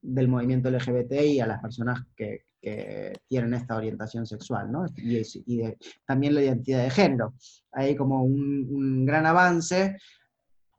del 0.00 0.28
movimiento 0.28 0.70
LGBT 0.70 1.12
y 1.20 1.38
a 1.38 1.46
las 1.46 1.60
personas 1.60 2.02
que, 2.16 2.46
que 2.62 3.12
tienen 3.28 3.52
esta 3.52 3.76
orientación 3.76 4.24
sexual, 4.24 4.72
¿no? 4.72 4.86
Y, 4.96 5.20
y 5.44 5.56
de, 5.58 5.76
también 6.06 6.34
la 6.34 6.44
identidad 6.44 6.82
de 6.82 6.88
género. 6.88 7.34
Hay 7.72 7.94
como 7.94 8.24
un, 8.24 8.66
un, 8.70 9.04
gran 9.04 9.26
avance. 9.26 9.98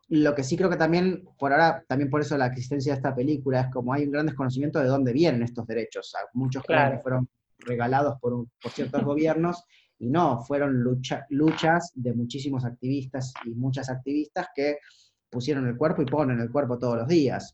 Lo 0.07 0.33
que 0.33 0.43
sí 0.43 0.57
creo 0.57 0.71
que 0.71 0.77
también, 0.77 1.23
por 1.37 1.51
ahora, 1.51 1.85
también 1.87 2.09
por 2.09 2.21
eso 2.21 2.35
la 2.39 2.47
existencia 2.47 2.93
de 2.93 2.97
esta 2.97 3.13
película, 3.13 3.61
es 3.61 3.67
como 3.71 3.93
hay 3.93 4.05
un 4.05 4.11
gran 4.13 4.25
desconocimiento 4.25 4.79
de 4.79 4.87
dónde 4.87 5.13
vienen 5.13 5.43
estos 5.43 5.67
derechos. 5.67 6.11
Muchos 6.33 6.63
claro. 6.63 6.95
que 6.95 7.03
fueron 7.03 7.29
regalados 7.59 8.19
por, 8.19 8.33
un, 8.33 8.51
por 8.59 8.71
ciertos 8.71 9.03
gobiernos 9.03 9.63
y 10.01 10.09
no, 10.09 10.43
fueron 10.43 10.81
lucha, 10.81 11.27
luchas 11.29 11.91
de 11.93 12.13
muchísimos 12.13 12.65
activistas 12.65 13.33
y 13.45 13.51
muchas 13.51 13.87
activistas 13.87 14.47
que 14.55 14.79
pusieron 15.29 15.67
el 15.67 15.77
cuerpo 15.77 16.01
y 16.01 16.05
ponen 16.05 16.39
el 16.39 16.51
cuerpo 16.51 16.79
todos 16.79 16.97
los 16.97 17.07
días. 17.07 17.53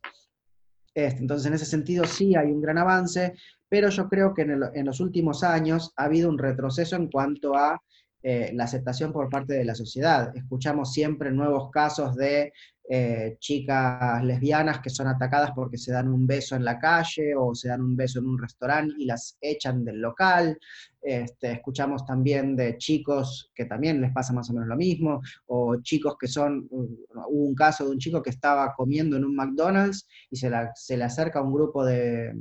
Este, 0.93 1.19
entonces, 1.19 1.45
en 1.45 1.53
ese 1.53 1.65
sentido 1.65 2.05
sí 2.05 2.37
hay 2.37 2.47
un 2.47 2.61
gran 2.61 2.77
avance, 2.77 3.33
pero 3.67 3.89
yo 3.89 4.07
creo 4.07 4.33
que 4.33 4.43
en 4.43 4.85
los 4.85 5.01
últimos 5.01 5.43
años 5.43 5.91
ha 5.97 6.05
habido 6.05 6.29
un 6.29 6.37
retroceso 6.37 6.95
en 6.95 7.09
cuanto 7.11 7.53
a 7.53 7.81
eh, 8.23 8.51
la 8.53 8.63
aceptación 8.63 9.11
por 9.11 9.29
parte 9.29 9.53
de 9.53 9.65
la 9.65 9.75
sociedad. 9.75 10.31
Escuchamos 10.33 10.93
siempre 10.93 11.31
nuevos 11.31 11.69
casos 11.69 12.15
de 12.15 12.53
eh, 12.89 13.35
chicas 13.39 14.23
lesbianas 14.23 14.79
que 14.79 14.89
son 14.89 15.07
atacadas 15.07 15.51
porque 15.53 15.77
se 15.77 15.91
dan 15.91 16.07
un 16.07 16.25
beso 16.25 16.55
en 16.55 16.63
la 16.63 16.79
calle 16.79 17.35
o 17.35 17.53
se 17.53 17.67
dan 17.67 17.81
un 17.81 17.97
beso 17.97 18.19
en 18.19 18.27
un 18.27 18.37
restaurante 18.37 18.95
y 18.97 19.05
las 19.05 19.37
echan 19.41 19.83
del 19.83 19.99
local. 19.99 20.57
Este, 21.01 21.51
escuchamos 21.51 22.05
también 22.05 22.55
de 22.55 22.77
chicos 22.77 23.51
que 23.53 23.65
también 23.65 23.99
les 23.99 24.13
pasa 24.13 24.31
más 24.31 24.49
o 24.49 24.53
menos 24.53 24.69
lo 24.69 24.77
mismo, 24.77 25.21
o 25.47 25.81
chicos 25.81 26.15
que 26.17 26.27
son, 26.27 26.67
hubo 26.69 27.27
un 27.27 27.55
caso 27.55 27.85
de 27.85 27.91
un 27.91 27.99
chico 27.99 28.21
que 28.21 28.29
estaba 28.29 28.73
comiendo 28.73 29.17
en 29.17 29.25
un 29.25 29.35
McDonald's 29.35 30.07
y 30.29 30.37
se, 30.37 30.49
le 30.49 31.03
acerca 31.03 31.41
un 31.41 31.53
grupo 31.53 31.83
de, 31.85 32.33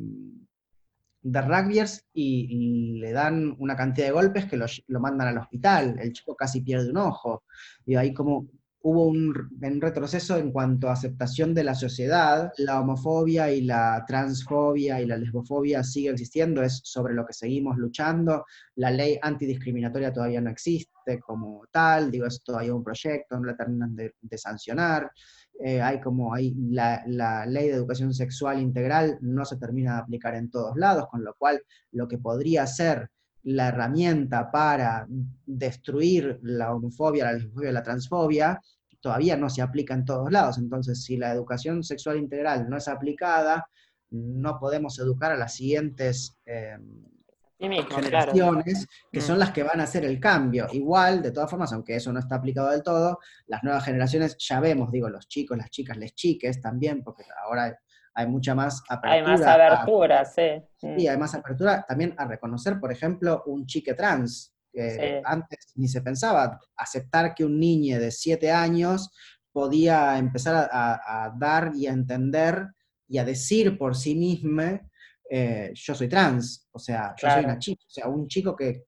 de 1.23 1.43
rugbyers 1.43 2.05
y, 2.13 2.47
y, 2.51 2.99
le 2.99 3.13
dan 3.13 3.57
una 3.59 3.77
cantidad 3.77 4.07
de 4.07 4.13
golpes 4.13 4.47
que 4.47 4.57
lo, 4.57 4.67
lo, 4.87 5.01
mandan 5.01 5.29
al 5.29 5.39
hospital, 5.39 5.97
el 6.01 6.13
chico 6.13 6.37
casi 6.37 6.61
pierde 6.61 6.91
un 6.91 6.99
ojo, 6.99 7.45
y 7.85 7.97
ahí 7.97 8.15
como 8.15 8.49
hubo 8.87 9.09
un, 9.09 9.35
un, 9.61 9.81
retroceso 9.81 10.37
en 10.37 10.53
cuanto 10.53 10.89
a 10.89 10.93
aceptación 10.93 11.53
de 11.53 11.65
la 11.65 11.75
sociedad, 11.75 12.53
la 12.59 12.81
homofobia 12.81 13.51
y 13.51 13.63
la 13.63 14.05
transfobia 14.07 15.01
y 15.01 15.07
la 15.07 15.17
lesbofobia 15.17 15.83
sigue 15.83 16.11
existiendo, 16.11 16.63
es 16.63 16.83
sobre 16.85 17.13
lo 17.13 17.27
que 17.27 17.33
seguimos 17.33 17.77
luchando, 17.79 18.45
la 18.77 18.93
ley 18.93 19.19
antidiscriminatoria 19.21 20.13
todavía 20.13 20.41
no 20.41 20.51
existe 20.51 21.19
como 21.19 21.65
tal, 21.73 22.13
digo, 22.13 22.27
es 22.27 22.41
todavía 22.45 22.77
un 22.77 22.85
proyecto, 22.85 23.41
no 23.41 23.47
la 23.47 23.57
terminan 23.57 23.97
de, 23.97 24.39
sancionar, 24.39 25.11
eh, 25.65 25.83
hay 25.83 26.01
como 26.01 26.33
hay 26.33 26.55
la, 26.55 27.03
la, 27.09 27.45
ley 27.45 27.67
de 27.67 27.75
educación 27.75 28.15
sexual 28.15 28.61
integral 28.61 29.19
no 29.21 29.45
se 29.45 29.57
termina 29.57 29.95
de 29.95 30.01
aplicar 30.03 30.37
en 30.37 30.49
todos 30.49 30.77
lados, 30.77 31.07
con 31.11 31.25
lo 31.25 31.35
cual 31.35 31.61
lo 31.91 32.07
que 32.07 32.19
podría 32.19 32.65
ser 32.69 33.11
la 33.47 33.69
herramienta 33.69 34.51
para 34.51 35.07
destruir 35.47 36.39
la 36.43 36.75
homofobia, 36.75 37.27
la 37.27 37.33
lesbofobia, 37.35 37.73
la 37.73 37.83
transfobia, 37.83 38.61
todavía 39.07 39.37
no 39.37 39.49
se 39.49 39.63
aplica 39.63 39.95
en 39.95 40.05
todos 40.05 40.33
lados. 40.33 40.59
Entonces, 40.59 41.05
si 41.05 41.17
la 41.17 41.31
educación 41.31 41.85
sexual 41.85 42.19
integral 42.19 42.69
no 42.69 42.77
es 42.77 42.89
aplicada, 42.89 43.71
no 44.11 44.59
podemos 44.59 44.99
educar 44.99 45.31
a 45.31 45.37
las 45.37 45.55
siguientes 45.55 46.41
eh, 46.45 46.77
mismo, 47.61 47.89
generaciones, 47.89 48.75
claro. 48.75 49.09
que 49.13 49.21
son 49.21 49.39
las 49.39 49.53
que 49.53 49.63
van 49.63 49.79
a 49.79 49.85
hacer 49.85 50.05
el 50.05 50.19
cambio. 50.19 50.67
Igual, 50.73 51.23
de 51.23 51.31
todas 51.31 51.49
formas, 51.49 51.73
aunque 51.73 51.95
eso 51.95 52.13
no 52.13 52.19
está 52.19 52.35
aplicado 52.35 52.71
del 52.71 52.83
todo, 52.83 53.21
las 53.47 53.63
nuevas 53.63 53.85
generaciones 53.85 54.37
ya 54.41 54.59
vemos, 54.59 54.91
digo, 54.91 55.09
los 55.09 55.29
chicos, 55.29 55.57
las 55.57 55.71
chicas, 55.71 55.97
les 55.97 56.13
chiques 56.13 56.61
también, 56.61 57.05
porque 57.05 57.23
ahora 57.45 57.79
hay 58.13 58.27
mucha 58.27 58.57
más 58.57 58.83
apertura. 58.89 59.13
Hay 59.13 59.23
más 59.23 59.43
apertura, 59.43 60.21
a, 60.23 60.25
sí. 60.25 60.63
Sí, 60.79 61.07
hay 61.07 61.17
más 61.17 61.33
apertura 61.33 61.85
también 61.87 62.13
a 62.19 62.27
reconocer, 62.27 62.81
por 62.81 62.91
ejemplo, 62.91 63.45
un 63.47 63.67
chique 63.67 63.95
trans. 63.95 64.56
Que 64.77 64.91
sí. 64.91 65.23
Antes 65.25 65.73
ni 65.77 65.89
se 65.89 66.03
pensaba 66.03 66.61
aceptar 66.77 67.35
que 67.35 67.47
un 67.47 67.59
niño 67.59 67.99
de 67.99 68.11
7 68.11 68.51
años 68.51 69.11
podía 69.51 70.19
empezar 70.19 70.69
a, 70.71 71.25
a, 71.25 71.31
dar 71.31 71.73
y 71.75 71.87
a 71.87 71.93
entender 71.93 72.67
y 73.09 73.17
a 73.17 73.25
decir 73.25 73.79
por 73.79 73.97
sí 73.97 74.15
mismo, 74.15 74.79
eh, 75.31 75.71
yo 75.75 75.95
soy 75.95 76.09
trans, 76.09 76.69
o 76.73 76.79
sea, 76.79 77.15
yo 77.17 77.21
claro. 77.21 77.37
soy 77.37 77.45
una 77.47 77.59
chica, 77.59 77.83
o 77.87 77.91
sea, 77.91 78.09
un 78.09 78.29
chico 78.29 78.55
que, 78.55 78.85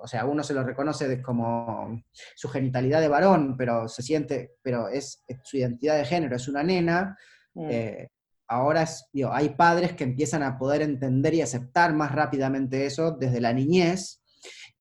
o 0.00 0.06
sea, 0.06 0.24
uno 0.24 0.44
se 0.44 0.54
lo 0.54 0.62
reconoce 0.62 1.20
como 1.20 2.00
su 2.36 2.48
genitalidad 2.48 3.00
de 3.00 3.08
varón, 3.08 3.56
pero 3.56 3.88
se 3.88 4.02
siente, 4.02 4.54
pero 4.62 4.88
es, 4.88 5.24
es 5.26 5.40
su 5.42 5.56
identidad 5.56 5.96
de 5.96 6.04
género, 6.04 6.36
es 6.36 6.46
una 6.46 6.62
nena, 6.62 7.18
mm. 7.54 7.68
eh, 7.68 8.10
ahora 8.46 8.82
es, 8.82 9.08
digo, 9.12 9.32
hay 9.32 9.48
padres 9.48 9.94
que 9.94 10.04
empiezan 10.04 10.44
a 10.44 10.58
poder 10.58 10.82
entender 10.82 11.34
y 11.34 11.42
aceptar 11.42 11.92
más 11.92 12.12
rápidamente 12.12 12.86
eso 12.86 13.10
desde 13.10 13.40
la 13.40 13.52
niñez 13.52 14.21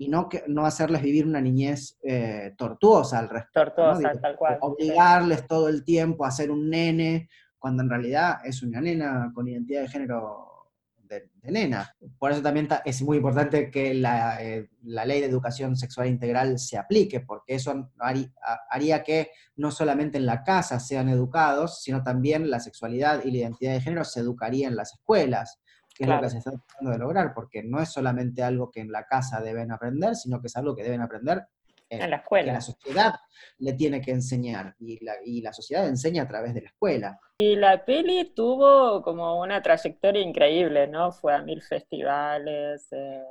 y 0.01 0.07
no, 0.07 0.27
que, 0.27 0.43
no 0.47 0.65
hacerles 0.65 1.03
vivir 1.03 1.27
una 1.27 1.39
niñez 1.39 1.99
eh, 2.01 2.55
tortuosa 2.57 3.19
al 3.19 3.29
respecto. 3.29 3.65
Tortuosa, 3.65 4.13
¿no? 4.13 4.19
Tal 4.19 4.35
cual. 4.35 4.57
Obligarles 4.61 5.41
sí. 5.41 5.45
todo 5.47 5.69
el 5.69 5.83
tiempo 5.83 6.25
a 6.25 6.31
ser 6.31 6.49
un 6.49 6.71
nene, 6.71 7.29
cuando 7.59 7.83
en 7.83 7.89
realidad 7.91 8.39
es 8.43 8.63
una 8.63 8.81
nena 8.81 9.31
con 9.31 9.47
identidad 9.47 9.81
de 9.81 9.89
género 9.89 10.71
de, 11.03 11.29
de, 11.43 11.51
nena. 11.51 11.95
Por 12.17 12.31
eso 12.31 12.41
también 12.41 12.67
es 12.83 13.03
muy 13.03 13.17
importante 13.17 13.69
que 13.69 13.93
la, 13.93 14.43
eh, 14.43 14.71
la, 14.81 15.05
ley 15.05 15.19
de 15.19 15.27
educación 15.27 15.75
sexual 15.75 16.07
integral 16.07 16.57
se 16.57 16.79
aplique, 16.79 17.19
porque 17.19 17.53
eso 17.53 17.91
haría, 17.99 18.33
haría, 18.71 19.03
que 19.03 19.29
no 19.55 19.69
solamente 19.69 20.17
en 20.17 20.25
la 20.25 20.43
casa 20.43 20.79
sean 20.79 21.09
educados, 21.09 21.83
sino 21.83 22.01
también 22.01 22.49
la 22.49 22.59
sexualidad 22.59 23.23
y 23.23 23.29
la 23.29 23.37
identidad 23.37 23.73
de 23.73 23.81
género 23.81 24.03
se 24.03 24.21
educaría 24.21 24.67
en 24.67 24.75
las 24.75 24.93
escuelas, 24.93 25.60
que 26.01 26.07
claro. 26.07 26.25
es 26.25 26.33
lo 26.33 26.39
que 26.39 26.41
se 26.43 26.49
está 26.49 26.65
tratando 26.65 26.91
de 26.91 26.97
lograr, 26.97 27.33
porque 27.33 27.63
no 27.63 27.79
es 27.79 27.89
solamente 27.89 28.41
algo 28.41 28.71
que 28.71 28.81
en 28.81 28.91
la 28.91 29.05
casa 29.05 29.39
deben 29.39 29.71
aprender, 29.71 30.15
sino 30.15 30.41
que 30.41 30.47
es 30.47 30.55
algo 30.55 30.75
que 30.75 30.83
deben 30.83 31.01
aprender 31.01 31.43
en 31.89 32.09
la 32.09 32.17
escuela. 32.17 32.45
Que 32.45 32.53
la 32.53 32.61
sociedad 32.61 33.13
le 33.59 33.73
tiene 33.73 34.01
que 34.01 34.11
enseñar 34.11 34.75
y 34.79 35.03
la, 35.03 35.13
y 35.23 35.41
la, 35.41 35.53
sociedad 35.53 35.87
enseña 35.87 36.23
a 36.23 36.27
través 36.27 36.53
de 36.53 36.61
la 36.61 36.67
escuela. 36.69 37.19
Y 37.39 37.55
la 37.55 37.85
peli 37.85 38.33
tuvo 38.33 39.03
como 39.03 39.39
una 39.39 39.61
trayectoria 39.61 40.21
increíble, 40.21 40.87
¿no? 40.87 41.11
Fue 41.11 41.35
a 41.35 41.43
mil 41.43 41.61
festivales. 41.61 42.87
Eh... 42.91 43.21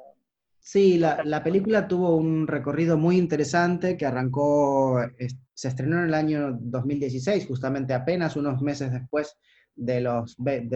Sí, 0.60 0.98
la, 0.98 1.22
la, 1.24 1.42
película 1.42 1.88
tuvo 1.88 2.14
un 2.14 2.46
recorrido 2.46 2.98
muy 2.98 3.16
interesante 3.16 3.96
que 3.96 4.06
arrancó, 4.06 5.00
se 5.54 5.68
estrenó 5.68 5.98
en 5.98 6.04
el 6.04 6.14
año 6.14 6.52
2016, 6.60 7.46
justamente 7.46 7.94
apenas 7.94 8.36
unos 8.36 8.60
meses 8.60 8.92
después 8.92 9.36
de 9.76 10.00
los, 10.00 10.36
de 10.38 10.68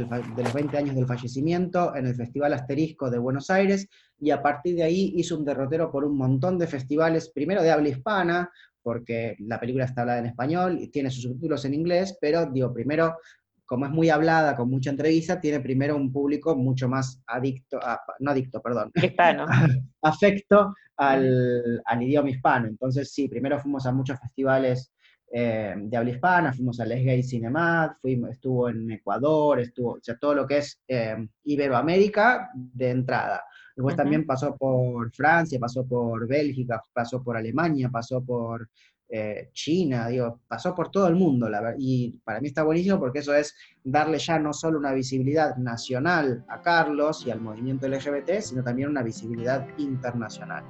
los 0.42 0.53
20 0.53 0.76
años 0.78 0.95
del 0.95 1.07
fallecimiento 1.07 1.95
en 1.95 2.07
el 2.07 2.14
Festival 2.14 2.53
Asterisco 2.55 3.11
de 3.11 3.18
Buenos 3.18 3.51
Aires, 3.51 3.88
y 4.18 4.30
a 4.30 4.42
partir 4.42 4.76
de 4.76 4.84
ahí 4.84 5.12
hizo 5.16 5.36
un 5.36 5.45
derrotero 5.45 5.90
por 5.90 6.05
un 6.05 6.16
montón 6.16 6.59
de 6.59 6.66
festivales, 6.66 7.30
primero 7.30 7.62
de 7.62 7.70
habla 7.70 7.90
hispana, 7.90 8.51
porque 8.82 9.36
la 9.40 9.59
película 9.59 9.84
está 9.84 10.03
hablada 10.03 10.20
en 10.20 10.26
español 10.26 10.78
y 10.80 10.88
tiene 10.88 11.11
sus 11.11 11.22
subtítulos 11.22 11.64
en 11.64 11.74
inglés, 11.74 12.16
pero 12.20 12.47
digo, 12.47 12.72
primero, 12.72 13.16
como 13.64 13.86
es 13.86 13.90
muy 13.90 14.11
hablada, 14.11 14.55
con 14.55 14.70
mucha 14.70 14.90
entrevista, 14.90 15.40
tiene 15.40 15.61
primero 15.61 15.97
un 15.97 16.12
público 16.12 16.55
mucho 16.55 16.88
más 16.88 17.22
adicto, 17.26 17.78
a, 17.82 18.01
no 18.20 18.30
adicto, 18.30 18.61
perdón, 18.61 18.90
hispano. 18.95 19.47
afecto 20.03 20.74
al, 20.97 21.82
al 21.84 22.03
idioma 22.03 22.30
hispano. 22.30 22.68
Entonces, 22.68 23.12
sí, 23.12 23.26
primero 23.28 23.59
fuimos 23.59 23.86
a 23.86 23.92
muchos 23.92 24.20
festivales 24.20 24.92
eh, 25.31 25.75
de 25.77 25.97
habla 25.97 26.11
hispana, 26.11 26.53
fuimos 26.53 26.79
al 26.81 26.89
Les 26.91 27.05
Gay 27.05 27.22
Cinemat, 27.22 27.97
fuimos, 28.01 28.31
estuvo 28.31 28.68
en 28.68 28.91
Ecuador, 28.91 29.61
estuvo, 29.61 29.93
o 29.93 29.99
sea, 30.01 30.16
todo 30.16 30.35
lo 30.35 30.47
que 30.47 30.59
es 30.59 30.81
eh, 30.87 31.27
Iberoamérica 31.45 32.51
de 32.55 32.91
entrada. 32.91 33.43
Después 33.75 33.95
uh 33.95 33.97
-huh. 33.97 34.03
también 34.03 34.27
pasó 34.27 34.57
por 34.57 35.11
Francia, 35.12 35.59
pasó 35.59 35.85
por 35.87 36.29
Bélgica, 36.29 36.81
pasó 36.93 37.22
por 37.22 37.37
Alemania, 37.37 37.89
pasó 37.89 38.22
por 38.25 38.68
eh, 39.09 39.51
China, 39.53 40.09
digo, 40.09 40.41
pasó 40.49 40.75
por 40.75 40.91
todo 40.91 41.07
el 41.09 41.14
mundo, 41.14 41.49
la 41.49 41.75
y 41.79 42.18
para 42.25 42.41
mí 42.41 42.49
está 42.49 42.62
buenísimo 42.62 42.99
porque 42.99 43.18
eso 43.18 43.35
es 43.35 43.55
darle 43.85 44.18
ya 44.18 44.39
no 44.39 44.53
solo 44.53 44.79
una 44.79 44.93
visibilidad 44.93 45.57
nacional 45.57 46.45
a 46.49 46.62
Carlos 46.62 47.25
y 47.27 47.31
al 47.31 47.41
movimiento 47.41 47.87
LGBT, 47.87 48.41
sino 48.41 48.64
también 48.64 48.89
una 48.89 49.03
visibilidad 49.03 49.66
internacional. 49.79 50.64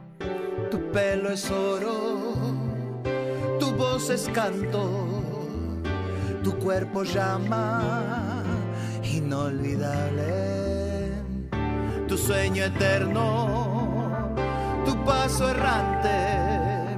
Tu 0.71 0.79
pelo 0.91 1.31
es 1.31 1.51
oro, 1.51 2.64
tu 3.75 3.83
voz 3.83 4.11
es 4.11 4.29
canto, 4.29 5.83
tu 6.43 6.53
cuerpo 6.59 7.03
llama, 7.03 8.43
inolvidable. 9.03 11.13
Tu 12.07 12.17
sueño 12.17 12.63
eterno, 12.65 14.33
tu 14.85 14.95
paso 15.05 15.49
errante, 15.49 16.97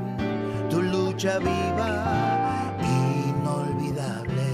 tu 0.68 0.82
lucha 0.82 1.38
viva, 1.38 2.74
inolvidable. 2.82 4.50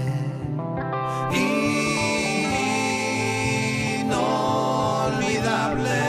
Inolvidable. 3.99 6.01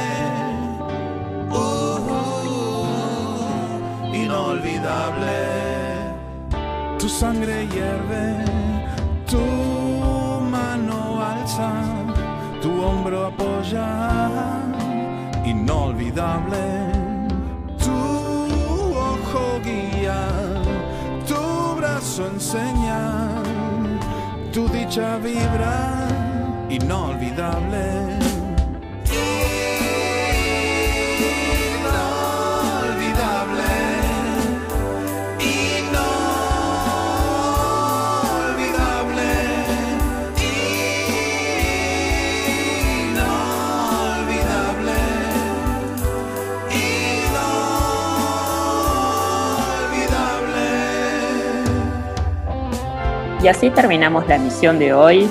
Uh, 1.51 1.99
inolvidable. 4.13 5.44
Tu 7.05 7.11
sangre 7.11 7.67
hierve, 7.67 8.47
tu 9.27 9.37
mano 10.41 11.21
alza, 11.21 11.71
tu 12.63 12.71
hombro 12.81 13.27
apoya, 13.27 13.91
inolvidable. 15.45 16.65
Tu 17.77 17.93
ojo 19.11 19.61
guía, 19.63 20.19
tu 21.29 21.77
brazo 21.77 22.27
enseña, 22.29 23.03
tu 24.51 24.67
dicha 24.69 25.19
vibra, 25.19 26.09
inolvidable. 26.71 28.14
Y 53.45 53.49
así 53.49 53.69
terminamos 53.69 54.27
la 54.27 54.37
emisión 54.37 54.79
de 54.79 54.95
hoy. 54.95 55.29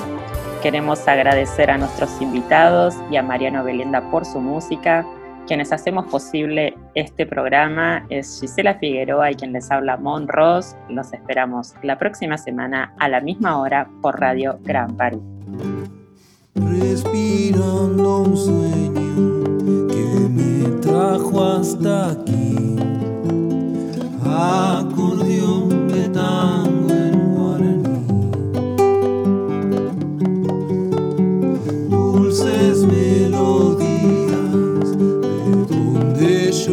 Queremos 0.62 1.08
agradecer 1.08 1.68
a 1.68 1.78
nuestros 1.78 2.22
invitados 2.22 2.94
y 3.10 3.16
a 3.16 3.24
Mariano 3.24 3.64
Belenda 3.64 4.08
por 4.12 4.24
su 4.24 4.38
música. 4.40 5.04
Quienes 5.48 5.72
hacemos 5.72 6.06
posible 6.06 6.78
este 6.94 7.26
programa 7.26 8.06
es 8.10 8.38
Gisela 8.40 8.76
Figueroa 8.76 9.32
y 9.32 9.34
quien 9.34 9.52
les 9.52 9.68
habla 9.68 9.96
Mon 9.96 10.28
Ross. 10.28 10.76
Los 10.88 11.12
esperamos 11.12 11.74
la 11.82 11.98
próxima 11.98 12.38
semana 12.38 12.94
a 13.00 13.08
la 13.08 13.20
misma 13.20 13.58
hora 13.60 13.88
por 14.00 14.20
Radio 14.20 14.60
Gran 14.62 14.96
París. 14.96 15.20
respirando 16.54 18.18
un 18.20 18.36
sueño 18.36 19.88
que 19.88 20.28
me 20.28 20.80
trajo 20.82 21.42
hasta 21.42 22.12
aquí. 22.12 22.76
Acordeón 24.24 25.88
de 25.88 26.08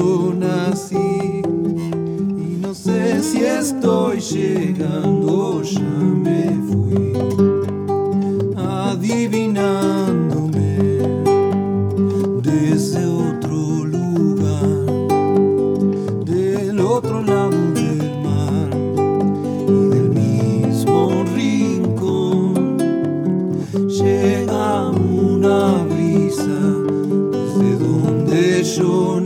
yo 0.02 0.34
nací. 0.34 0.96
Y 0.96 2.58
no 2.62 2.74
sé 2.74 3.22
si 3.22 3.46
estoy 3.46 4.20
llegando, 4.20 5.62
ya 5.62 5.80
me 5.80 6.58
fui 6.70 7.14
adivinándome 8.58 10.78
desde 12.42 13.06
otro 13.06 13.86
lugar, 13.86 14.86
del 16.26 16.80
otro 16.80 17.22
lado 17.22 17.72
del 17.74 18.24
mar 18.24 18.72
y 19.68 19.70
del 19.94 20.10
mismo 20.10 21.24
rincón. 21.36 22.80
Llega 23.88 24.90
una 24.90 25.84
brisa 25.84 26.60
desde 27.32 27.78
donde 27.78 28.64
yo 28.64 29.21